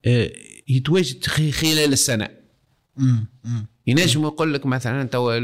آه، 0.06 0.32
يتواجد 0.68 1.26
خلال 1.26 1.92
السنة. 1.92 2.28
ينجم 3.86 4.22
يقول 4.22 4.54
لك 4.54 4.66
مثلا 4.66 5.08
توا 5.08 5.38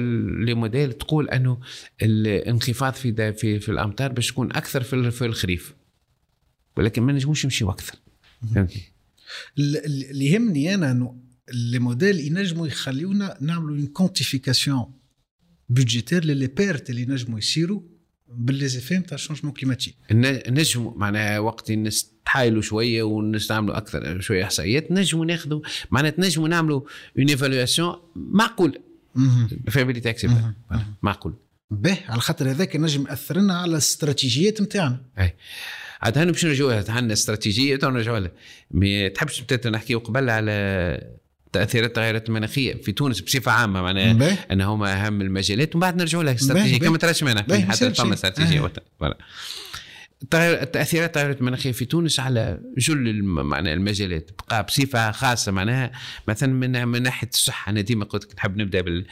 لي 0.45 0.55
موديل 0.55 0.93
تقول 0.93 1.29
أنه 1.29 1.61
الانخفاض 2.03 2.93
في 2.93 3.33
في 3.33 3.59
في 3.61 3.69
الأمطار 3.69 4.13
باش 4.13 4.31
يكون 4.31 4.53
أكثر 4.53 4.83
في 4.83 5.11
في 5.11 5.25
الخريف. 5.25 5.75
ولكن 6.77 7.03
ما 7.03 7.13
نجموش 7.13 7.45
نمشيو 7.45 7.71
أكثر. 7.71 7.95
اللي 9.59 10.27
يهمني 10.27 10.75
أنا 10.75 10.91
أنه 10.91 11.21
les 11.53 11.79
modèles 11.79 12.21
ينجموا 12.21 12.67
يخليونا 12.67 13.39
نعملوا 13.41 13.77
une 13.77 13.87
quantification 13.87 14.93
budgétaire 15.69 16.25
ل 16.25 16.30
les 16.30 16.47
pertes 16.47 16.91
اللي 16.91 17.03
ينجموا 17.03 17.39
يصيروا 17.39 17.83
ب 18.35 18.41
les 18.41 18.59
effets 18.59 18.95
نتاع 18.95 19.15
ال 19.15 19.18
changement 19.18 19.53
climatique 19.53 19.95
نجموا 20.51 20.93
معناها 20.97 21.39
وقت 21.39 21.73
نستحايلوا 21.73 22.63
شوية 22.63 23.03
ونستعملوا 23.03 23.77
أكثر 23.77 24.21
شوية 24.21 24.45
إحصائيات 24.45 24.93
نجموا 24.93 25.27
ناخذوا 25.27 25.61
معناها 25.91 26.15
نجموا 26.19 26.49
نعملوا 26.49 26.81
une 27.19 27.29
évaluation 27.29 27.97
معقول 28.17 28.81
fiabilité 29.71 30.11
accept- 30.11 30.55
معقول 31.03 31.35
به 31.71 31.99
على 32.09 32.21
خاطر 32.21 32.51
هذاك 32.51 32.77
نجم 32.77 33.07
ياثر 33.07 33.37
لنا 33.39 33.59
على 33.59 33.73
الاستراتيجيات 33.73 34.61
نتاعنا 34.61 35.03
أي. 35.19 35.37
عاد 36.03 36.19
هنا 36.19 36.31
باش 36.31 36.47
نرجعوا 36.47 36.73
عندنا 36.89 37.13
استراتيجيه 37.13 37.77
تو 37.77 37.91
نرجعوا 37.91 38.19
لها 38.19 38.33
مي 38.71 39.09
تحبش 39.09 39.45
نحكيو 39.67 39.99
قبل 39.99 40.31
على 40.31 41.20
تأثيرات 41.53 41.89
التغيرات 41.89 42.29
المناخية 42.29 42.75
في 42.75 42.93
تونس 42.93 43.21
بصفة 43.21 43.53
عامة 43.53 43.83
معناها. 43.83 44.13
ان 44.53 44.61
هما 44.61 45.07
أهم 45.07 45.21
المجالات 45.21 45.75
ومن 45.75 45.81
بعد 45.81 45.97
نرجعوا 45.97 46.23
لها 46.23 46.35
استراتيجية. 46.35 46.79
كما 46.79 46.99
تراش 46.99 47.23
معنا 47.23 47.41
حتى 47.43 47.91
فما. 48.05 48.15
استراتيجيه 48.15 48.61
آه. 48.61 49.17
التأثيرات 50.63 51.09
التغيرات 51.09 51.41
المناخية 51.41 51.73
في 51.73 51.85
تونس 51.85 52.21
على 52.21 52.61
جل 52.79 53.23
معناها 53.23 53.75
المجالات 53.75 54.31
بقى 54.49 54.65
بصفة 54.65 55.13
خاصة 55.13 55.53
معناها 55.53 55.93
مثلا 56.29 56.53
من 56.53 56.89
من 56.89 57.03
ناحية 57.03 57.29
الصحة 57.29 57.71
أنا 57.71 57.81
ديما 57.81 58.05
قلت 58.05 58.35
نحب 58.35 58.57
نبدأ 58.57 58.81
بال 58.81 59.07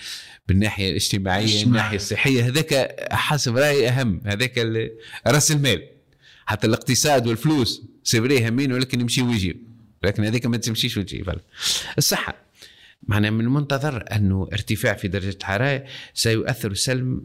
بالناحية 0.49 0.91
الاجتماعية 0.91 1.41
الاجتماعية. 1.45 1.67
الناحية 1.67 1.97
الصحية 1.97 2.47
هذاك 2.47 2.97
حسب 3.13 3.57
رايي 3.57 3.89
أهم 3.89 4.21
هذاك 4.27 4.59
رأس 5.27 5.53
المال 5.53 5.83
حتى 6.47 6.67
الاقتصاد 6.67 7.27
والفلوس 7.27 7.83
سيبري 8.05 8.49
همين 8.49 8.73
ولكن 8.73 9.01
يمشي 9.01 9.23
ويجي 9.23 9.68
لكن 10.03 10.25
هذيك 10.25 10.47
ما 10.47 10.57
تمشيش 10.57 10.97
وتجي. 10.97 11.25
الصحة 11.99 12.49
معناها 13.03 13.31
من 13.31 13.41
المنتظر 13.41 14.05
أنه 14.13 14.49
ارتفاع 14.53 14.95
في 14.95 15.09
درجة 15.09 15.37
الحرارة 15.41 15.85
سيؤثر 16.15 16.75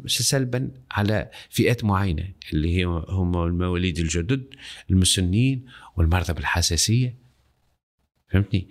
سلبا 0.06 0.72
على 0.92 1.30
فئات 1.50 1.84
معينة 1.84 2.34
اللي 2.54 2.78
هي 2.78 2.86
هم 2.86 3.44
المواليد 3.44 4.00
الجدد 4.00 4.46
المسنين 4.90 5.66
والمرضى 5.98 6.34
بالحساسيه 6.34 7.18
فهمتني 8.32 8.70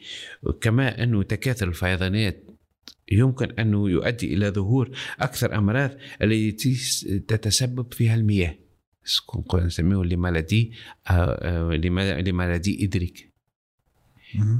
كما 0.61 1.03
أنه 1.03 1.23
تكاثر 1.23 1.69
الفيضانات 1.69 2.45
يمكن 3.13 3.51
أنه 3.51 3.91
يؤدي 3.91 4.35
إلى 4.35 4.49
ظهور 4.49 4.91
أكثر 5.21 5.55
أمراض 5.55 5.91
التي 6.23 6.73
تتسبب 7.29 7.95
فيها 7.95 8.15
المياه 8.15 8.55
نسميه 9.55 10.03
les 10.03 10.22
maladies 10.22 10.73
les 12.23 12.39
maladies 12.39 12.85
hydriques 12.85 13.17
مهم. 13.17 13.32
هذا 13.32 13.32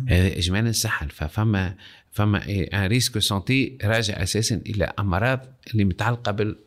اجمالا 0.09 0.73
سهل 0.73 1.11
ففما 1.11 1.77
فما 2.13 2.49
un 2.49 2.87
risque 2.87 3.19
santé 3.19 3.79
راجع 3.85 4.23
أساسا 4.23 4.57
إلى 4.67 4.93
أمراض 4.99 5.47
اللي 5.73 5.85
متعلقة 5.85 6.33
بال 6.33 6.59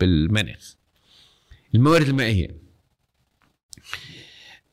بالمناخ. 0.00 0.74
الموارد 1.74 2.08
المائية. 2.08 2.56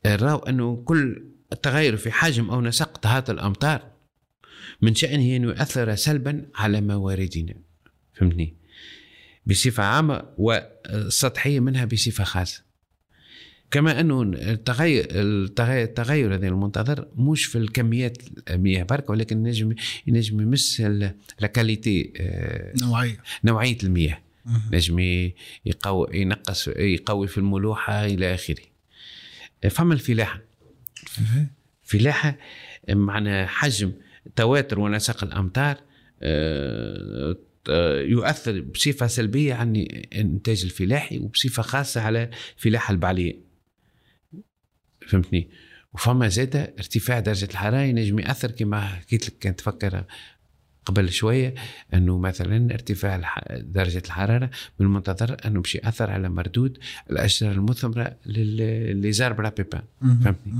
راو 0.05 0.37
أنه 0.37 0.83
كل 0.85 1.23
تغير 1.61 1.97
في 1.97 2.11
حجم 2.11 2.49
أو 2.49 2.61
نسق 2.61 2.97
تهاطل 2.97 3.29
الأمطار 3.29 3.91
من 4.81 4.95
شأنه 4.95 5.35
أن 5.35 5.43
يؤثر 5.43 5.95
سلبا 5.95 6.45
على 6.55 6.81
مواردنا. 6.81 7.53
فهمتني؟ 8.13 8.53
بصفة 9.45 9.83
عامة 9.83 10.23
والسطحيه 10.37 11.59
منها 11.59 11.85
بصفة 11.85 12.23
خاصة. 12.23 12.64
كما 13.71 13.99
انه 13.99 14.21
التغير 14.21 15.07
التغير, 15.11 15.83
التغير 15.83 16.35
هذا 16.35 16.47
المنتظر 16.47 17.07
مش 17.17 17.45
في 17.45 17.57
الكميات 17.57 18.17
المياه 18.49 18.83
برك 18.83 19.09
ولكن 19.09 19.45
ينجم 19.45 19.75
ينجم 20.07 20.41
يمس 20.41 20.83
الكاليتي 21.43 22.13
نوعية. 22.81 23.21
نوعية 23.43 23.77
المياه. 23.83 24.19
نجم 24.73 24.99
يقوي 25.65 26.07
ينقص 26.13 26.67
يقوي 26.67 27.27
في 27.27 27.37
الملوحة 27.37 28.05
إلى 28.05 28.33
آخره. 28.33 28.63
فما 29.69 29.93
الفلاحة. 29.93 30.41
فلاحة 31.83 32.37
معنى 32.89 33.47
حجم 33.47 33.91
تواتر 34.35 34.79
ونسق 34.79 35.23
الأمطار 35.23 35.77
آه، 36.23 37.35
آه، 37.69 38.01
يؤثر 38.01 38.61
بصفة 38.61 39.07
سلبية 39.07 39.53
عن 39.53 39.75
الانتاج 39.75 40.63
الفلاحي 40.63 41.19
وبصفة 41.19 41.63
خاصة 41.63 42.01
على 42.01 42.29
الفلاحه 42.57 42.91
البعلية. 42.91 43.44
فهمتني 45.07 45.49
وفما 45.93 46.27
زاد 46.27 46.55
ارتفاع 46.55 47.19
درجه 47.19 47.45
الحراره 47.51 47.81
ينجم 47.81 48.19
ياثر 48.19 48.51
كما 48.51 48.81
حكيت 48.81 49.27
لك 49.27 49.33
كنت 49.43 49.59
تفكر 49.59 50.03
قبل 50.85 51.11
شوية 51.11 51.55
انه 51.93 52.17
مثلا 52.17 52.73
ارتفاع 52.73 53.41
درجه 53.51 54.01
الحراره 54.05 54.49
من 54.79 54.85
المنتظر 54.85 55.37
انه 55.45 55.61
باش 55.61 55.75
ياثر 55.75 56.11
على 56.11 56.29
مردود 56.29 56.77
الاشجار 57.11 57.51
المثمره 57.51 58.15
les 58.25 58.66
arbres 58.66 59.49
ربي 59.49 59.64
بيان. 59.64 59.83
فهمتني. 60.01 60.53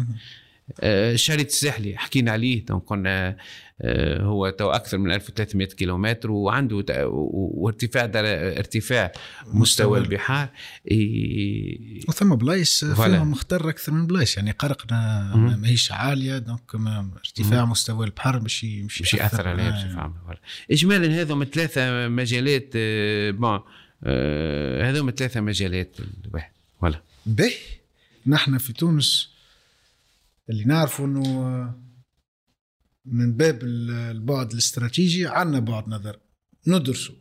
مهم. 0.69 0.77
آه، 0.81 1.13
الشريط 1.13 1.47
الساحلي 1.47 1.97
حكينا 1.97 2.31
عليه 2.31 2.65
donc 2.65 2.83
كنا 2.83 3.37
آه، 3.81 4.21
هو 4.21 4.49
تو 4.49 4.69
أكثر 4.69 4.97
من 4.97 5.11
1300 5.11 5.67
كيلومتر 5.67 6.31
وعنده 6.31 6.83
وارتفاع 7.09 8.05
در- 8.05 8.57
ارتفاع 8.57 9.11
مستوى 9.47 9.99
البحار 9.99 10.49
ي- 10.91 11.99
وثم 12.07 12.35
بلايص. 12.35 12.85
فيها 12.85 13.23
مختار 13.23 13.69
أكثر 13.69 13.91
من 13.91 14.07
بلايص 14.07 14.37
يعني 14.37 14.51
قرقنا 14.51 15.31
ماهيش 15.35 15.91
عالية 15.91 16.37
donc 16.37 16.75
ما 16.75 17.09
ارتفاع 17.17 17.65
مستوى 17.65 18.05
البحر 18.05 18.37
باش 18.39 18.63
ي- 18.63 18.81
باش 18.81 18.99
باش 18.99 19.13
يأثر 19.13 19.47
عليها 19.47 19.67
آه. 19.69 19.85
بصفه 19.87 19.99
عامه 20.01 20.13
voilà. 20.25 20.39
اجمالا 20.71 21.21
هذوما 21.21 21.45
ثلاثة 21.45 22.07
مجالات 22.07 22.69
آه، 22.75 23.31
bon 23.31 23.59
آه، 24.03 24.89
هذوما 24.91 25.11
ثلاثة 25.11 25.41
مجالات 25.41 25.97
الواحد 26.27 26.51
voilà 26.81 27.01
به 27.25 27.53
نحن 28.27 28.57
في 28.57 28.73
تونس 28.73 29.34
اللي 30.49 30.63
نعرفوا 30.63 31.05
إنه 31.05 31.75
من 33.05 33.33
باب 33.37 33.63
ال- 33.63 33.91
البعد 33.91 34.51
الاستراتيجي 34.51 35.27
عندنا 35.27 35.59
بعد 35.59 35.89
نظر 35.89 36.19
ندرسوا 36.67 37.15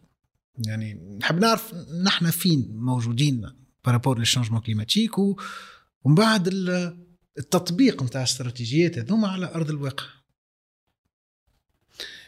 يعني 0.66 1.18
نحب 1.20 1.38
نعرف 1.38 1.74
نحن 2.04 2.30
فين 2.30 2.68
موجودين 2.74 3.50
par 3.84 3.94
rapport 3.94 4.18
لل 4.18 4.25
changement 4.25 4.60
climatique 4.60 5.18
ومن 5.18 6.14
بعد 6.14 6.48
ال- 6.48 7.04
التطبيق 7.38 8.02
نتاع 8.02 8.20
الاستراتيجيات 8.20 8.98
هذوما 8.98 9.28
على 9.28 9.54
أرض 9.54 9.70
الواقع. 9.70 10.04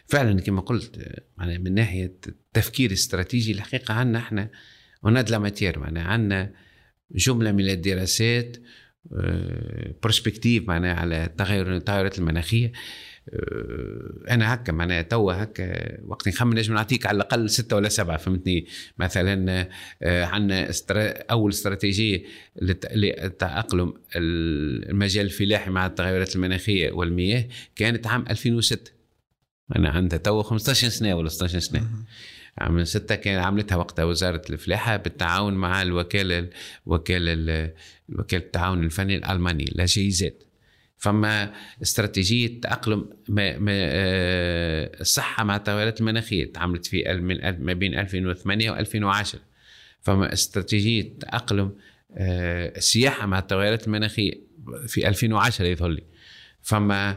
فعلا 0.06 0.40
كما 0.40 0.60
قلت 0.60 1.22
معناها 1.36 1.58
من 1.58 1.74
ناحية 1.74 2.18
التفكير 2.28 2.90
الاستراتيجي 2.90 3.52
الحقيقة 3.52 3.94
عندنا 3.94 4.18
إحنا 4.18 4.50
وناد 5.02 5.30
لا 5.30 5.38
ماتير 5.38 5.78
معناها 5.78 6.04
عندنا 6.04 6.52
جملة 7.10 7.52
من 7.52 7.68
الدراسات 7.68 8.56
برسبكتيف 10.02 10.68
معناها 10.68 10.94
على 10.96 11.24
التغير 11.24 11.76
التغيرات 11.76 12.18
المناخية. 12.18 12.72
آه، 13.32 14.12
أنا 14.30 14.54
هكا 14.54 14.72
معناها 14.72 15.02
توا 15.02 15.32
هكا 15.42 15.98
وقت 16.06 16.28
نخمن 16.28 16.56
نجم 16.56 16.74
نعطيك 16.74 17.06
على 17.06 17.16
الأقل 17.16 17.50
ستة 17.50 17.76
ولا 17.76 17.88
سبعة 17.88 18.16
فهمتني؟ 18.16 18.66
مثلا 18.98 19.68
آه، 20.02 20.24
عندنا. 20.24 20.70
أول 21.30 21.50
استراتيجية 21.50 22.22
لت- 22.62 22.92
لتأقلم 22.94 23.94
المجال 24.16 25.24
الفلاحي 25.26 25.70
مع 25.70 25.86
التغيرات 25.86 26.36
المناخية 26.36 26.92
والمياه 26.92 27.44
كانت 27.76 28.06
عام 28.06 28.24
2006 28.30 28.90
أنا 29.76 29.88
عندها 29.90 30.18
تو 30.18 30.42
15 30.42 30.88
سنة 30.88 31.14
ولا 31.14 31.28
16 31.28 31.58
سنة. 31.58 31.88
عام 32.58 32.84
ستة 32.84 33.14
كان 33.14 33.38
عملتها 33.38 33.76
وقتها 33.76 34.04
وزارة 34.04 34.42
الفلاحة 34.50 34.96
بالتعاون 34.96 35.54
مع 35.54 35.82
الوكالة 35.82 36.48
وكالة 36.86 37.70
وكالة 38.08 38.42
التعاون 38.42 38.84
الفني 38.84 39.16
الألماني 39.16 39.64
لا 39.74 39.84
جيزات 39.84 40.42
فما 40.98 41.52
استراتيجية 41.82 42.60
تأقلم 42.60 43.10
ما 43.28 43.58
ما 43.58 43.72
آه، 43.72 45.00
الصحة 45.00 45.44
مع 45.44 45.56
التغيرات 45.56 46.00
المناخية 46.00 46.52
تعملت 46.52 46.86
في 46.86 47.04
ما 47.60 47.72
بين 47.72 47.98
2008 47.98 48.70
و 48.70 48.76
2010 48.76 49.40
فما 50.00 50.32
استراتيجية 50.32 51.18
تأقلم 51.20 51.72
آه، 52.16 52.72
السياحة 52.76 53.26
مع 53.26 53.38
التغيرات 53.38 53.86
المناخية 53.86 54.32
في 54.86 55.08
2010 55.08 55.66
يظهر 55.66 55.88
لي. 55.88 56.02
فما 56.62 57.16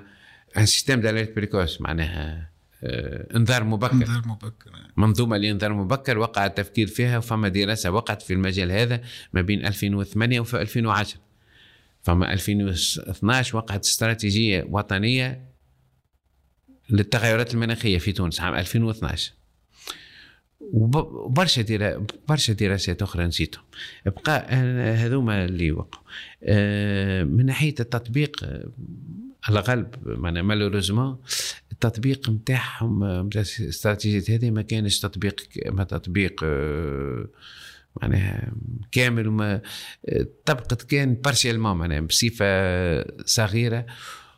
ان 0.58 0.66
système 0.66 1.02
d'alerte 1.02 1.36
précoce 1.36 1.82
معناها 1.82 2.49
انذار 2.84 3.64
مبكر. 3.64 3.92
انذار 3.94 4.22
مبكر 4.28 4.72
منظومة 4.98 5.38
لانذار 5.38 5.74
مبكر 5.74 6.18
وقع 6.18 6.46
التفكير 6.46 6.88
فيها 6.88 7.18
وفما 7.18 7.48
دراسة 7.48 7.92
وقعت 7.92 8.22
في 8.22 8.34
المجال 8.34 8.72
هذا 8.72 9.02
ما 9.34 9.42
بين 9.42 9.66
2008 9.66 10.40
و 10.40 10.44
2010 10.54 11.20
فما 12.02 12.34
2012 12.34 13.58
وقعت 13.58 13.86
استراتيجية 13.86 14.66
وطنية 14.70 15.50
للتغيرات 16.90 17.54
المناخية 17.54 17.98
في 17.98 18.12
تونس 18.12 18.42
عام 18.42 18.54
2012 18.56 19.32
وب- 20.62 20.96
وبرشا 20.96 21.62
درا 21.62 22.06
برشا 22.28 22.54
دراسات 22.54 23.02
أخرى 23.02 23.26
نسيتهم. 23.28 23.64
بقى 24.06 24.46
آه، 24.50 24.96
هذوما 24.96 25.46
اللي 25.46 25.72
وقعوا. 25.72 26.04
آه، 26.44 27.24
من 27.24 27.46
ناحية 27.46 27.76
التطبيق 27.80 28.44
آه، 28.44 28.70
على 29.44 29.60
غالب 29.60 29.96
معنا 30.06 30.42
malheureusement 30.42 31.18
التطبيق 31.84 32.30
نتاعهم 32.30 33.04
نتاع 33.28 33.44
الاستراتيجيات 33.60 34.32
هذه 34.32 34.52
ما 34.52 34.62
كانش 34.62 35.00
تطبيق 35.00 35.36
ما 35.68 35.84
تطبيق 35.84 36.42
آه، 36.44 37.26
معناها 38.02 38.52
كامل 38.92 39.28
وما 39.28 39.62
آه، 40.10 40.28
طبقت 40.46 40.82
كان 40.84 41.14
partiellement 41.14 41.78
معناها 41.78 42.02
بصفة 42.02 42.46
صغيرة. 43.26 43.86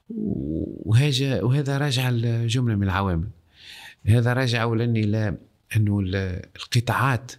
وهذا 0.10 1.42
وهذا 1.42 1.78
راجع 1.78 2.10
لجملة 2.10 2.76
من 2.76 2.84
العوامل. 2.84 3.28
هذا 4.06 4.34
راجع 4.34 4.62
اولا 4.64 4.84
إلى 4.86 5.38
إنه 5.76 6.00
ال- 6.00 6.42
القطاعات 6.56 7.32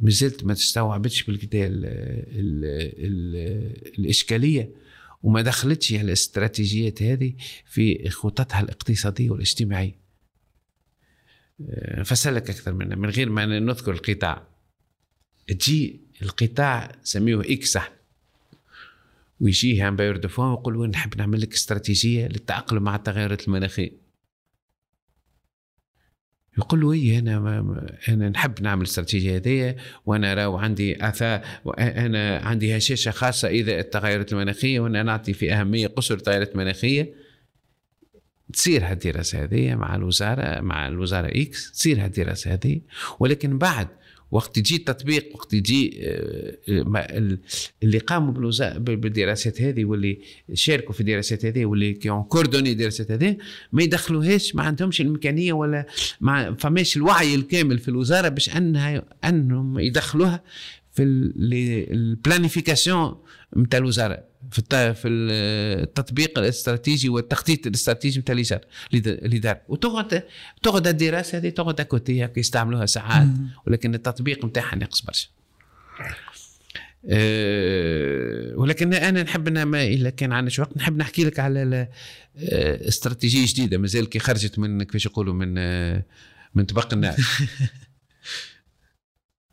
مازلت 0.00 0.44
ما 0.44 0.54
تستوعبتش 0.54 1.22
بالقدا 1.22 1.66
ال- 1.66 1.84
ال- 1.84 2.94
ال- 3.06 3.98
الإشكالية. 3.98 4.85
وما 5.22 5.42
دخلتش 5.42 5.92
الاستراتيجيات 5.92 7.02
هذه 7.02 7.34
في 7.66 8.08
خططها 8.08 8.60
الاقتصادية 8.60 9.30
والاجتماعية. 9.30 9.98
آه، 11.68 12.00
نفسر 12.00 12.30
لك 12.30 12.50
أكثر 12.50 12.72
منها 12.72 12.96
من 12.96 13.10
غير 13.10 13.30
ما 13.30 13.46
نذكر 13.46 13.92
القطاع. 13.92 14.46
تجي 15.46 16.00
القطاع 16.22 16.96
سميه 17.02 17.40
X 17.40 17.76
إحنا 17.76 17.96
ويجي 19.40 19.80
un 19.80 19.96
bailleur 19.96 20.16
de 20.16 20.28
fonds 20.28 20.48
ويقول 20.48 20.90
نحب 20.90 21.16
نعمل 21.16 21.40
لك 21.40 21.52
استراتيجية 21.52 22.26
للتاقلم 22.26 22.82
مع 22.82 22.96
التغيرات 22.96 23.48
المناخية. 23.48 24.05
يقول 26.58 26.80
له 26.80 26.92
إيه 26.92 27.18
أنا 27.18 27.38
أنا 28.08 28.28
نحب 28.28 28.62
نعمل 28.62 28.82
الاستراتيجيه 28.82 29.36
هذه 29.36 29.76
وأنا 30.06 30.34
راو 30.34 30.56
عندي 30.56 31.08
آثار 31.08 31.40
أنا 31.78 32.38
عندي 32.38 32.76
هشاشة 32.76 33.10
خاصة 33.10 33.48
إذا 33.48 33.80
التغيرات 33.80 34.32
المناخية 34.32 34.80
وأنا 34.80 35.02
نعطي 35.02 35.32
في 35.32 35.52
أهمية 35.52 35.86
قصر 35.86 36.14
التغيرات 36.14 36.52
المناخية. 36.52 37.14
تصير 38.52 38.84
هالدراسة 38.84 39.44
هذه 39.44 39.74
مع 39.74 39.96
الوزاره 39.96 40.60
مع 40.60 40.88
الوزارة 40.88 41.26
X 41.26 41.72
تصير 41.72 42.04
هالدراسة 42.04 42.52
هذه 42.52 42.80
ولكن 43.20 43.58
بعد 43.58 43.88
وقت 44.36 44.58
يجي 44.58 44.76
التطبيق 44.76 45.28
وقت 45.34 45.54
يجي 45.54 46.00
آه، 46.02 46.56
آه، 46.68 47.38
اللي 47.82 47.98
قاموا 47.98 48.32
بالدراسات 48.78 49.62
هذه 49.62 49.84
واللي 49.84 50.18
شاركوا 50.54 50.94
في 50.94 51.00
الدراسات 51.00 51.44
هذه 51.44 51.66
واللي 51.66 51.92
كيون 51.92 52.22
coordonné 52.22 52.72
الدراسات 52.72 53.10
هذه 53.10 53.36
ما 53.72 53.82
يدخلوهاش 53.82 54.54
ما 54.54 54.62
عندهمش 54.62 55.00
الإمكانية 55.00 55.52
ولا 55.52 55.86
ما 56.20 56.54
فماش 56.54 56.96
الوعي 56.96 57.34
الكامل 57.34 57.78
في 57.78 57.88
الوزارة 57.88 58.28
باش 58.28 58.56
أنها 58.56 59.02
أنهم 59.24 59.78
يدخلوها 59.78 60.42
في 60.92 61.02
ال 61.02 61.17
planification 61.17 63.16
نتاع 63.56 63.78
الوزارة. 63.78 64.24
في 64.50 64.94
في 64.94 65.08
التطبيق 65.08 66.38
الاستراتيجي 66.38 67.08
والتخطيط 67.08 67.66
الاستراتيجي 67.66 68.20
نتاع 68.20 68.34
الوزاره 68.34 68.60
اللي 68.94 69.38
دار 69.38 69.58
وتقعد 69.68 70.22
تقعد 70.62 70.86
الدراسة 70.86 71.38
هذه 71.38 71.48
تقعد 71.48 71.80
côté 71.80 72.24
هكا 72.24 72.40
يستعملوها 72.40 72.86
ساعات 72.86 73.28
ولكن 73.66 73.94
التطبيق 73.94 74.44
نتاعها 74.44 74.76
ناقص 74.76 75.00
برشا. 75.00 75.28
أه 77.08 78.52
ولكن 78.56 78.94
أنا 78.94 79.22
نحب 79.22 79.48
ما 79.48 79.84
إلا 79.84 80.10
كان 80.10 80.32
عندنا 80.32 80.50
شو 80.50 80.62
وقت 80.62 80.76
نحب 80.76 80.96
نحكي 80.96 81.24
لك 81.24 81.38
على 81.38 81.88
أه، 82.38 82.88
استراتيجية 82.88 83.46
جديدة 83.46 83.78
مازال 83.78 84.08
كي 84.08 84.18
خرجت 84.18 84.58
من 84.58 84.82
كيفاش 84.82 85.06
يقولوا 85.06 85.34
من 85.34 85.58
أه، 85.58 86.04
من 86.54 86.64
طبق 86.64 86.94
النار. 86.94 87.16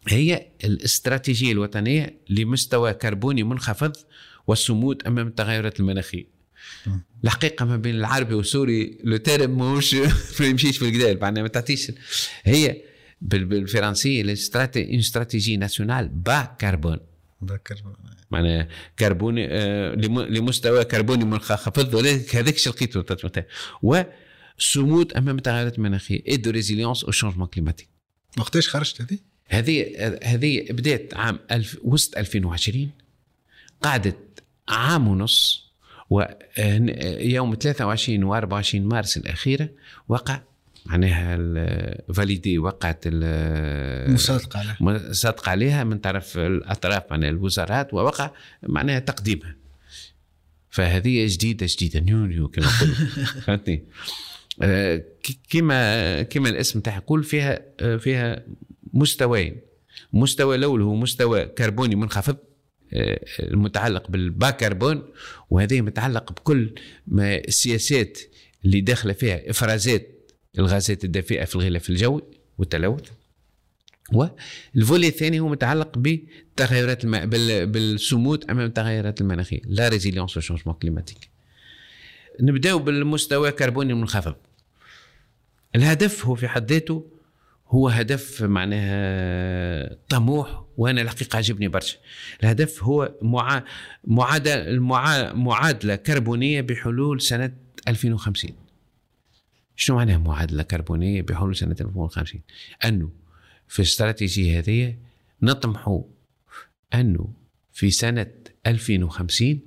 هي 0.07 0.47
الاستراتيجية 0.63 1.51
الوطنية 1.51 2.19
لمستوى 2.29 2.93
كربوني 2.93 3.43
منخفض 3.43 3.93
والصمود 4.47 5.03
أمام 5.07 5.27
التغيرات 5.27 5.79
المناخية. 5.79 6.25
الحقيقة 7.23 7.65
ما 7.65 7.77
بين 7.77 7.95
العربي 7.95 8.33
والسوري 8.33 8.97
le 9.03 9.17
terme 9.17 9.57
ماهوش 9.57 9.95
ما 10.39 10.45
يمشيش 10.45 10.77
في 10.77 10.85
الجدال 10.85 11.19
معناها 11.19 11.43
ما 11.43 11.47
تعطيش. 11.47 11.91
هي 12.43 12.81
بالفرنسية 13.21 14.33
stratégie 14.33 15.57
nationale 15.57 16.09
bas 16.09 16.43
carbone 16.43 16.99
bas 17.41 17.57
carbone 17.57 17.95
معناها 18.31 18.67
كربوني 18.99 19.47
آه 19.49 19.95
لمستوى 19.95 20.85
كربوني 20.85 21.25
منخفض 21.25 21.95
هذاك 22.35 22.57
شو 22.57 22.69
لقيته 22.69 23.43
وصمود 23.81 25.13
أمام 25.13 25.37
التغيرات 25.37 25.77
المناخية 25.77 26.23
et 26.27 26.37
de 26.37 26.49
résilience 26.49 27.03
au 27.03 27.11
changement 27.11 27.47
climatique 27.47 27.89
وقتاش 28.37 28.69
خرجت 28.69 29.01
هذه؟ 29.01 29.32
هذه 29.47 29.85
هذه 30.23 30.65
بدات 30.69 31.13
عام 31.13 31.39
ألف 31.51 31.79
وسط 31.83 32.17
2020 32.17 32.91
قعدت 33.81 34.43
عام 34.69 35.07
ونص 35.07 35.63
ويوم 36.09 37.55
23 37.55 38.23
و 38.23 38.35
24 38.35 38.87
مارس 38.87 39.17
الأخيرة 39.17 39.69
وقع 40.07 40.41
معناها 40.85 41.37
validée 42.13 42.57
وقعت 42.57 42.99
المصادقة 43.05 44.59
عليها. 44.59 44.77
مصادقة 44.79 45.49
عليها 45.49 45.83
من 45.83 45.97
طرف 45.97 46.37
الأطراف 46.37 47.03
معناها 47.11 47.29
الوزارات 47.29 47.93
ووقع 47.93 48.31
معناها 48.63 48.99
تقديمها. 48.99 49.55
فهذه 50.69 51.27
جديدة 51.29 51.67
جديدة 51.69 51.99
new 51.99 52.25
new 52.25 52.47
كما 52.47 52.67
فهمتني؟ 53.45 53.83
آه، 54.61 55.03
كما 55.49 56.21
كما 56.21 56.49
الاسم 56.49 56.79
تاعها 56.79 56.97
يقول 56.97 57.23
فيها 57.23 57.59
آه، 57.79 57.97
فيها 57.97 58.43
مستويين 58.93 59.61
مستوى 60.13 60.55
الأول 60.55 60.81
هو 60.81 60.95
مستوى 60.95 61.45
كربوني 61.45 61.95
منخفض 61.95 62.37
المتعلق 63.39 64.11
بال 64.11 64.26
bas 64.26 64.49
carbone 64.49 65.03
وهذه 65.49 65.81
متعلق 65.81 66.31
بكل 66.31 66.75
ما 67.07 67.35
السياسات 67.37 68.19
اللي 68.65 68.81
داخلة 68.81 69.13
فيها 69.13 69.49
إفرازات 69.49 70.31
الغازات 70.59 71.03
الدافئة 71.03 71.45
في 71.45 71.55
الغلاف 71.55 71.89
الجوي 71.89 72.21
والتلوث. 72.57 73.09
وال 74.13 74.40
volet 74.40 75.07
الثاني 75.07 75.39
هو 75.39 75.47
متعلق 75.47 75.97
بالتغيرات 75.97 77.03
الم... 77.03 77.25
بال... 77.25 77.67
بالصمود 77.67 78.51
أمام 78.51 78.65
التغيرات 78.65 79.21
المناخية 79.21 79.61
la 79.65 79.87
résilience 79.87 80.39
changement 80.39 80.75
climatique 80.75 81.29
نبداو 82.41 82.79
بالمستوى 82.79 83.49
الكربوني 83.49 83.93
المنخفض 83.93 84.35
الهدف 85.75 86.25
هو 86.25 86.35
في 86.35 86.47
حد 86.47 86.71
ذاته 86.71 87.12
هو 87.73 87.87
هدف 87.87 88.43
معناها 88.43 89.97
طموح 90.09 90.65
وأنا 90.77 91.01
الحقيقة 91.01 91.37
عجبني 91.37 91.67
برشا. 91.67 91.97
الهدف 92.43 92.83
هو 92.83 93.15
معا 93.21 93.63
معادله 94.03 94.67
المعا 94.67 95.33
معادلة 95.33 95.95
كربونية 95.95 96.61
بحلول 96.61 97.21
سنة 97.21 97.53
2050 97.87 98.51
شنو 99.75 99.95
معناها 99.95 100.17
معادلة 100.17 100.63
كربونية 100.63 101.21
بحلول 101.21 101.55
سنة 101.55 101.75
2050 101.81 102.41
أنه 102.85 103.09
في 103.67 103.79
الاستراتيجيه 103.79 104.59
هذه 104.59 104.95
نطمحوا 105.41 106.03
أنه 106.93 107.33
في 107.71 107.91
سنة 107.91 108.31
2050 108.67 109.59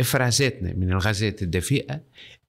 إفرازاتنا 0.00 0.72
من 0.72 0.92
الغازات 0.92 1.42
الدفيئة 1.42 2.00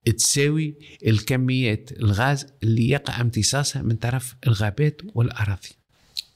تساوي 0.06 0.76
الكميات 1.08 1.92
الغاز 1.92 2.46
اللي 2.64 2.90
يقع 2.90 3.22
امتصاصها 3.22 3.82
من 3.82 3.96
طرف 3.96 4.36
الغابات 4.48 5.02
والأراضي. 5.16 5.70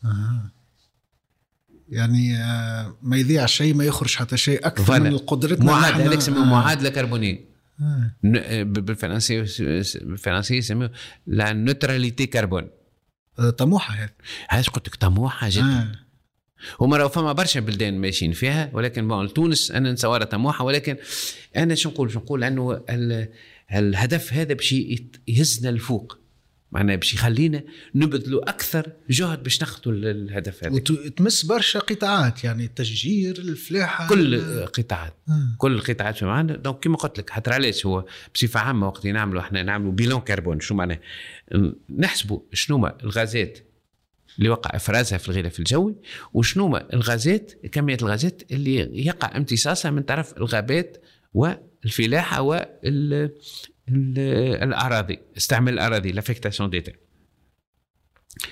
آه. 0.05 0.51
يعني 1.89 2.38
آه 2.38 2.97
ما 3.01 3.18
يذيع 3.18 3.45
شيء 3.45 3.74
ما 3.74 3.84
يخرج 3.84 4.16
حتى 4.16 4.38
شيء 4.38 4.68
أكثر 4.68 4.84
فانا. 4.84 5.09
من 5.09 5.18
قدرتنا 5.18 5.66
معادلة 5.66 6.05
هذاك 6.05 6.30
آه. 6.30 6.45
معادلة 6.45 6.89
كربونية. 6.89 7.45
آه. 7.82 8.64
بالفرنسية 8.64 9.45
بالفرنسية 10.01 10.57
يسموه 10.57 10.91
la 11.28 11.54
neutralité 11.54 12.26
carbone. 12.26 12.70
آه 13.39 13.49
طموحة 13.49 13.93
هذه. 13.93 14.09
هذا 14.49 14.64
قلت 14.64 14.88
لك 14.88 14.95
طموحة 14.95 15.49
جدا. 15.49 15.66
آه. 15.66 16.03
هما 16.82 16.97
راهو 16.97 17.09
فما 17.09 17.32
برشا 17.34 17.59
بلدان 17.59 18.01
ماشيين 18.01 18.32
فيها 18.32 18.70
ولكن 18.74 19.07
bon 19.08 19.34
تونس 19.34 19.72
أنا 19.72 19.91
نتصورها 19.91 20.26
طموحة 20.26 20.66
ولكن 20.66 20.97
أنا 21.55 21.76
شو 21.76 21.89
نقول 21.89 22.11
شو 22.11 22.20
نقول 22.20 22.43
انه 22.43 22.82
الهدف 23.72 24.34
هذا 24.34 24.53
باش 24.53 24.76
يهزنا 25.28 25.70
الفوق. 25.70 26.18
معناها 26.72 26.95
باش 26.95 27.14
يخلينا 27.14 27.64
نبذلوا 27.95 28.49
أكثر 28.49 28.91
جهد 29.09 29.43
باش 29.43 29.61
نخطوا 29.61 29.91
الهدف 29.91 30.64
هذا. 30.64 30.74
وتمس 30.74 31.45
برشا 31.45 31.80
قطاعات 31.80 32.43
يعني 32.43 32.66
التشجير 32.66 33.38
الفلاحة 33.38 34.07
كل 34.09 34.36
القطاعات 34.36 35.14
آه. 35.30 35.55
كل 35.57 35.74
القطاعات 35.74 36.18
في 36.18 36.26
معنا. 36.26 36.55
donc 36.56 36.80
كما 36.80 36.97
قلت 36.97 37.18
لك 37.20 37.30
حتى 37.30 37.51
علاش 37.51 37.86
هو 37.86 38.05
بصفة 38.36 38.59
عامة 38.59 38.88
وقت 38.88 39.07
نعملوا 39.07 39.41
إحنا 39.41 39.64
نعملوا 39.64 39.91
bilan 39.91 40.22
carbone. 40.22 40.60
شو 40.59 40.76
معناه؟ 40.76 40.99
نحسبوا 41.97 42.39
شنو 42.53 42.88
الغازات 42.88 43.59
اللي 44.38 44.49
وقع 44.49 44.76
افرازها 44.76 45.18
في 45.18 45.30
الغلاف 45.30 45.59
الجوي 45.59 45.95
وشنو 46.34 46.78
الغازات 46.78 47.51
كمية 47.72 47.97
الغازات 48.01 48.41
اللي 48.51 49.05
يقع 49.05 49.38
امتصاصها 49.38 49.91
من 49.91 50.01
طرف 50.01 50.38
الغابات 50.38 51.03
والفلاحة 51.34 52.42
وال 52.42 53.32
الأراضي 54.64 55.20
استعمل 55.38 55.74
الأراضي 55.74 56.12
l'affectation 56.12 56.59
des 56.59 56.70
terres 56.70 56.91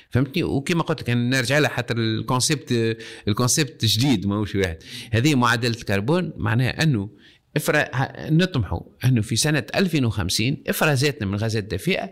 فهمتني؟ 0.10 0.44
وكما 0.44 0.84
قلت 0.84 1.02
لك 1.02 1.10
نرجع 1.10 1.60
لها 1.60 1.70
حتى 1.70 1.94
ال 1.94 2.07
concept 2.07 2.98
ال 3.28 3.35
concept 3.35 3.86
جديد 3.86 4.28
ماهوش 4.28 4.56
واحد. 4.56 4.78
هذه 5.12 5.36
معادلة 5.36 5.76
الكربون 5.76 6.34
معناها 6.38 6.84
أنه 6.84 7.10
افرا 7.58 7.86
نطمحوا 8.30 8.82
أنه 9.06 9.22
في 9.22 9.36
سنة 9.36 9.66
2050 9.76 10.58
افرازاتنا 10.68 11.28
من 11.28 11.34
الغازات 11.34 11.64
الدافئه 11.64 12.12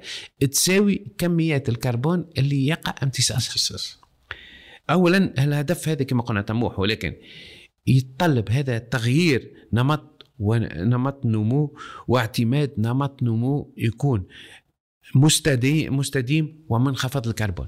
تساوي 0.51 1.05
كميات 1.17 1.70
الكربون 1.70 2.30
اللي 2.38 2.67
يقع 2.67 2.95
امتصاصها. 3.03 3.99
اولا 4.89 5.43
الهدف 5.43 5.89
هذا 5.89 6.03
كما 6.03 6.22
قلنا 6.22 6.41
طموح 6.41 6.80
ولكن 6.80 7.15
يتطلب 7.88 8.49
هذا 8.49 8.78
تغيير 8.78 9.53
نمط 9.74 10.18
ونمط 10.39 11.25
نمو 11.25 11.77
واعتماد 12.07 12.71
نمط 12.77 13.23
نمو 13.23 13.73
يكون 13.77 14.23
مستديم 15.15 15.97
مستديم 15.97 16.65
ومنخفض 16.69 17.27
الكربون. 17.27 17.67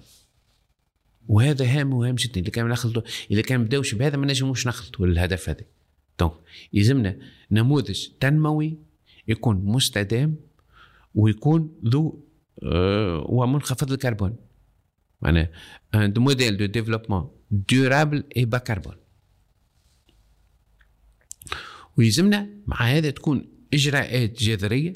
وهذا 1.27 1.65
هام 1.65 1.93
وهام 1.93 2.15
جدا. 2.15 2.41
إذا 2.41 2.49
كان 2.49 2.67
نخلطوا 2.67 3.01
إذا 3.31 3.41
كان 3.41 3.59
نبداوش 3.61 3.95
بهذا 3.95 4.17
ما 4.17 4.25
نجموش 4.25 4.67
نخلطوا 4.67 5.05
الهدف 5.05 5.49
هذا. 5.49 5.65
دونك 6.19 6.33
يلزمنا 6.73 7.17
نموذج 7.51 8.07
تنموي 8.19 8.77
يكون 9.27 9.55
مستدام 9.65 10.35
ويكون 11.15 11.79
ذو 11.85 12.23
آه، 12.63 13.25
ومنخفض 13.29 13.91
الكربون. 13.91 14.35
معناها 15.21 15.49
un 15.95 16.19
modèle 16.19 16.57
de 16.57 16.67
développement 16.67 17.23
durable 17.51 18.23
et 18.35 18.45
bas 18.45 18.59
carbone. 18.59 19.00
ويلزمنا 21.97 22.49
مع 22.67 22.81
هذا 22.81 23.09
تكون 23.09 23.47
إجراءات 23.73 24.43
جذرية 24.43 24.93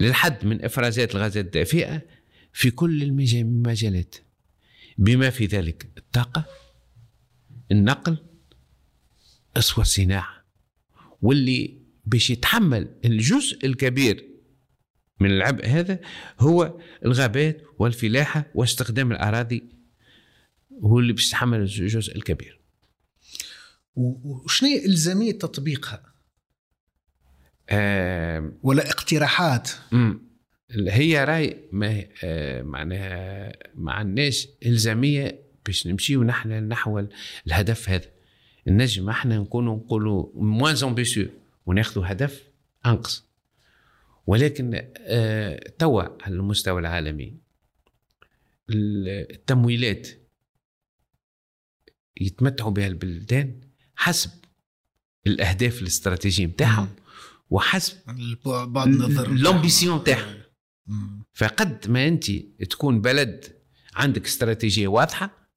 للحد 0.00 0.44
من 0.46 0.64
إفرازات 0.64 1.14
الغازات 1.14 1.44
الدافئة 1.44 2.02
في 2.52 2.70
كل 2.70 3.02
المجالات. 3.02 4.14
بما 4.98 5.30
في 5.30 5.46
ذلك 5.46 5.88
الطاقة 5.98 6.44
النقل 7.70 8.18
والصناعه 9.76 10.44
واللي 11.22 11.78
باش 12.04 12.30
يتحمل 12.30 12.88
الجزء 13.04 13.66
الكبير 13.66 14.28
من 15.20 15.30
العبء 15.30 15.66
هذا 15.66 16.00
هو 16.40 16.80
الغابات 17.04 17.62
والفلاحة 17.78 18.50
واستخدام 18.54 19.12
الأراضي 19.12 19.62
هو 20.82 20.98
اللي 20.98 21.12
باش 21.12 21.28
يتحمل 21.28 21.60
الجزء 21.60 22.16
الكبير. 22.16 22.60
وشنو 23.96 24.68
هي 24.68 24.86
إلزامية 24.86 25.32
تطبيقها؟ 25.32 26.02
آه 27.70 28.52
ولا 28.62 28.90
اقتراحات؟ 28.90 29.70
هي 30.70 31.24
رأي 31.24 31.60
ما 31.72 32.04
آه 32.24 32.62
معناها 32.62 33.52
ما 33.74 33.92
عندناش 33.92 34.48
إلزامية 34.66 35.44
باش 35.66 35.86
نمشيو 35.86 36.22
نحن 36.22 36.68
نحو 36.68 37.06
الهدف 37.46 37.88
هذا 37.88 38.06
النجم 38.68 39.08
إحنا 39.08 39.38
نكونوا 39.38 39.76
نقولوا 39.76 40.26
moins 40.34 40.76
ambitieux 40.84 41.28
وناخذوا 41.66 42.12
هدف 42.12 42.48
أنقص 42.86 43.28
ولكن 44.26 44.90
آه 44.98 45.68
توا 45.78 46.02
على 46.22 46.34
المستوى 46.34 46.80
العالمي 46.80 47.36
التمويلات 48.70 50.08
يتمتعوا 52.20 52.70
بها 52.70 52.86
البلدان 52.86 53.60
حسب 53.96 54.30
الأهداف 55.26 55.82
الاستراتيجية 55.82 56.46
نتاعهم 56.46 56.88
وحسب 57.50 57.96
بعض 58.44 58.88
النظر 58.88 59.32
لومبيسيون 59.32 59.98
نتاعهم 59.98 60.34
فقد 61.32 61.90
ما 61.90 62.08
أنت 62.08 62.30
تكون 62.70 63.00
بلد 63.00 63.44
عندك 63.94 64.24
استراتيجية 64.26 64.88
واضحة 64.88 65.48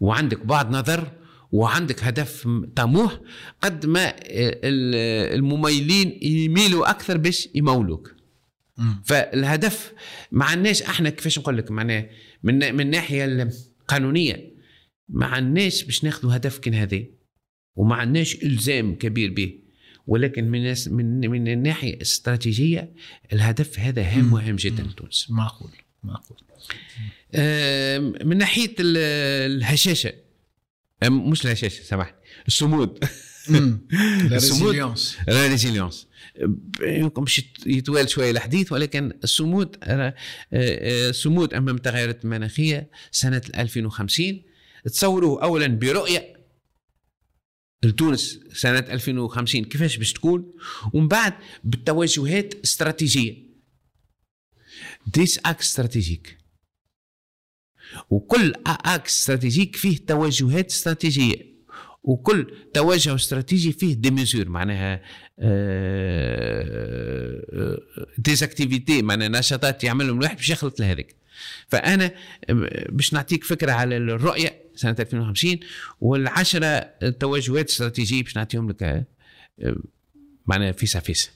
وعندك 0.00 0.46
بعض 0.46 0.70
نظر 0.70 1.12
وعندك 1.52 2.04
هدف 2.04 2.48
طموح 2.76 3.20
قد 3.62 3.86
ما 3.86 4.14
المميلين 5.34 6.18
يميلوا 6.22 6.90
أكثر 6.90 7.16
باش 7.16 7.48
يمولوك. 7.54 8.14
فالهدف 9.04 9.92
ما 10.32 10.44
عندناش 10.44 10.82
إحنا 10.82 11.10
كيفاش 11.10 11.38
نقول 11.38 11.56
لك؟ 11.58 11.70
معناه 11.70 12.08
من 12.42 12.74
من 12.74 12.80
الناحيه 12.80 13.24
القانونية. 13.24 14.55
ما 15.08 15.26
عندناش 15.26 15.84
باش 15.84 16.04
ناخذوا 16.04 16.36
هدف 16.36 16.58
كان 16.58 16.74
هذا 16.74 17.02
وما 17.76 17.94
عندناش 17.94 18.34
إلزام 18.44 18.94
كبير 18.94 19.32
به. 19.32 19.58
ولكن 20.06 20.44
من 20.44 20.74
من 20.86 21.30
من 21.30 21.48
الناحية 21.48 21.94
الاستراتيجية 21.94 22.92
الهدف 23.32 23.78
هذا 23.78 24.02
هام 24.02 24.32
وهام 24.32 24.56
جدا 24.56 24.82
لتونس 24.82 25.26
معقول 25.30 25.70
معقول. 26.02 26.38
من 28.26 28.38
ناحية 28.38 28.74
الهشاشة. 28.80 30.12
مش 31.04 31.44
الهشاشة 31.44 31.82
سامحني 31.82 32.16
الصمود. 32.48 32.98
la 35.28 35.46
résilience 35.46 36.06
يمكن 36.80 37.24
باش 37.24 37.42
يطوال 37.66 38.10
شوية 38.10 38.30
الحديث 38.30 38.72
ولكن 38.72 39.12
الصمود 39.24 39.76
الصمود 40.52 41.54
أمام 41.54 41.76
التغيرات 41.76 42.24
المناخيه 42.24 42.90
سنة 43.10 43.42
2050 43.58 44.42
تصوروا 44.86 45.42
اولا 45.42 45.66
برؤية 45.66 46.36
لتونس 47.82 48.40
سنة 48.52 48.78
2050 48.78 49.64
كيفاش 49.64 49.96
باش 49.96 50.12
تكون؟ 50.12 50.52
ومن 50.92 51.08
بعد 51.08 51.34
بالتوجهات 51.64 52.54
استراتيجية. 52.64 53.46
dix 55.06 55.38
axes 55.46 55.66
stratégiques 55.66 56.38
وكل 58.10 58.52
axe 58.66 59.18
stratégique 59.18 59.76
فيه 59.76 60.06
توجهات 60.06 60.70
استراتيجية. 60.70 61.56
وكل 62.02 62.54
توجه 62.74 63.14
استراتيجي 63.14 63.72
فيه 63.72 63.94
des 63.94 64.10
mesures 64.10 64.48
معناها 64.48 65.02
des 68.18 68.39
activités 68.39 69.02
معناها 69.02 69.28
نشاطات 69.28 69.84
يعملهم 69.84 70.18
الواحد 70.18 70.36
باش 70.36 70.50
يخلط 70.50 70.80
لهذيك. 70.80 71.16
فأنا 71.68 72.14
باش 72.88 73.12
نعطيك 73.12 73.44
فكرة 73.44 73.72
على 73.72 73.96
الرؤية. 73.96 74.65
سنة 74.76 74.96
2050 75.00 75.58
والعشرة 76.00 76.78
توجهات 77.20 77.68
استراتيجيه 77.68 78.22
باش 78.22 78.36
نعطيهم 78.36 78.70
لك 78.70 79.06
معناها 80.46 80.72
فيسع 80.72 81.00
فيسع 81.00 81.28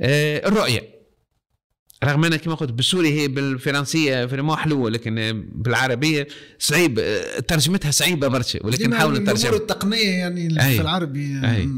الرؤية. 0.00 0.96
رغم 2.04 2.24
انها 2.24 2.38
كما 2.38 2.54
قلت 2.54 2.72
بالسوري 2.72 3.20
هي 3.20 3.28
بالفرنسية 3.28 4.26
vraiment 4.26 4.56
حلوة 4.56 4.90
لكن 4.90 5.44
بالعربية 5.54 6.28
صعيب 6.58 7.00
ترجمتها 7.48 7.90
صعيبة 7.90 8.28
برشا 8.28 8.66
ولكن 8.66 8.90
نحاول 8.90 9.22
نترجم 9.22 9.40
الأمور 9.40 9.60
التقنية 9.60 10.10
يعني. 10.10 10.50
في 10.50 10.80
العربي. 10.80 11.40
أي. 11.44 11.68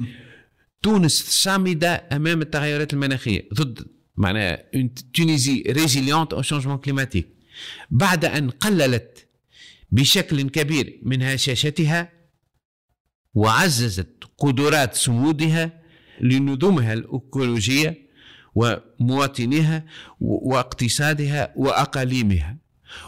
تونس 0.82 1.24
صامدة 1.42 2.04
أمام 2.12 2.42
التغيرات 2.42 2.92
المناخية 2.92 3.48
ضد 3.54 3.86
معناها 4.16 4.64
Tunisie 5.14 5.64
résiliente 5.66 6.32
aux 6.32 6.42
changements 6.42 6.78
climatiques 6.78 7.28
بعد 7.90 8.24
أن 8.24 8.50
قللت 8.50 9.27
بشكل 9.90 10.48
كبير 10.48 11.00
من 11.02 11.22
هشاشتها 11.22 12.12
وعززت 13.34 14.24
قدرات 14.38 14.94
صمودها 14.94 15.82
لنظمها 16.20 16.92
الايكولوجيه 16.92 18.08
ومواطنيها 18.54 19.84
واقتصادها 20.20 21.52
وأقاليمها 21.56 22.58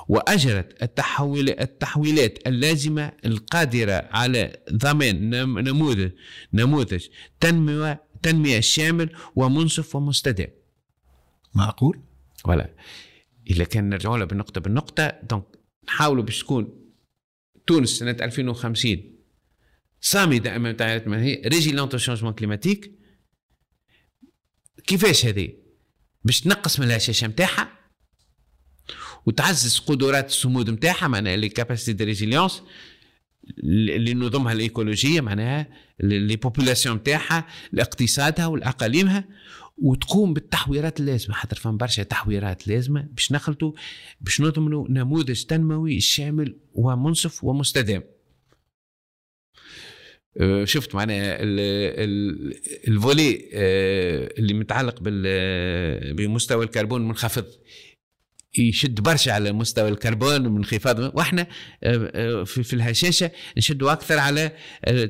وأجرت 0.09 0.83
التحويل 0.83 1.61
التحويلات 1.61 2.47
اللازمة 2.47 3.13
القادرة 3.25 4.09
على 4.11 4.57
ضمان 4.73 5.31
نموذج 5.65 6.11
نموذج 6.53 7.07
تنميه 7.41 8.11
تنمية 8.23 8.61
شامل 8.61 9.11
ومنصف 9.37 9.97
ومستدام. 9.97 10.49
معقول؟ 11.55 12.01
ولا 12.45 12.75
اذا 13.51 13.65
كان 13.65 13.89
نرجعوا 13.89 14.19
لها 14.19 14.27
بالنقطه 14.27 14.61
بالنقطة 14.61 15.13
donc 15.31 15.45
نحاولوا 15.87 16.25
باش 16.25 16.39
تكون 16.39 16.81
تونس 17.67 17.89
سنة 17.91 18.11
2050 18.11 19.21
صامده 20.01 20.57
امام 20.57 20.67
التغيرات 20.71 21.07
المناخيه 21.07 21.49
résiliente 21.49 21.97
changements 21.97 22.33
climatiques. 22.33 22.93
كيفاش 24.87 25.27
هذه؟ 25.27 25.53
باش 26.25 26.41
تنقص 26.41 26.81
من 26.81 26.87
الهشاشة 26.87 27.27
نتاعها 27.27 27.79
وتعزز 29.27 29.79
قدرات 29.79 30.29
الصمود 30.29 30.71
نتاعها 30.71 31.09
معناها 31.09 31.37
les 31.37 31.49
capacités 31.49 31.93
de 31.93 32.05
résilience 32.05 32.63
اللي 33.65 34.15
نظمها 34.15 34.53
الإيكولوجية 34.53 35.21
معناها 35.21 35.67
les 36.01 36.37
populations 36.37 36.97
نتاعها 36.97 37.47
لاقتصادها 37.73 38.47
ولأقاليمها. 38.47 39.25
وتقوم 39.81 40.35
بالتحويرات 40.35 41.01
اللازمة 41.01 41.35
خاطر 41.35 41.57
فما 41.57 41.77
برشا 41.77 42.03
تحويرات 42.03 42.69
لازمة 42.69 43.09
باش 43.13 43.33
نخلطوا 43.33 43.73
باش 44.21 44.41
نضمنوا 44.41 44.87
نموذج 44.89 45.45
تنموي 45.45 46.01
شامل 46.01 46.57
ومنصف 46.75 47.45
ومستدام. 47.45 48.03
آه، 50.37 50.65
شفت 50.65 50.95
معناها 50.95 51.39
ال 52.89 52.99
volet 52.99 53.51
آه، 53.53 54.35
اللي 54.39 54.55
متعلق 54.55 54.99
بمستوى 56.13 56.65
الكربون 56.65 57.09
منخفض 57.09 57.47
يشد 58.59 59.01
برشا 59.01 59.33
على 59.33 59.53
مستوى 59.53 59.89
الكربون 59.89 60.49
من 60.49 60.57
انخفاض 60.57 60.99
وإحنا 61.17 61.47
آه، 61.83 62.45
في 62.45 62.73
الهشاشة 62.73 63.31
نشدوا 63.57 63.93
أكثر 63.93 64.19
على 64.19 64.53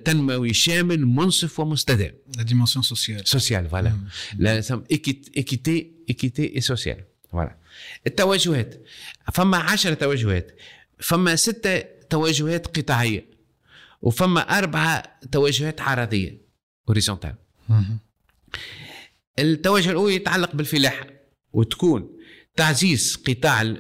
تنموي 0.05 0.55
شامل 0.55 1.07
منصف 1.07 1.61
ومستدام. 1.61 2.13
la 2.37 2.43
dimension 2.43 2.83
sociale 2.83 3.29
sociale 3.29 3.69
voilà. 3.69 3.93
la 4.39 4.63
équité 4.91 5.93
équité 6.09 6.57
et 6.57 6.61
sociale 6.61 7.05
voilà. 7.33 7.57
التوجهات. 8.07 8.87
فما 9.33 9.57
عشرة 9.57 9.95
توجهات. 9.95 10.57
فما 10.99 11.37
ستة 11.37 11.79
توجهات 12.11 12.79
قطاعية. 12.79 13.31
وفما 14.03 14.41
أربعة 14.41 15.03
توجهات 15.33 15.81
عرضية 15.81 16.41
horizontale 16.89 17.35
التوجه 19.39 19.91
الأول 19.91 20.13
يتعلق 20.13 20.57
بالفلاحة. 20.57 21.07
وتكون 21.53 22.20
تعزيز 22.57 23.17
قطاع 23.17 23.77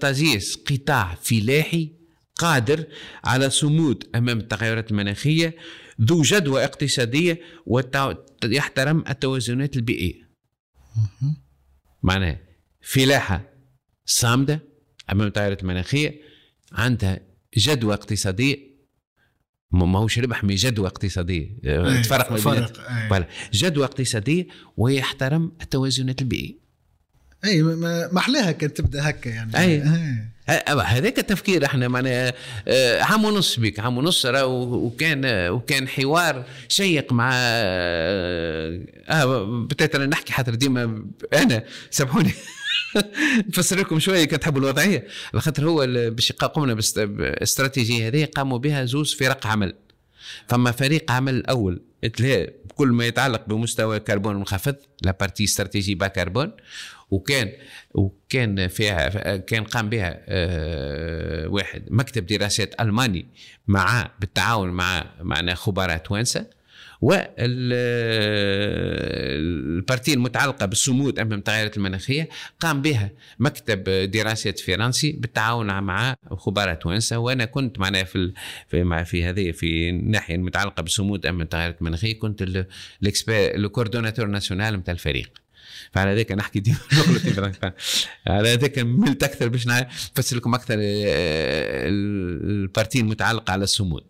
تعزيز 0.00 0.56
قطاع 0.56 1.14
فلاحي 1.14 1.92
قادر 2.34 2.84
على 3.24 3.50
صمود 3.50 4.04
أمام 4.14 4.38
التغيرات 4.38 4.90
المناخية 4.90 5.56
ذو 6.00 6.22
جدوى 6.22 6.64
اقتصادية 6.64 7.40
ويحترم 7.66 9.04
التوازنات 9.08 9.76
البيئية. 9.76 10.28
معناه 12.02 12.40
فلاحة 12.80 13.52
صامدة 14.06 14.62
أمام 15.12 15.26
التغيرات 15.26 15.62
المناخية 15.62 16.20
عندها 16.72 17.20
جدوى 17.56 17.94
اقتصادية 17.94 18.76
ما 19.70 19.86
ماهوش 19.86 20.18
ربح 20.18 20.44
من 20.44 20.54
جدوى 20.54 20.86
اقتصادية. 20.86 21.58
إيه، 21.64 22.02
تفرق 22.02 22.30
ما 22.30 22.36
بين 22.36 22.66
فرق 22.66 22.90
إيه. 22.90 23.28
جدوى 23.52 23.84
اقتصادية 23.84 24.46
ويحترم 24.76 25.52
التوازنات 25.62 26.22
البيئية. 26.22 26.65
اي 27.46 28.08
أحلاها 28.16 28.52
كانت 28.52 28.76
تبدأ 28.76 29.10
هكا 29.10 29.28
يعني. 29.28 29.58
أي. 29.58 29.82
إيه. 29.82 30.36
هذاك 30.82 31.18
التفكير 31.18 31.64
إحنا 31.64 31.88
معناها 31.88 32.32
آه، 32.68 33.02
عام 33.02 33.24
ونص 33.24 33.58
بك 33.60 33.80
عام 33.80 33.98
ونص 33.98 34.26
وكان 34.26 35.48
وكان 35.50 35.88
حوار 35.88 36.44
شيق 36.68 37.12
مع 37.12 37.30
آه 37.34 38.80
آه، 39.08 39.66
بتاتا 39.70 39.98
نحكي 39.98 40.32
حتى 40.32 40.50
ديما 40.50 41.04
أنا 41.34 41.64
سامحوني. 41.90 42.32
نفسر 43.48 43.78
لكم 43.78 43.98
شوية 43.98 44.24
كان 44.24 44.40
تحبوا 44.40 44.60
الوضعية. 44.60 45.06
على 45.32 45.42
خاطر 45.42 45.68
هو 45.68 45.86
باش 46.10 46.32
قمنا 46.32 46.74
باستراتيجية 46.74 48.08
هذه 48.08 48.24
قاموا 48.24 48.58
بها 48.58 48.84
زوز 48.84 49.14
فرق 49.14 49.46
عمل. 49.46 49.74
فما 50.48 50.70
فريق 50.70 51.12
عمل 51.12 51.34
الأول 51.34 51.82
كل 52.74 52.88
ما 52.88 53.06
يتعلق 53.06 53.48
بمستوى 53.48 54.00
كربون 54.00 54.36
منخفض 54.36 54.76
la 55.02 55.16
partie 55.20 55.44
stratégie 55.44 55.94
bas 55.94 56.06
carbone. 56.08 56.52
وكان 57.10 57.52
وكان 57.94 58.68
فيها 58.68 59.36
كان 59.36 59.64
قام 59.64 59.88
بها 59.88 60.20
آه، 60.28 61.48
واحد 61.48 61.82
مكتب 61.90 62.26
دراسات 62.26 62.80
ألماني 62.80 63.26
مع 63.66 64.10
بالتعاون 64.20 64.68
مع 64.70 65.04
معناها 65.20 65.54
خبراء 65.54 65.96
توانسة 65.96 66.56
وال 67.02 67.10
partie 67.10 67.34
المتعلقة 70.14 70.66
بالصمود 70.66 71.18
أمام 71.18 71.38
التغيرات 71.38 71.76
المناخية 71.76 72.28
قام 72.60 72.82
بها 72.82 73.10
مكتب 73.38 73.84
دراسات 74.10 74.60
فرنسي 74.60 75.12
بالتعاون 75.12 75.80
مع 75.82 76.16
خبراء 76.30 76.74
توانسة 76.74 77.18
وأنا 77.18 77.44
كنت 77.44 77.78
معناها 77.78 78.04
في 78.04 78.32
في 78.68 78.84
مع 78.84 79.02
في 79.02 79.24
هذه 79.24 79.50
في 79.52 79.88
الناحية 79.88 80.34
المتعلقة 80.34 80.82
بالصمود 80.82 81.26
أمام 81.26 81.42
التغيرات 81.42 81.80
المناخية 81.80 82.18
كنت 82.18 82.42
ال 83.02 83.09
expert 83.09 83.54
ال 83.54 83.59
coordinateur 83.59 84.26
national 84.26 84.74
نتاع 84.74 84.94
الفريق. 84.94 85.45
فعلى 85.92 86.14
ذلك 86.14 86.32
نحكي 86.32 86.60
ديما. 86.60 86.78
على 88.26 88.48
ذلك 88.48 88.78
ملت 88.78 89.22
أكثر 89.22 89.48
باش 89.48 89.66
نفسر 89.66 90.36
لكم 90.36 90.54
أكثر 90.54 90.76
آه، 90.78 91.88
ال 91.88 92.04
partie 92.04 93.00
المتعلقه 93.00 93.52
على 93.52 93.64
الصمود. 93.64 94.04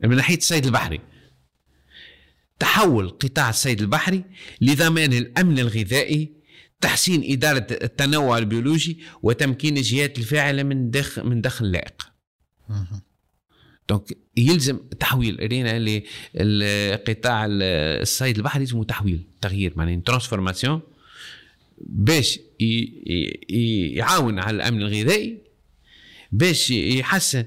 من 0.00 0.16
ناحية 0.16 0.36
الصيد 0.36 0.66
البحري 0.66 1.00
تحول 2.58 3.08
قطاع 3.08 3.50
الصيد 3.50 3.80
البحري 3.80 4.24
لضمان 4.60 5.12
الأمن 5.12 5.58
الغذائي 5.58 6.32
تحسين 6.80 7.32
إدارة 7.32 7.66
التنوع 7.70 8.38
البيولوجي 8.38 9.00
وتمكين 9.22 9.76
الجهات 9.76 10.18
الفاعلة 10.18 10.62
من 10.62 10.90
دخل 10.90 11.24
من 11.26 11.40
دخل 11.40 11.72
لائق. 11.72 12.12
donc 13.88 14.16
يلزم 14.36 14.78
تحويل 15.00 15.36
رينا 15.40 15.78
لقطاع 16.34 17.46
الصيد 17.50 18.36
البحري 18.36 18.62
يلزم 18.62 18.82
تحويل 18.82 19.20
تغيير 19.40 19.72
معناها 19.76 20.00
transformation 20.06 20.80
باش 21.78 22.40
يعاون 23.96 24.38
على 24.38 24.56
الامن 24.56 24.82
الغذائي 24.82 25.38
باش 26.32 26.70
يحسن 26.70 27.44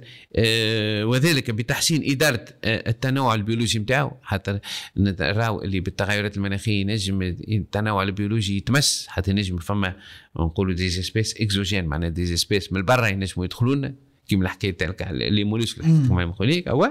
وذلك 1.03 1.51
بتحسين 1.51 2.11
اداره 2.11 2.45
التنوع 2.63 3.35
البيولوجي 3.35 3.79
نتاعو 3.79 4.11
حتى 4.23 4.59
نراو 4.97 5.61
اللي 5.61 5.79
بالتغيرات 5.79 6.38
المناخيه 6.38 6.83
نجم 6.83 7.21
التنوع 7.21 8.03
البيولوجي 8.03 8.57
يتمس 8.57 9.05
حتى 9.09 9.33
نجم 9.33 9.57
فما 9.57 9.95
نقولوا 10.35 10.73
des 10.73 10.89
espèces 10.89 11.35
exogènes 11.41 11.85
معناها 11.85 12.09
des 12.09 12.38
espèces 12.38 12.73
من 12.73 12.85
برا 12.85 13.07
ينجموا 13.07 13.45
يدخلوا 13.45 13.75
لنا 13.75 13.95
كيما 14.28 14.43
الحكاية 14.43 14.71
تاع 14.71 15.09
les 15.09 15.43
mollusques 15.43 15.75
كما 15.82 16.25
نقول 16.25 16.49
لك 16.49 16.67
أو 16.67 16.88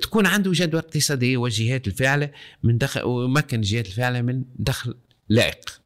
تكون 0.00 0.26
عنده 0.26 0.50
جدوى 0.54 0.80
اقتصادية 0.80 1.36
والجهات 1.36 1.86
الفاعله 1.86 2.30
من 2.62 2.78
دخل 2.78 3.02
ويمكن 3.02 3.58
الجهات 3.58 3.86
الفاعله 3.86 4.22
من 4.22 4.44
دخل 4.56 4.94
لائق. 5.28 5.80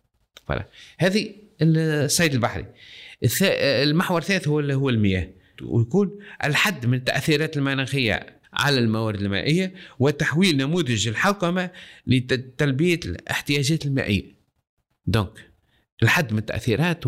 voilà. 0.47 0.69
هذه 0.99 1.35
الصيد 1.63 2.35
البحري. 2.35 2.67
المحور 3.43 4.21
الثالث 4.21 4.49
هو 4.49 4.61
هو 4.61 4.91
المياه. 4.91 5.29
ويكون 5.63 6.19
الحد 6.45 6.87
من 6.87 6.95
التاثيرات 6.95 7.57
المناخية 7.57 8.41
على 8.53 8.79
الموارد 8.79 9.23
المائية 9.23 9.75
وتحويل 9.99 10.57
نموذج 10.57 11.09
الحوكمه 11.09 11.71
لتلبيه 12.07 13.01
الاحتياجات 13.05 13.87
المائية. 13.87 14.37
donc 15.07 15.51
الحد 16.03 16.33
من 16.33 16.39
التاثيرات 16.39 17.07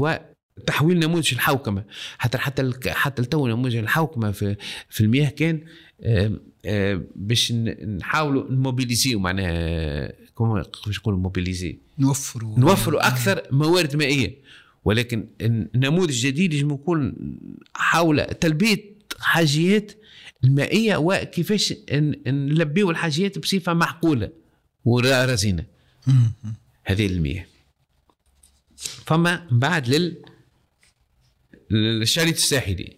وتحويل 0.60 0.98
نموذج 0.98 1.34
الحوكمة. 1.34 1.84
حتى 2.18 2.38
حتى 2.38 2.72
حتى 2.86 3.22
التو 3.22 3.46
نموذج 3.46 3.76
الحوكمة 3.76 4.30
في 4.30 4.56
في 4.90 5.00
المياه 5.00 5.28
كان 5.28 5.60
باش 7.16 7.52
نحاولوا 7.52 8.50
نموبيليزيو 8.50 9.18
معناها 9.18 10.12
كما 10.38 10.64
باش 10.86 10.98
نقولوا 10.98 11.18
mobiliser 11.18 11.78
نوفروا 11.98 12.58
نوفروا 12.58 13.08
أكثر 13.08 13.42
موارد 13.50 13.96
مائية. 13.96 14.48
ولكن 14.84 15.28
النموذج 15.40 16.26
الجديد 16.26 16.52
يجب 16.52 16.72
يكون 16.72 17.14
حول 17.74 18.24
تلبية 18.24 18.84
حاجيات 19.20 19.92
المائية 20.44 20.96
وكيفاش 20.96 21.74
نلبيو 22.26 22.90
الحاجيات 22.90 23.38
بصفة 23.38 23.74
معقولة 23.74 24.30
ورزينه. 24.84 25.64
هذه 26.84 27.06
المياه. 27.06 27.46
فما 28.76 29.46
بعد 29.50 29.88
لل 29.88 30.16
للشريط 31.70 32.34
الساحلي. 32.34 32.96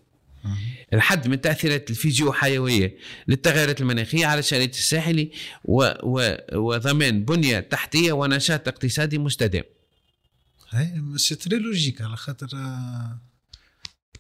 الحد 0.92 1.28
من 1.28 1.40
تأثيرات 1.40 1.90
الفيزيوحيوية 1.90 2.96
للتغيرات 3.28 3.80
المناخية 3.80 4.26
على 4.26 4.38
الشريط 4.38 4.74
الساحلي 4.74 5.30
و... 5.64 5.92
و... 6.02 6.36
وضمان 6.52 7.24
بنية 7.24 7.60
تحتية 7.60 8.12
ونشاط 8.12 8.68
اقتصادي 8.68 9.18
مستدام. 9.18 9.64
هاي 10.70 11.02
c'est 11.16 11.34
très 11.34 11.58
logique 11.58 12.02
على 12.02 12.16
خاطر 12.16 12.48
آه، 12.54 13.18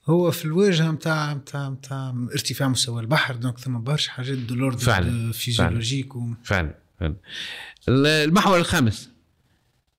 هو 0.06 0.30
في 0.30 0.44
الواجهة 0.44 0.90
نتاع 0.90 1.32
نتاع 1.32 1.68
نتاع 1.68 2.14
ارتفاع 2.32 2.68
مستوى 2.68 3.00
البحر 3.00 3.36
donc 3.36 3.58
ثم 3.58 3.78
برشا 3.78 4.10
حاجات 4.10 4.38
دولور 4.38 4.76
فعلا، 4.76 5.32
physiologique 5.32 6.16
و... 6.16 6.34
فعلا 6.44 6.74
فعلا. 7.00 7.16
المحور 7.88 8.58
الخامس. 8.58 9.09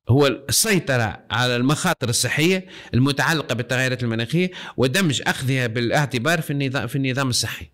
هو 0.09 0.27
السيطرة 0.27 1.25
على 1.31 1.55
المخاطر 1.55 2.09
الصحية 2.09 2.65
المتعلقة 2.93 3.55
بالتغيرات 3.55 4.03
المناخية 4.03 4.51
ودمج 4.77 5.21
أخذها 5.27 5.67
بالاعتبار 5.67 6.41
في 6.41 6.51
النظام 6.53 6.87
في 6.87 6.95
النظام 6.95 7.29
الصحي. 7.29 7.65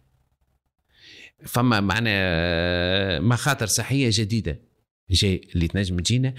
فما 1.46 1.80
معنا 1.80 3.20
مخاطر 3.20 3.66
صحية 3.66 4.10
جديدة 4.14 4.62
جاي 5.10 5.42
اللي 5.56 5.68
تنجم 5.68 6.00
تجينا 6.00 6.34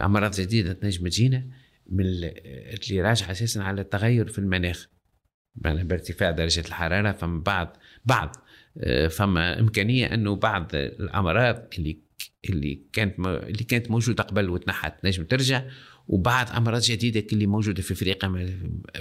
أمراض 0.00 0.34
جديدة 0.40 0.72
تنجم 0.72 1.08
تجينا 1.08 1.46
من 1.86 2.04
ال- 2.04 2.24
اللي 2.88 3.00
راجعة 3.02 3.30
أساسا 3.30 3.58
على 3.60 3.80
التغير 3.80 4.28
في 4.28 4.38
المناخ. 4.38 4.88
معنا 5.56 5.82
بارتفاع 5.82 6.30
درجة 6.30 6.60
الحرارة 6.60 7.12
فما 7.12 7.40
بعض 7.40 7.76
بعض 8.04 8.36
آه، 8.78 9.08
فما 9.08 9.60
إمكانية 9.60 10.14
أنه 10.14 10.36
بعض 10.36 10.70
الأمراض 10.74 11.66
اللي 11.78 11.98
اللي 12.48 12.80
كانت 12.92 13.18
م- 13.20 13.26
اللي 13.26 13.64
كانت 13.64 13.90
موجودة 13.90 14.22
قبل 14.22 14.48
وتنحت. 14.50 14.94
نجم 15.04 15.24
ترجع 15.24 15.62
وبعض 16.08 16.50
أمراض 16.50 16.80
جديدة 16.82 17.26
اللي 17.32 17.46
موجودة 17.46 17.82
في 17.82 17.92
افريقيا 17.92 18.46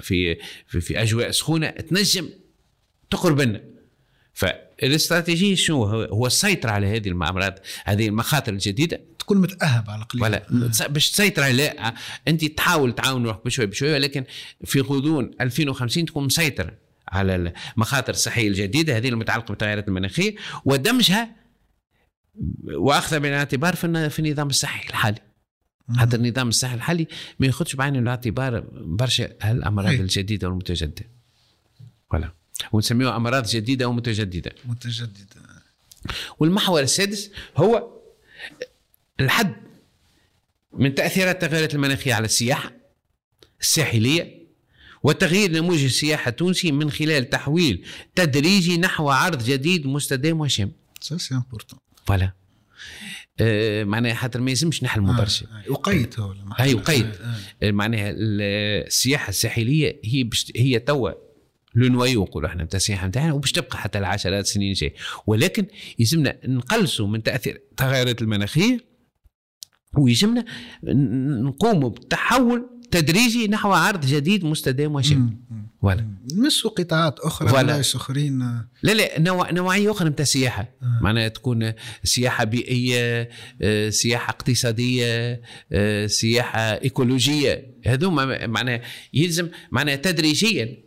في 0.01 0.37
في, 0.67 0.81
في 0.81 1.01
أجواء 1.01 1.31
سخونة 1.31 1.69
تنجم 1.69 2.29
تقرب 3.09 3.41
لنا 3.41 3.61
فالاستراتيجية 4.33 5.55
شنو؟ 5.55 5.83
هو 5.83 6.03
هو 6.03 6.27
السيطره 6.27 6.71
على 6.71 6.87
هذه 6.87 7.07
الامراض 7.07 7.53
هذه 7.85 8.07
المخاطر 8.07 8.53
الجديدة. 8.53 9.01
تكون 9.19 9.37
متاهب 9.37 9.89
على 9.89 10.01
القليل 10.01 10.23
ولا 10.23 10.43
باش 10.89 11.11
تسيطر 11.11 11.43
على 11.43 11.93
أنت 12.27 12.45
تحاول 12.45 12.95
تعاون 12.95 13.25
روحك 13.25 13.45
بشوي 13.45 13.65
بشوي 13.65 13.93
ولكن 13.93 14.23
في 14.65 14.81
غضون 14.81 15.31
2050 15.41 16.05
تكون 16.05 16.25
مسيطر 16.25 16.73
على 17.07 17.53
المخاطر 17.75 18.13
الصحية 18.13 18.47
الجديدة 18.47 18.97
هذه 18.97 19.09
المتعلقة 19.09 19.47
بالتغيرات 19.49 19.87
المناخية 19.87 20.35
ودمجها 20.65 21.35
واخذها 22.63 23.19
بعين 23.19 23.34
الاعتبار 23.34 23.75
في 23.75 24.09
في 24.09 24.19
النظام 24.19 24.47
الصحي 24.47 24.89
الحالي. 24.89 25.19
حتى 25.97 26.15
النظام 26.15 26.49
الصحي 26.49 26.75
الحالي 26.75 27.07
ما 27.39 27.47
ياخذش 27.47 27.75
بعين 27.75 27.95
الاعتبار 27.95 28.63
برشا 28.71 29.30
هالأمراض 29.41 29.89
أي. 29.89 30.01
الجديدة 30.01 30.47
والمتجددة. 30.47 31.05
ولا 32.13 32.32
ونسميها 32.71 33.15
أمراض 33.15 33.47
جديدة 33.47 33.88
ومتجددة. 33.88 34.51
متجدد 34.65 35.34
والمحور 36.39 36.82
السادس 36.82 37.32
هو 37.57 37.88
الحد 39.19 39.55
من 40.73 40.95
تأثيرات 40.95 41.43
التغيرات 41.43 41.75
المناخية 41.75 42.13
على 42.13 42.25
السياحة 42.25 42.71
الساحلية 43.61 44.39
وتغيير 45.03 45.51
نموذج 45.51 45.84
السياحة 45.84 46.30
التونسي 46.30 46.71
من 46.71 46.91
خلال 46.91 47.30
تحويل 47.30 47.86
تدريجي 48.15 48.77
نحو 48.77 49.09
عرض 49.09 49.43
جديد 49.43 49.88
مستدام 49.88 50.39
وشامل 50.39 50.71
ça 51.01 51.17
c'est 51.17 51.36
important 51.36 51.80
voilà 52.09 52.32
آه، 53.41 53.84
معناها 53.84 54.14
حتى 54.14 54.39
ما 54.39 54.49
يلزمش 54.51 54.84
نحلموا 54.84 55.14
برشا 55.18 55.45
آه، 55.45 55.72
وقيت 55.72 56.20
هو 56.20 56.34
لما 56.34 56.55
أي 56.60 56.64
حكى. 56.70 56.74
وقيت. 56.76 57.05
آه، 57.22 57.36
آه، 57.64 57.72
معناها 57.72 58.10
ال- 58.10 58.41
السياحة 58.88 59.30
الساحلية 59.30 59.99
هي 60.03 60.24
بش 60.24 60.51
هي 60.55 60.80
توا 60.80 61.12
le 61.76 61.88
noyau 61.88 62.24
نقولوا 62.24 62.49
إحنا 62.49 62.64
نتاع 62.64 62.78
السياحة 62.78 63.07
نتاعنا 63.07 63.34
وباش 63.34 63.51
تبقى 63.51 63.78
حتى 63.78 63.97
العشرات 63.99 64.43
السنين 64.45 64.70
الجايه 64.72 64.93
ولكن 65.28 65.66
يلزمنا 65.99 66.38
نقلصوا 66.45 67.07
من 67.07 67.24
تأثير 67.24 67.55
التغيرات 67.72 68.22
المناخية 68.22 68.78
ويلزمنا 69.97 70.45
ن- 70.84 71.43
نقوموا 71.43 71.89
بتحول 71.89 72.70
تدريجي 72.91 73.47
نحو 73.47 73.71
عرض 73.71 74.05
جديد 74.05 74.45
مستدام 74.45 74.95
وشامل. 74.95 75.37
ولا. 75.81 76.07
نمسوا 76.35 76.71
قطاعات 76.71 77.19
أخرى. 77.19 77.63
بلايص 77.63 77.95
اخرين 77.95 78.39
لا 78.83 78.93
لا 78.93 79.19
نوع 79.19 79.51
نوعيه 79.51 79.91
أخرى 79.91 80.09
نتاع 80.09 80.23
السياحه 80.23 80.61
آه. 80.61 80.99
معناها 81.01 81.27
تكون 81.27 81.73
سياحة 82.03 82.43
بيئية 82.43 83.29
آه، 83.61 83.89
سياحة 83.89 84.29
اقتصادية 84.31 85.41
آه، 85.71 86.07
سياحة 86.07 86.59
إيكولوجية. 86.59 87.75
هذوما 87.85 88.47
معناها 88.47 88.81
يلزم 89.13 89.49
معناها 89.71 89.95
تدريجيا 89.95 90.77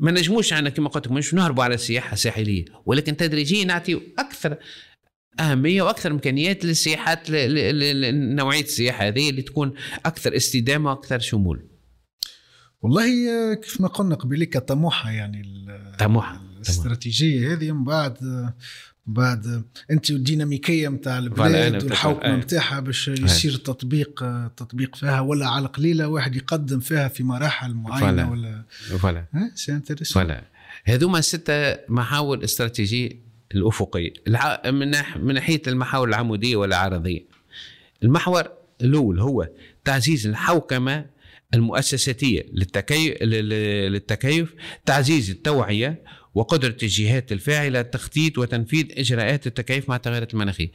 ما 0.00 0.10
نجموش 0.10 0.52
أنا 0.52 0.70
كما 0.70 0.88
قلت 0.88 1.06
لك 1.06 1.12
مش 1.12 1.34
نهربوا 1.34 1.64
على 1.64 1.74
السياحه 1.74 2.12
الساحليه 2.12 2.64
ولكن 2.86 3.16
تدريجيا 3.16 3.64
نعطي 3.64 4.00
أكثر 4.18 4.56
أهمية 5.40 5.82
وأكثر 5.82 6.10
إمكانيات 6.10 6.64
للسياحات 6.64 7.30
ل- 7.30 7.54
ل- 7.54 8.00
ل- 8.00 8.34
نوعيه 8.34 8.62
السياحة 8.62 9.06
هذه 9.06 9.30
اللي 9.30 9.42
تكون 9.42 9.74
أكثر 10.06 10.36
استدامة 10.36 10.90
وأكثر 10.90 11.18
شمول. 11.18 11.64
والله 12.82 13.04
كيف 13.54 13.80
ما 13.80 13.88
قلنا 13.88 14.14
قبيلك 14.14 14.58
طموحه 14.58 15.10
يعني 15.10 15.66
طموحة. 15.98 16.40
الاستراتيجية 16.56 17.52
هذه. 17.52 17.72
من 17.72 17.84
بعد 17.84 18.18
بعد 19.06 19.64
أنت 19.90 20.10
والديناميكيه 20.10 20.88
نتاع 20.88 21.18
البلاد 21.18 21.84
والحوكمة. 21.84 22.36
نتاعها 22.36 22.80
باش 22.80 23.08
يصير 23.08 23.56
تطبيق 23.56 24.24
تطبيق 24.56 24.96
فيها. 24.96 25.20
ولا 25.20 25.46
على 25.48 25.66
قليلة 25.68 26.08
واحد 26.08 26.36
يقدم 26.36 26.80
فيها 26.80 27.08
في 27.08 27.22
مراحل 27.22 27.74
معينة. 27.74 28.30
ولا 28.30 28.64
voilà. 28.98 29.24
c'est 29.54 29.72
intéressant 29.72 30.22
voilà. 30.22 30.44
هذوما 30.84 31.20
ستة 31.20 31.76
محاور 31.88 32.44
استراتيجية 32.44 33.27
الأفقية 33.54 34.12
الع... 34.26 34.62
من 34.70 34.90
ناح... 34.90 35.16
من 35.16 35.34
ناحية 35.34 35.62
المحاور 35.66 36.08
العمودية 36.08 36.56
والعرضية 36.56 37.24
المحور 38.02 38.48
الأول 38.80 39.20
هو 39.20 39.48
تعزيز 39.84 40.26
الحوكمة 40.26 41.06
المؤسساتية 41.54 42.46
للتكيف 42.52 43.22
للتكيف 43.22 44.54
تعزيز 44.86 45.30
التوعية 45.30 46.02
وقدرة 46.34 46.76
الجهات 46.82 47.32
الفاعلة 47.32 47.82
تخطيط 47.82 48.38
وتنفيذ 48.38 48.86
إجراءات 48.98 49.46
التكيف 49.46 49.88
مع 49.88 49.96
التغيرات 49.96 50.34
المناخية. 50.34 50.70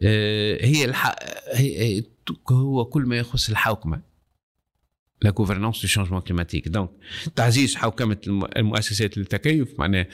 آه، 0.00 0.64
هي, 0.66 0.84
الح... 0.84 1.16
هي- 1.52 2.02
هو 2.50 2.84
كل 2.84 3.02
ما 3.02 3.16
يخص 3.18 3.48
الحوكمة. 3.50 4.00
لا 5.22 5.32
gouvernance 5.40 5.80
du 5.80 5.88
changement 5.88 6.22
climatique. 6.30 6.68
Donc 6.70 6.88
تعزيز 7.36 7.74
حوكمة 7.76 8.16
الم- 8.26 8.48
المؤسسات 8.56 9.18
للتكيف 9.18 9.78
معناه 9.78 10.06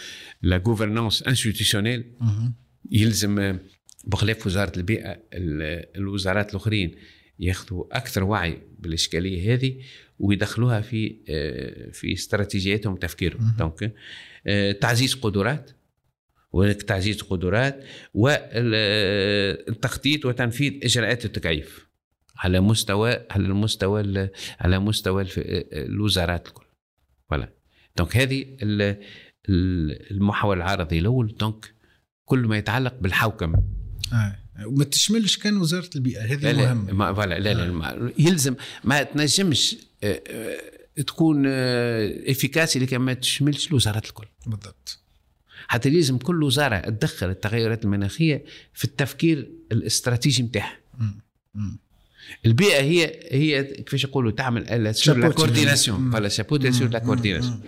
لا 0.43 0.63
gouvernance 0.69 1.23
institutionnelle 1.23 2.03
يلزم 2.91 3.39
آه، 3.39 3.59
بخلاف 4.05 4.47
وزارة 4.47 4.73
البيئة 4.77 5.11
ال- 5.33 5.97
الوزارات 5.97 6.51
الأخرين 6.51 6.95
ياخذوا 7.39 7.97
أكثر 7.97 8.25
وعي 8.25 8.59
بالإشكالية 8.79 9.55
هذه 9.55 9.77
ويدخلوها 10.19 10.81
في 10.81 11.17
آه، 11.29 11.91
في 11.91 12.13
استراتيجياتهم 12.13 12.93
وتفكيرهم. 12.93 13.55
دونك 13.59 13.95
آه، 14.47 14.73
تعزيز 14.73 15.15
قدرات 15.15 15.71
وهناك 16.53 16.83
تعزيز 16.83 17.23
قدرات 17.23 17.85
والتخطيط 18.15 20.25
وتنفيذ 20.25 20.73
إجراءات 20.83 21.25
التكيف. 21.25 21.86
على 22.39 22.61
مستوى 22.61 23.11
على 23.31 23.45
المستوى 23.47 24.01
ال- 24.01 24.31
على 24.61 24.79
مستوى 24.79 25.27
الوزارات 25.73 26.47
الكل. 26.49 26.67
voilà 27.31 27.53
donc 27.97 28.17
هذه 28.17 28.43
ال- 28.63 28.83
ال- 29.49 30.11
المحور 30.11 30.57
العرضي 30.57 30.99
الأول. 30.99 31.35
donc 31.41 31.75
كل 32.25 32.39
ما 32.39 32.57
يتعلق 32.57 32.95
بالحوكمة. 33.01 33.63
آه. 34.13 34.37
وما 34.67 34.85
تشملش 34.85 35.37
كان 35.39 35.57
وزارة 35.57 35.91
البيئة 35.97 36.21
هذه 36.33 36.53
لا 36.53 36.75
مهمة. 36.75 36.93
ما 36.93 37.13
voilà. 37.15 37.39
لا 37.39 37.55
لا. 37.55 37.73
ما- 37.73 38.13
يلزم 38.19 38.55
ما 38.85 39.03
تنجمش 39.03 39.77
آه، 40.05 40.23
آه، 40.29 41.03
تكون 41.03 41.47
efficace 41.47 42.79
اللي 42.79 42.87
كان 42.87 43.01
ما 43.01 43.15
تشملش 43.15 43.69
الوزارات 43.69 44.07
الكل. 44.07 44.27
بالضبط. 44.47 44.99
حتى 45.69 45.91
لازم 45.91 46.19
كل 46.19 46.43
وزارة 46.43 46.79
تدخل 46.79 47.31
التغيرات 47.31 47.85
المناخية 47.85 48.45
في 48.75 48.85
التفكير 48.85 49.51
الاستراتيجي 49.73 50.43
نتاعها. 50.43 50.79
البيئة 52.47 52.81
هي 52.83 53.21
هي 53.31 53.65
كيفاش 53.65 54.05
يقولوا 54.05 54.31
تعمل 54.31 54.95
sur 54.95 55.17
la 55.19 55.29
coordination 55.29 56.01
مم. 56.01 56.11
voilà 56.11 56.29
chapeau 56.29 56.71
sur 56.71 56.89
la. 56.89 56.99
coordination. 56.99 57.61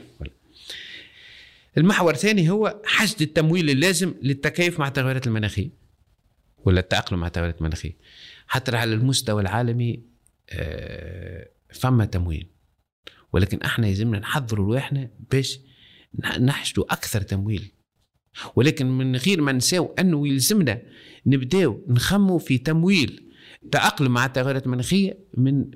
المحور 1.79 2.13
الثاني 2.15 2.51
هو 2.51 2.83
حشد 2.85 3.23
التمويل 3.23 3.71
اللازم 3.71 4.15
للتكيف 4.23 4.81
مع 4.81 4.89
التغيرات 4.89 5.27
المناخية 5.27 5.69
ولا 6.65 6.81
التأقلم 6.81 7.21
مع 7.21 7.27
التغيرات 7.27 7.59
المناخية. 7.59 7.97
حتى 8.47 8.77
على 8.77 8.95
المستوى 8.95 9.43
العالمي 9.43 10.03
آه، 10.51 11.49
فما 11.75 12.05
تمويل. 12.05 12.47
ولكن 13.33 13.59
إحنا 13.63 13.89
يلزمنا 13.89 14.19
نحضروا 14.19 14.67
رواحنا 14.67 15.11
باش 15.31 15.59
نح- 16.25 16.39
نحشدوا 16.41 16.93
أكثر 16.93 17.23
تمويل. 17.23 17.73
ولكن 18.57 18.87
من 18.99 19.17
غير 19.17 19.41
ما 19.41 19.53
نساو 19.53 19.95
أنه 19.99 20.29
يلزمنا 20.29 20.83
نبداو 21.27 21.85
نخموا 21.89 22.39
في 22.39 22.59
تمويل. 22.59 23.28
تأقلم 23.73 24.13
مع 24.13 24.27
التغيرات 24.27 24.67
المناخيه 24.67 25.19
من 25.35 25.71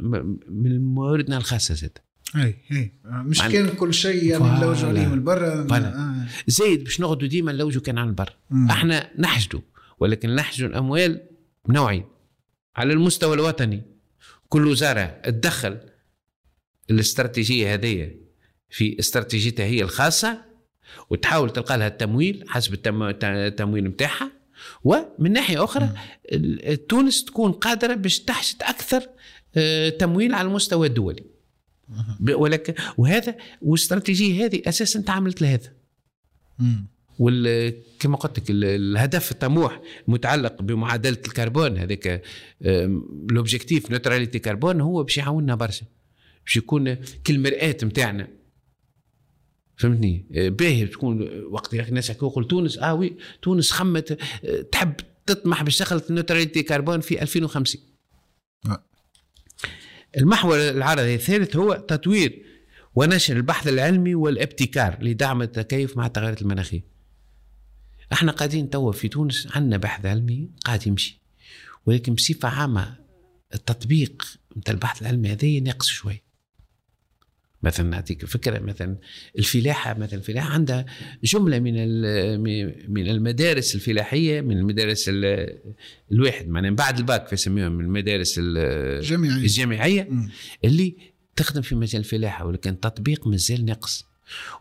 من 0.49 0.85
مواردنا 0.85 1.37
الخاصة 1.37 1.74
زاد 1.74 1.99
اي 2.37 2.57
اي 2.72 2.93
آه، 3.05 3.09
مش 3.22 3.39
معنى- 3.41 3.53
كان 3.53 3.68
كل 3.68 3.95
شيء 3.95 4.24
يعني. 4.24 4.45
نلوجوا 4.59 4.89
عليه 4.89 5.07
من 5.07 5.24
برا 5.24 5.66
فوالا. 5.66 5.99
آه. 5.99 6.26
زايد 6.47 6.85
باش 6.85 7.01
نقعدوا 7.01 7.28
ديما 7.28 7.53
نلوجوا 7.53 7.83
كان 7.83 7.99
عن 7.99 8.09
البر 8.09 8.37
مم. 8.51 8.70
إحنا 8.70 9.11
نحشدوا 9.18 9.61
ولكن 10.01 10.35
نحشدوا 10.35 10.68
الأموال 10.68 11.20
نوعين 11.68 12.05
على 12.76 12.93
المستوى 12.93 13.35
الوطني 13.35 13.83
كل 14.49 14.66
وزارة 14.66 15.05
تدخل 15.24 15.78
الاستراتيجية 16.91 17.74
هذه 17.74 18.11
في 18.70 18.99
استراتيجيتها 18.99 19.66
هي 19.66 19.83
الخاصة 19.83 20.43
وتحاول 21.11 21.51
تلقى 21.51 21.78
لها 21.78 21.87
التمويل 21.87 22.45
حسب 22.49 22.72
التم- 22.74 23.24
التمويل 23.24 23.85
نتاعها 23.85 24.30
ومن 24.84 25.32
ناحية 25.32 25.64
أخرى 25.64 25.88
تونس 26.88 27.24
تكون 27.24 27.52
قادرة 27.52 27.94
باش 27.94 28.18
تحشد 28.20 28.62
أكثر 28.62 29.02
آه، 29.56 29.89
تمويل 29.89 30.34
على 30.34 30.48
المستوى 30.48 30.86
الدولي. 30.86 31.24
ولكن 32.28 32.74
وهذا 32.97 33.36
والاستراتيجيه 33.62 34.44
هذه 34.44 34.62
أساسا 34.66 35.01
تعاملت 35.01 35.43
لهذا. 35.43 35.72
وال 37.18 37.74
كما 38.01 38.16
قلت 38.16 38.39
لك 38.39 38.51
ال- 38.51 38.64
الهدف 38.64 39.32
الطموح 39.32 39.80
متعلق 40.09 40.62
بمعادلة 40.62 41.18
الكربون 41.26 41.78
هذاك 41.78 42.22
l'objectif 43.31 43.90
neutralité 43.90 44.39
carbone 44.39 44.81
هو 44.80 45.02
باش 45.02 45.18
يعاوننا 45.18 45.55
برشا. 45.55 45.86
باش 46.47 46.56
يكون 46.56 46.94
كالمرآة 47.24 47.76
نتاعنا 47.84 48.28
فهمتني 49.77 50.27
باهي 50.31 50.86
تكون 50.86 51.44
وقت 51.44 51.74
يا 51.74 51.81
أخي 51.81 51.89
الناس 51.89 52.11
يحكوا 52.11 52.31
يقول 52.31 52.49
تونس 52.49 52.78
آه 52.78 52.94
oui 52.94 53.16
تونس 53.43 53.70
خمت 53.70 54.19
آه، 54.44 54.62
تحب 54.62 54.94
تطمح 55.27 55.62
باش 55.62 55.93
neutralité 56.10 56.62
carbone 56.62 57.01
في 57.01 57.23
2050 57.23 57.81
آه. 58.66 58.85
المحور 60.19 60.69
العرضي 60.69 61.15
الثالث 61.15 61.57
هو 61.57 61.74
تطوير 61.74 62.43
ونشر 62.94 63.36
البحث 63.36 63.69
العلمي 63.69 64.15
والابتكار 64.15 64.99
لدعم 65.03 65.43
التكيف 65.43 65.97
مع 65.97 66.07
التغيرات 66.07 66.43
المناخية. 66.43 66.85
إحنا 68.12 68.32
قاعدين 68.32 68.70
توا 68.70 68.93
في 68.93 69.09
تونس 69.09 69.49
عندنا 69.51 69.77
بحث 69.77 70.07
علمي 70.07 70.51
قاعد 70.65 70.86
يمشي 70.86 71.20
ولكن 71.86 72.15
بصفة 72.15 72.49
عامة 72.49 72.97
التطبيق 73.55 74.39
نتاع 74.57 74.74
البحث 74.74 75.03
العلمي 75.03 75.32
هذا 75.32 75.61
ناقص 75.61 75.86
شوي. 75.86 76.23
مثلا 77.62 77.89
نعطيك 77.90 78.24
فكرة 78.26 78.59
مثلا 78.59 78.97
الفلاحة 79.39 79.98
مثلا 79.98 80.18
الفلاحة 80.18 80.51
عندها 80.51 80.86
جملة 81.24 81.59
من 81.60 81.74
من 82.93 83.09
المدارس 83.09 83.74
الفلاحية 83.74 84.40
من 84.40 84.59
المدارس 84.59 85.05
ال- 85.09 85.59
الواحد 86.12 86.48
معناها 86.48 86.70
بعد 86.70 86.98
الباك 86.98 87.28
فيسميهم 87.28 87.72
من 87.72 87.84
المدارس 87.84 88.39
الجامعية. 88.39 90.06
مم. 90.10 90.30
اللي 90.64 90.97
تخدم 91.36 91.62
في 91.62 91.74
مجال 91.74 92.01
الفلاحة 92.01 92.47
ولكن 92.47 92.70
التطبيق 92.70 93.26
مازال 93.26 93.64
ناقص. 93.64 94.06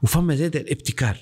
وفما 0.02 0.36
زاد 0.36 0.56
الابتكار. 0.56 1.18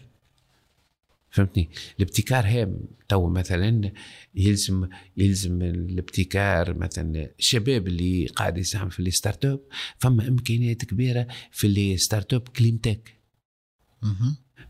فهمتني؟ 1.31 1.69
الابتكار 1.99 2.45
هام 2.45 2.79
تو 3.09 3.29
مثلا 3.29 3.91
يلزم 4.35 4.87
يلزم 5.17 5.61
الابتكار 5.61 6.77
مثلا 6.77 7.31
الشباب 7.39 7.87
اللي 7.87 8.25
قاعد 8.25 8.57
يساهم 8.57 8.89
في 8.89 8.99
ال 8.99 9.45
start-up 9.45 9.61
فما 9.97 10.27
إمكانيات 10.27 10.85
كبيرة 10.85 11.27
في 11.51 11.67
ال 11.67 12.33
start-up 12.33 12.47
climate 12.47 12.77
tech. 12.77 13.19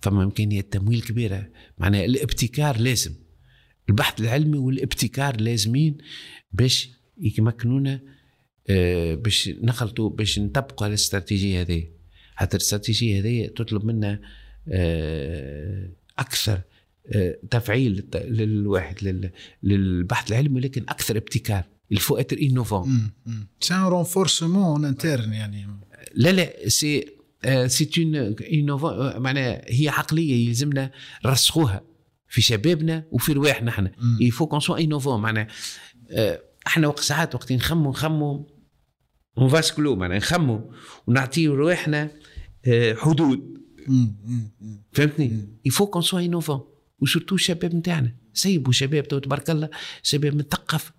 فما 0.01 0.23
إمكانيات 0.23 0.73
تمويل 0.73 1.01
كبيرة. 1.01 1.49
معناها 1.77 2.05
الابتكار 2.05 2.77
لازم. 2.77 3.15
البحث 3.89 4.21
العلمي 4.21 4.57
والابتكار 4.57 5.41
لازمين 5.41 5.97
باش 6.51 6.89
يمكنونا 7.17 8.01
آه، 8.69 9.15
باش 9.15 9.49
نخلطوا 9.49 10.09
باش 10.09 10.39
نطبقوا 10.39 10.87
الاستراتيجية 10.87 11.61
هذه. 11.61 11.87
حتى 12.35 12.57
الاستراتيجية 12.57 13.19
هذه 13.19 13.47
تطلب 13.47 13.85
منا 13.85 14.21
آه، 14.67 15.89
أكثر 16.19 16.61
آه، 17.15 17.37
تفعيل 17.51 18.05
للواحد 18.15 19.03
لل- 19.03 19.31
للبحث 19.63 20.31
العلمي 20.31 20.59
لكن 20.61 20.81
أكثر 20.89 21.17
ابتكار. 21.17 21.63
il 21.91 22.00
faut 22.00 22.17
être 22.17 22.37
innovant 22.41 23.11
c'est 23.59 23.73
un 23.73 23.81
renforcement 23.83 24.85
interne 24.85 25.33
يعني. 25.33 25.67
لا 26.15 26.29
لا 26.29 26.69
c'est 26.69 27.05
c'est 27.67 27.89
en 27.97 28.35
innovant 28.53 29.19
معناها 29.19 29.61
هي 29.67 29.89
عقلية 29.89 30.47
يلزمنا 30.47 30.91
نرسخوها 31.25 31.81
في 32.27 32.41
شبابنا 32.41 33.03
وفي 33.11 33.33
رواحنا 33.33 33.69
إحنا. 33.71 33.91
il 34.21 34.30
faut 34.30 34.47
qu'on 34.47 34.59
soit 34.59 34.79
innovant 34.79 35.21
معناها 35.21 35.47
آه، 36.11 36.41
إحنا 36.67 36.87
وقت 36.87 36.99
ساعات 36.99 37.35
وقت 37.35 37.51
نخمو 37.53 37.89
نخمو 37.89 38.47
en 39.37 39.49
vase 39.49 39.72
clos 39.72 39.95
معناها 39.95 40.17
نخمو 40.17 40.73
ونعطيو 41.07 41.55
رواحنا 41.55 42.11
آه، 42.67 42.93
حدود. 42.93 43.59
فهمتني؟ 44.91 45.47
il 45.65 45.72
faut 45.72 45.85
qu'on 45.85 46.01
soit 46.01 46.19
innovant 46.19 46.61
و 46.99 47.04
surtout 47.04 47.35
الشباب 47.35 47.75
نتاعنا. 47.75 48.13
سيبوا 48.33 48.71
شباب 48.71 49.07
تو 49.07 49.19
تبارك 49.19 49.49
الله 49.49 49.69
شباب 50.03 50.35
مثقف 50.35 50.91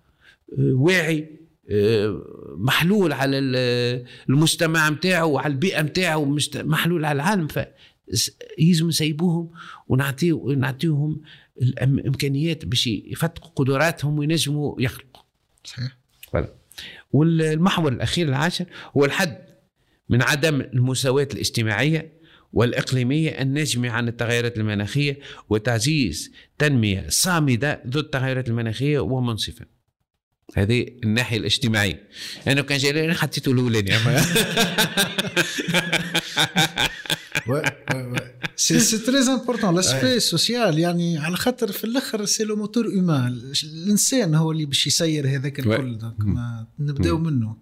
آه، 0.59 0.73
واعي 0.73 1.39
آه، 1.69 2.21
محلول 2.57 3.13
على 3.13 3.39
ال- 3.39 4.05
المجتمع 4.29 4.89
نتاعو 4.89 5.31
وعلى 5.31 5.51
البيئة 5.53 5.81
نتاعو 5.81 6.37
محلول 6.55 7.05
على 7.05 7.15
العالم. 7.15 7.47
ف 7.47 7.59
يلزم 8.59 8.87
نسيبوهم 8.87 9.49
ونعطيو 9.87 10.51
نعطيوهم 10.51 11.21
الإمكانيات 11.61 12.65
باش 12.65 12.87
يفتقوا 12.87 13.51
قدراتهم 13.55 14.19
وينجموا 14.19 14.81
يخلقوا. 14.81 15.21
صحيح. 15.63 15.97
voilà. 16.31 16.53
والمحور 17.13 17.91
الأخير 17.91 18.27
العاشر 18.29 18.65
هو 18.97 19.05
الحد 19.05 19.37
من 20.09 20.21
عدم 20.21 20.61
المساواة 20.61 21.27
الاجتماعية 21.33 22.20
والإقليمية 22.53 23.29
الناجمه 23.29 23.89
عن 23.89 24.07
التغيرات 24.07 24.57
المناخية 24.57 25.19
وتعزيز 25.49 26.31
تنمية 26.57 27.05
صامدة 27.09 27.83
ضد 27.87 27.97
التغيرات 27.97 28.49
المناخية 28.49 28.99
ومنصفة. 28.99 29.65
هذه 30.55 30.85
الناحية 31.03 31.37
الاجتماعية. 31.37 32.07
أنا 32.47 32.61
كان 32.61 32.77
جاي 32.77 33.15
الأولاني 33.47 33.91
أما- 33.91 34.21
c'est 38.55 38.79
c'est 38.79 38.97
très 38.97 39.17
important 39.17 39.75
l'aspect 39.75 40.19
social 40.19 40.79
يعني 40.79 41.17
على 41.17 41.37
خاطر 41.37 41.71
في 41.71 41.83
الأخر 41.83 42.25
c'est 42.25 42.43
le 42.43 42.55
moteur 42.55 42.85
humain 42.85 43.51
الإنسان 43.63 44.35
هو 44.35 44.51
اللي 44.51 44.65
باش 44.65 44.87
يسير 44.87 45.27
هذاك 45.27 45.59
الكل 45.59 45.97
donc 45.97 46.19
ما 46.19 46.67
نبداو 46.79 47.17
منه. 47.17 47.57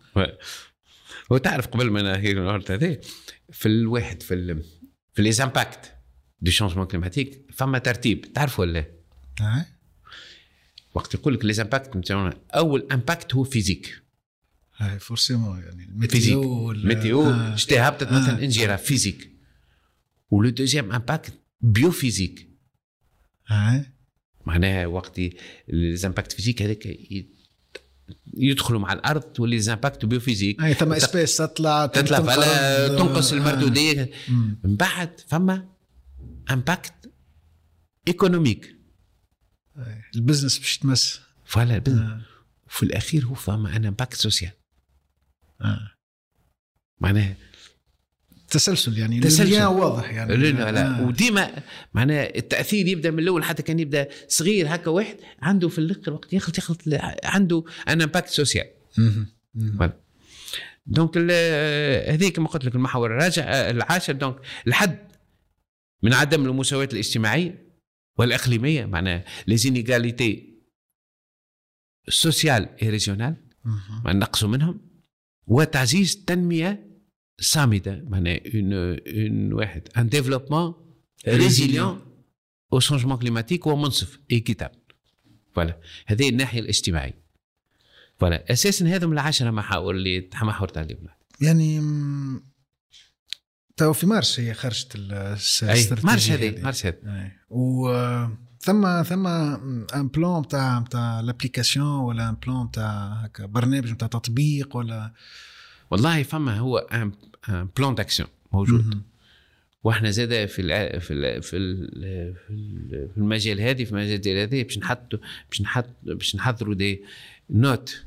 وتعرف 1.29 1.67
قبل 1.67 1.89
ما 1.89 2.01
نهي 2.01 2.31
النهارده 2.31 2.75
هذا 2.75 2.97
في 3.51 3.65
الواحد 3.65 4.23
في 4.23 4.33
في 5.19 5.23
les 5.23 5.43
impacts 5.43 5.93
du 6.41 6.51
changement 6.51 6.85
climatique 6.87 7.45
فما 7.53 7.77
ترتيب 7.77 8.33
تعرف 8.33 8.59
ولا 8.59 8.71
لا؟ 8.71 8.85
هاي. 9.39 9.65
وقت 10.93 11.13
يقول 11.13 11.33
لك 11.33 11.45
les 11.45 11.61
impacts 11.61 11.95
نتاعنا 11.97 12.37
اول 12.55 12.87
impact 12.91 13.35
هو 13.35 13.43
physique 13.43 14.03
هاي 14.77 14.99
forcément 14.99 15.59
يعني 15.59 16.07
physique 16.09 16.33
ال 16.33 16.34
météo 16.34 16.41
وال- 16.67 16.87
météo 16.87 17.23
آه. 17.29 17.55
شتي 17.55 17.79
هبطت 17.79 18.03
آه. 18.07 18.19
مثلا 18.21 18.43
انجيرا 18.43 18.75
فيزيك 18.75 19.31
و 20.31 20.37
le 20.37 20.49
deuxième 20.49 20.91
impact 20.91 21.33
biophysique 21.61 22.49
هاي. 23.47 23.85
معناها 24.45 24.85
وقت 24.87 25.21
les 25.67 25.86
impacts 25.86 26.31
physiques 26.31 26.61
هذاك 26.61 26.85
ي- 26.85 27.29
يدخلوا 28.39 28.79
مع 28.79 28.93
الأرض 28.93 29.21
تولي 29.21 29.55
les 29.55 29.70
impacts 29.70 30.05
biophysiques 30.05 30.61
هاي 30.61 30.73
فما 30.73 30.93
espèces 30.93 31.37
تطلع 31.37 31.85
تطلع 31.85 32.17
تنقص 32.87 33.33
آه. 33.33 33.37
المردودية. 33.37 34.11
من 34.63 34.75
بعد 34.75 35.19
فما 35.27 35.69
impact 36.51 37.11
économique. 38.07 38.75
ال 40.15 40.20
business 40.20 40.57
باش 40.59 40.77
تمس 40.77 41.21
voilà 41.45 41.75
ال 41.75 41.77
business. 41.77 41.99
آه. 41.99 42.21
في 42.67 42.83
الأخير 42.83 43.25
هو 43.25 43.33
فما 43.33 43.75
un 43.75 43.85
impact 43.85 44.13
social 44.13 44.51
آه. 45.61 45.91
معناها 47.01 47.35
تسلسل 48.49 48.97
يعني 48.97 49.19
تسلسل. 49.19 49.63
واضح 49.63 50.11
يعني 50.11 50.35
لا 50.37 50.47
لا, 50.51 50.71
لا. 50.71 50.99
آه. 50.99 51.07
وديما 51.07 51.63
معناها 51.93 52.35
التأثير 52.35 52.87
يبدأ 52.87 53.11
من 53.11 53.19
الأول 53.19 53.43
حتى 53.43 53.63
كان 53.63 53.79
يبدأ 53.79 54.07
صغير 54.27 54.75
هكا 54.75 54.91
واحد 54.91 55.17
عنده 55.41 55.69
في 55.69 55.79
الآخر 55.79 56.13
وقت 56.13 56.33
يخلط 56.33 56.57
يخلط 56.57 56.81
عنده 57.23 57.63
un 57.87 58.01
impact 58.01 58.27
social. 58.27 58.65
Donc 60.85 61.17
هذيك 62.07 62.35
كما 62.35 62.47
قلت 62.47 62.65
لك 62.65 62.75
المحور 62.75 63.11
الراجع 63.11 63.43
العاشر 63.69 64.13
donc 64.13 64.35
الحد 64.67 65.09
من 66.03 66.13
عدم 66.13 66.45
المساواة 66.45 66.89
الاجتماعية 66.93 67.69
والإقليمية 68.17 68.85
معناها 68.85 69.25
les 69.47 69.71
inégalités 69.71 70.49
sociales 72.09 72.69
et 72.81 72.89
régionales 72.89 73.35
نقصوا 74.05 74.49
منهم 74.49 74.89
وتعزيز 75.47 76.23
تنمية 76.25 76.88
صامدة 77.41 78.03
معناها 78.07 78.39
اون 78.55 78.73
اون 78.73 79.53
واحد. 79.53 79.87
un 79.97 80.09
développement 80.09 80.73
résilient 81.27 82.01
au 82.73 82.79
changement 82.79 83.17
climatique 83.17 83.67
ومنصف 83.67 84.19
équitable 84.31 84.71
voilà 85.55 85.79
هذه 86.07 86.29
الناحية 86.29 86.59
الاجتماعية. 86.59 87.23
voilà 88.19 88.51
أساسا 88.51 88.85
هذا 88.87 89.07
من 89.07 89.13
العشرة 89.13 89.51
محاور 89.51 89.95
اللي 89.95 90.21
تحمحورت 90.21 90.77
عليهم 90.77 91.07
يعني 91.41 91.81
تو 93.77 93.93
في 93.93 94.05
مارس 94.07 94.39
هي 94.39 94.53
خرجت 94.53 94.95
ال- 94.95 95.13
الس- 95.13 95.63
اي 95.63 95.71
الاستراتيجية 95.73 96.07
مارش 96.09 96.31
هذه 96.31 96.61
مارش 96.63 96.85
هذه. 96.85 97.31
و 97.49 97.89
فما 98.59 99.03
فما 99.03 99.27
un 99.27 100.07
plan 100.07 100.39
نتاع 100.41 100.79
نتاع 100.79 101.19
l'application 101.19 101.87
ولا 101.99 102.29
un 102.29 102.35
plan 102.35 102.63
نتاع 102.65 103.13
هكا 103.13 103.45
برنامج 103.45 103.91
نتاع 103.91 104.07
تطبيق 104.07 104.75
ولا؟ 104.77 105.13
والله 105.91 106.23
فما 106.23 106.57
هو 106.57 106.77
un 106.77 107.11
plan 107.77 107.95
d'action 107.95 108.29
موجود. 108.51 109.01
وإحنا 109.83 110.11
زاده 110.11 110.45
في 110.45 110.61
الع... 110.61 110.99
في 110.99 111.13
ال... 111.13 111.43
في 111.43 111.57
ال... 111.57 111.89
في 112.35 112.49
ال- 112.53 113.09
في 113.13 113.17
المجال 113.17 113.61
هذه 113.61 113.83
في 113.83 113.91
المجال 113.91 114.37
هذه 114.37 114.63
باش 114.63 114.77
نحطوا 114.77 115.19
باش 115.49 115.61
نحط 115.61 115.89
باش 116.03 116.35
نحضروا 116.35 116.73
des 116.73 117.03
notes 117.49 118.03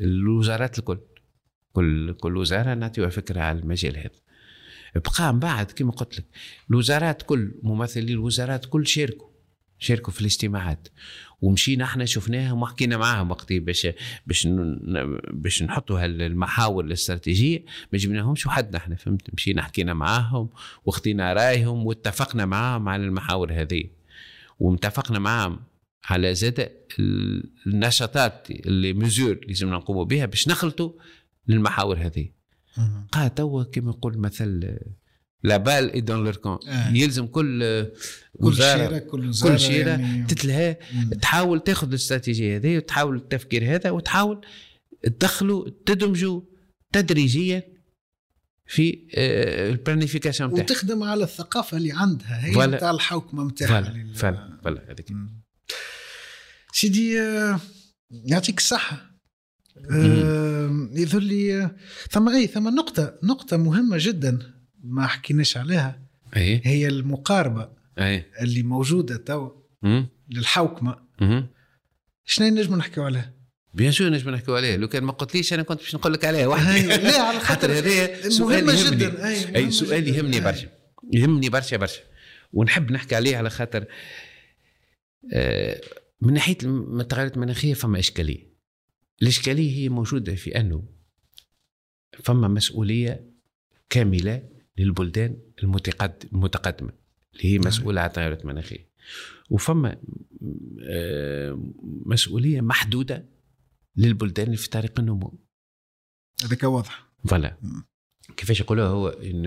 الوزارات 0.00 0.78
الكل. 0.78 0.98
كل 1.72 2.12
كل 2.12 2.36
وزارة 2.36 2.74
نعطيوها 2.74 3.08
فكرة 3.10 3.40
على 3.40 3.58
المجال 3.58 3.96
هذا. 3.96 4.10
بقى 4.94 5.32
من 5.32 5.38
بعد 5.38 5.70
كما 5.70 5.92
قلت 5.92 6.18
لك 6.18 6.24
الوزارات 6.70 7.22
كل 7.22 7.54
ممثلي 7.62 8.12
الوزارات 8.12 8.64
كل 8.66 8.86
شاركوا 8.86 9.28
شاركوا 9.78 10.12
في 10.12 10.20
الاجتماعات. 10.20 10.88
ومشينا 11.40 11.84
إحنا 11.84 12.04
شفناهم 12.04 12.62
وحكينا 12.62 12.96
معاهم 12.96 13.30
وقتي 13.30 13.58
باش 13.58 13.86
باش 14.26 14.48
باش 15.32 15.62
نحطوا 15.62 16.04
هالمحاور 16.04 16.84
الاستراتيجية 16.84 17.64
ما 17.92 17.98
جبناهمش 17.98 18.46
وحدنا 18.46 18.76
إحنا 18.76 18.94
فهمت؟ 18.96 19.34
مشينا 19.34 19.62
حكينا 19.62 19.94
معاهم 19.94 20.48
واخذنا 20.84 21.32
رأيهم 21.32 21.86
واتفقنا 21.86 22.46
معاهم 22.46 22.88
على 22.88 23.04
المحاور 23.04 23.52
هذه. 23.52 23.84
ومتفقنا 24.60 25.18
معاهم 25.18 25.60
على 26.04 26.34
زاد 26.34 26.70
ال- 26.98 27.50
النشاطات 27.66 28.50
اللي 28.50 28.92
مزور 28.92 29.32
اللي 29.32 29.46
لازمنا 29.46 29.76
نقوموا 29.76 30.04
بها 30.04 30.26
باش 30.26 30.48
نخلطوا 30.48 30.92
للمحاور 31.48 31.98
هذه. 31.98 32.28
مهم. 32.78 33.06
قا 33.12 33.28
توا 33.28 33.64
كما 33.64 33.90
يقول 33.90 34.18
مثل 34.18 34.78
لا 35.42 35.56
بال 35.56 35.92
اي 35.92 36.00
دون 36.00 36.24
لور 36.24 36.36
كون 36.36 36.58
آه. 36.68 36.90
يلزم 36.92 37.26
كل 37.26 37.60
كل 38.40 38.46
وزارة 38.46 38.88
شيرة 38.88 38.98
كل 38.98 39.32
كل 39.42 39.60
شيرة 39.60 39.90
يعني 39.90 40.26
تتلها 40.26 40.76
مم. 40.94 41.10
تحاول 41.10 41.60
تاخذ 41.60 41.88
الاستراتيجية 41.88 42.56
هذه 42.56 42.76
وتحاول 42.76 43.16
التفكير 43.16 43.74
هذا 43.74 43.90
وتحاول 43.90 44.46
تدخلوا 45.02 45.68
تدمجوا 45.86 46.40
تدريجيا 46.92 47.76
في 48.66 49.08
آه، 49.14 49.70
ال 49.70 49.76
planification 49.76 50.50
نتاعها 50.50 50.64
وتخدم 50.64 51.02
على 51.02 51.24
الثقافة 51.24 51.76
اللي 51.76 51.92
عندها 51.92 52.46
هي. 52.46 52.66
نتاع 52.66 52.90
الحوكمة 52.90 53.44
نتاعها 53.44 54.12
voilà 54.14 54.58
voilà 54.62 54.84
هذيك. 54.90 55.06
سيدي 56.72 57.20
آه، 57.20 57.60
يعطيك 58.10 58.58
الصحة 58.58 59.16
آه، 59.90 60.88
يظهر 60.92 61.20
لي 61.20 61.62
آه، 61.62 61.76
فما 62.10 62.28
et 62.28 62.46
فما 62.46 62.68
نقطة 62.68 63.18
نقطة 63.22 63.56
مهمة 63.56 63.96
جدا 64.00 64.55
ما 64.84 65.06
حكيناش 65.06 65.56
عليها. 65.56 66.02
اي 66.36 66.60
هي 66.64 66.88
المقاربة 66.88 67.68
اي 67.98 68.24
اللي 68.40 68.62
موجودة 68.62 69.16
تو 69.16 69.50
مم. 69.82 70.08
للحوكمة. 70.28 70.96
مهم. 71.20 71.46
شنو 72.24 72.46
نجم 72.48 72.74
نحكيو 72.76 73.04
عليها؟ 73.04 73.32
بيان 73.74 73.92
سور 73.92 74.10
نجم 74.10 74.30
نحكيو 74.30 74.56
عليه 74.56 74.76
لو 74.76 74.88
كان 74.88 75.04
ما 75.04 75.12
قلتليش 75.12 75.52
أنا 75.52 75.62
كنت 75.62 75.78
باش 75.80 75.94
نقول 75.94 76.12
لك 76.12 76.24
عليه 76.24 76.38
هاي، 76.38 76.46
وحدي 76.46 76.86
لا 76.86 77.20
على 77.20 77.40
خاطر 77.40 77.68
خاطر 77.68 77.72
هذا 77.72 78.28
سؤال 78.28 78.68
يهمني. 78.68 78.96
جدا. 78.96 79.28
أي, 79.28 79.46
اي 79.46 79.52
مهمة 79.52 79.70
سؤال. 79.70 80.08
يهمني 80.08 80.36
أي. 80.36 80.40
برشا. 80.40 80.68
يهمني 81.12 81.48
برشا 81.48 81.76
برشا. 81.76 82.00
ونحب 82.52 82.92
نحكي 82.92 83.14
عليه 83.16 83.36
على 83.36 83.50
خاطر 83.50 83.84
آه 85.32 85.80
من 86.20 86.32
ناحية 86.34 86.58
التغيرات 86.62 87.34
المناخية 87.36 87.74
فما 87.74 87.98
إشكالية. 87.98 88.56
الإشكالية 89.22 89.76
هي 89.76 89.88
موجودة 89.88 90.34
في 90.34 90.60
أنه 90.60 90.84
فما 92.24 92.48
مسؤولية 92.48 93.30
كاملة 93.90 94.42
للبلدان 94.78 95.36
المتقد- 95.62 96.24
المتقدمة 96.32 96.92
اللي 97.34 97.44
هي 97.44 97.58
نعم. 97.58 97.66
مسؤولة 97.66 98.00
عن 98.00 98.06
التغيرات 98.06 98.40
المناخيه 98.42 98.88
وفما 99.50 99.96
مسؤولية 102.06 102.60
محدودة 102.60 103.28
للبلدان 103.96 104.46
اللي 104.46 104.56
في 104.56 104.68
طريق 104.70 105.00
النمو 105.00 105.38
هذاك 106.44 106.62
واضح 106.62 107.06
فوالا. 107.28 107.56
كيفاش 108.36 108.60
يقولوا 108.60 108.84
هو 108.84 109.08
إن 109.08 109.46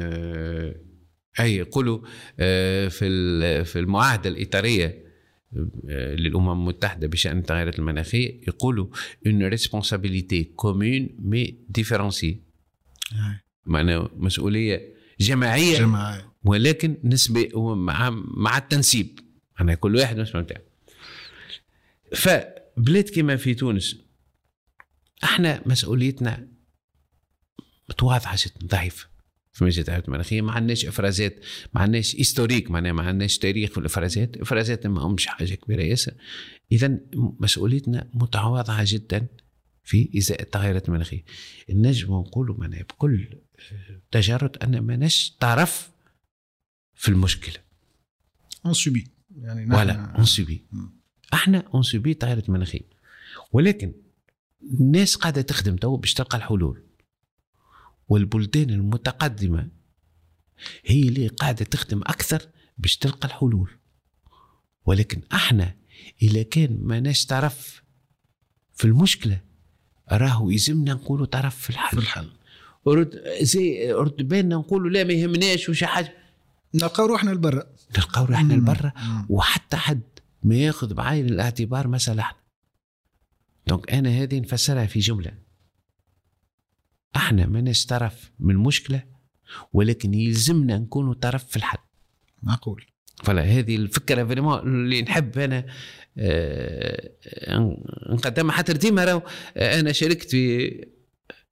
أي 1.39 1.55
يقولوا 1.55 1.99
آه، 2.39 2.87
في 2.87 3.65
في 3.65 3.79
المعاهدة 3.79 4.29
الإطارية 4.29 5.09
آه، 5.89 6.15
للأمم 6.15 6.49
المتحدة 6.51 7.07
بشأن 7.07 7.37
التغيرات 7.37 7.79
المناخيه 7.79 8.41
يقولوا 8.47 8.87
responsabilité 9.27 10.43
commune 10.61 11.09
mais 11.31 11.53
différenciée 11.79 12.35
هاي. 13.13 13.39
معناها 13.65 14.09
مسؤولية 14.15 14.93
جماعيه 15.19 15.77
جماعة 15.77 16.35
ولكن 16.43 16.97
نسبة 17.03 17.75
مع 17.75 18.09
مع 18.25 18.57
التنسيب. 18.57 19.19
أنا 19.61 19.75
كل 19.75 19.95
واحد 19.95 20.19
مسؤول 20.19 20.43
نتاعو 20.43 20.63
فبلاد 22.15 23.09
كما 23.09 23.35
في 23.37 23.53
تونس 23.53 23.95
إحنا 25.23 25.61
مسؤوليتنا 25.65 26.47
متواضعة 27.89 28.37
جدا 28.45 28.67
ضعيفة. 28.67 29.09
في 29.53 29.65
مجال 29.65 29.79
التغيرات 29.79 30.05
المناخية 30.07 30.41
ما 30.41 30.51
عندناش 30.51 30.85
إفرازات 30.85 31.45
ما 31.73 31.81
عندناش 31.81 32.15
هيستوريك 32.15 32.71
معناها 32.71 32.91
ما 32.91 33.03
عندناش 33.03 33.37
تاريخ 33.37 33.71
في 33.71 33.77
الافرازات 33.77 34.35
الافرازات 34.35 34.87
ما 34.87 35.01
همش 35.01 35.25
حاجة 35.27 35.55
كبيرة 35.55 35.81
ياسر. 35.81 36.13
اذا 36.71 36.99
مسؤوليتنا 37.15 38.09
متواضعة 38.13 38.83
جدا. 38.87 39.27
في 39.89 40.17
إزاء 40.17 40.41
التغيرات 40.41 40.89
المناخية 40.89 41.23
النجم 41.69 42.13
نقولوا 42.13 42.57
معناها 42.57 42.83
بكل 42.83 43.37
تجرد 44.11 44.57
أن 44.57 44.79
ماناش 44.79 45.37
طرف 45.39 45.91
في 46.93 47.09
المشكلة. 47.09 47.63
on 48.65 48.73
subit 48.73 49.07
يعني 49.35 49.75
ولا 49.75 50.15
on 50.15 50.25
subit. 50.25 50.65
أحنا 51.33 51.63
on 51.73 51.83
subit 51.83 52.13
تغيرات 52.13 52.49
مناخيه 52.49 52.81
ولكن 53.51 53.93
الناس 54.79 55.15
قاعدة 55.15 55.41
تخدم 55.41 55.75
تو 55.75 55.97
باش 55.97 56.13
تلقى 56.13 56.37
الحلول. 56.37 56.83
والبلدان 58.07 58.69
المتقدمة 58.69 59.69
هي 60.85 61.01
اللي 61.01 61.27
قاعدة 61.27 61.65
تخدم 61.65 62.01
أكثر 62.01 62.49
باش 62.77 62.97
تلقى 62.97 63.27
الحلول. 63.27 63.71
ولكن 64.85 65.21
أحنا 65.33 65.75
إذا 66.21 66.43
كان 66.43 66.79
ماناش 66.81 67.25
طرف 67.25 67.83
في 68.73 68.85
المشكلة 68.85 69.48
راهو 70.11 70.49
يلزمنا 70.49 70.93
نقولوا 70.93 71.25
طرف 71.25 71.55
في 71.55 71.61
في 71.61 71.69
الحل. 71.69 71.97
الحل 71.97 72.29
رد 72.87 73.21
زي 73.41 73.91
رد 73.91 74.27
بالنا 74.27 74.55
نقولوا 74.55 74.89
لا 74.89 75.03
ما 75.03 75.13
يهمناش 75.13 75.69
وش 75.69 75.83
حاجة. 75.83 76.13
نلقاو 76.73 77.05
روحنا 77.05 77.31
لبرا. 77.31 77.63
نلقاو 77.97 78.25
روحنا. 78.25 78.53
لبرا. 78.53 78.93
وحتى 79.29 79.77
حد 79.77 80.01
ما 80.43 80.55
ياخذ 80.55 80.93
بعين 80.93 81.25
الاعتبار 81.25 81.87
مصالحنا 81.87 82.37
دونك 83.67 83.91
أنا 83.91 84.09
هذه 84.09 84.39
نفسرها 84.39 84.85
في 84.85 84.99
جملة. 84.99 85.31
إحنا 87.15 87.45
ماناش 87.45 87.85
طرف 87.85 88.31
من 88.39 88.55
المشكلة 88.55 89.03
ولكن 89.73 90.13
يلزمنا 90.13 90.77
نكونوا 90.77 91.13
طرف 91.13 91.45
في 91.45 91.55
الحل. 91.57 91.77
معقول. 92.43 92.85
فلا 93.23 93.41
هذه 93.41 93.75
الفكرة 93.75 94.23
فريمون 94.23 94.59
اللي 94.59 95.01
نحب 95.01 95.37
أنا 95.37 95.65
آه، 96.17 97.09
نقدمها. 98.09 98.51
حتى 98.51 98.73
ديما 98.73 99.05
راهو 99.05 99.21
آه، 99.57 99.79
أنا 99.79 99.91
شاركت 99.91 100.31
في 100.31 100.71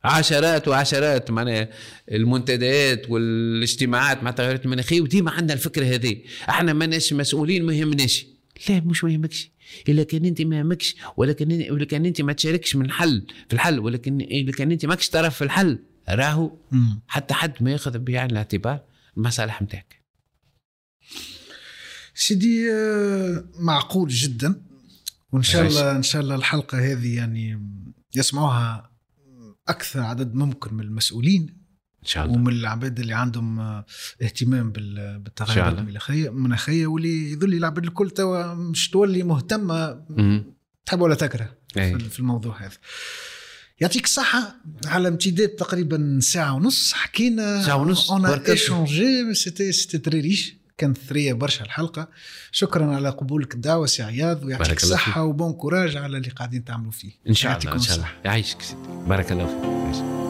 عشرات 0.04 0.68
وعشرات 0.68 1.32
معناها 1.32 1.70
المنتديات 2.12 3.10
والاجتماعات 3.10 4.24
مع 4.24 4.30
التغيرات 4.30 4.66
المناخيه 4.66 5.02
وديما 5.02 5.32
عندنا 5.32 5.54
الفكرة 5.54 5.86
هذه. 5.86 6.18
إحنا 6.50 6.74
ماناش 6.74 7.14
مسؤولين 7.14 7.66
ما 7.66 7.74
يهمناش. 7.74 8.26
لا 8.70 8.80
مش 8.80 9.04
ما 9.04 9.12
يهمكش. 9.12 9.52
إلا 9.90 10.04
كان 10.04 10.26
أنت 10.26 10.42
ما 10.42 10.58
يهمكش 10.58 10.96
ولكن 11.18 11.72
ولا 11.72 11.86
كان 11.86 12.06
أنت 12.06 12.22
ما 12.22 12.34
تشاركش 12.34 12.76
من 12.76 12.86
الحل 12.86 13.24
في 13.48 13.54
الحل 13.54 13.80
ولكن 13.80 14.22
اذا 14.22 14.52
كان 14.52 14.72
أنت 14.72 14.86
ماكش 14.86 15.10
طرف 15.10 15.36
في 15.36 15.44
الحل. 15.44 15.80
راهو. 16.10 16.52
حتى 17.08 17.34
حد 17.34 17.54
ما 17.62 17.72
ياخذ 17.72 18.00
بعين 18.00 18.32
الاعتبار 18.32 18.84
المصالح 19.18 19.62
نتاعك 19.62 20.02
سيدي 22.20 22.72
آه، 22.74 23.44
معقول 23.60 24.10
جدا 24.10 24.62
وإن 25.32 25.44
شاء. 25.44 25.68
الله 25.68 25.92
إن 25.92 26.04
شاء 26.04 26.22
الله 26.22 26.36
الحلقة 26.36 26.92
هذه 26.92 27.16
يعني 27.16 27.62
يسمعوها 28.16 28.92
أكثر 29.68 30.00
عدد 30.00 30.36
ممكن 30.36 30.74
من 30.74 30.84
المسؤولين 30.84 31.42
إن 32.04 32.08
شاء 32.08 32.26
الله 32.26 32.36
ومن 32.36 32.54
العباد 32.54 33.00
اللي 33.00 33.14
عندهم 33.14 33.60
آه، 33.60 33.86
اهتمام 34.22 34.72
بال- 34.72 35.00
إن 35.00 35.06
شاء 35.14 35.18
بالتغيرات 35.18 35.68
الله. 35.72 35.82
المناخيه 35.82 36.30
المناخية 36.30 36.88
واللي 36.88 37.32
يظل 37.32 37.54
العباد 37.54 37.84
الكل 37.84 38.10
توا 38.10 38.54
مش 38.54 38.90
تولي 38.90 39.24
مهتمة. 39.24 40.06
تحب 40.86 41.02
ولا 41.02 41.16
تكره 41.16 41.54
أي. 41.78 42.00
في 42.00 42.20
الموضوع 42.20 42.62
هذا 42.66 42.78
يعطيك 43.82 44.06
الصحة 44.06 44.56
على 44.86 45.08
امتداد 45.08 45.50
تقريبا 45.50 46.20
ساعة 46.22 46.54
ونص 46.54 46.94
حكينا 46.94 47.64
ساعة 47.66 47.76
ونص، 47.76 48.12
اون 48.12 48.22
بركة. 48.22 48.52
échange 48.52 49.34
c'était 49.34 49.72
c'était 49.72 49.98
très 49.98 50.20
riche 50.20 50.57
كانت 50.78 50.98
ثريه 50.98 51.34
برشا 51.34 51.66
الحلقة. 51.66 52.08
شكرا 52.52 52.96
على 52.96 53.10
قبولك 53.10 53.56
الدعوة 53.56 53.86
سي 53.86 54.04
عياض 54.04 54.44
ويعطيك 54.44 54.84
الصحة 54.84 55.24
و 55.24 55.31
bon 55.31 55.54
courage 55.54 55.98
على 55.98 56.18
اللي 56.18 56.30
قاعدين 56.30 56.66
تعملوا 56.66 56.92
فيه. 56.92 57.12
إن 57.28 57.34
شاء 57.34 57.58
الله 57.58 57.74
إن 57.74 57.80
شاء 57.80 57.96
الله. 57.96 58.08
يعيشك 58.26 58.62
سيدي 58.62 58.82
بارك 59.08 59.32
الله 59.32 59.46
فيك. 59.46 60.27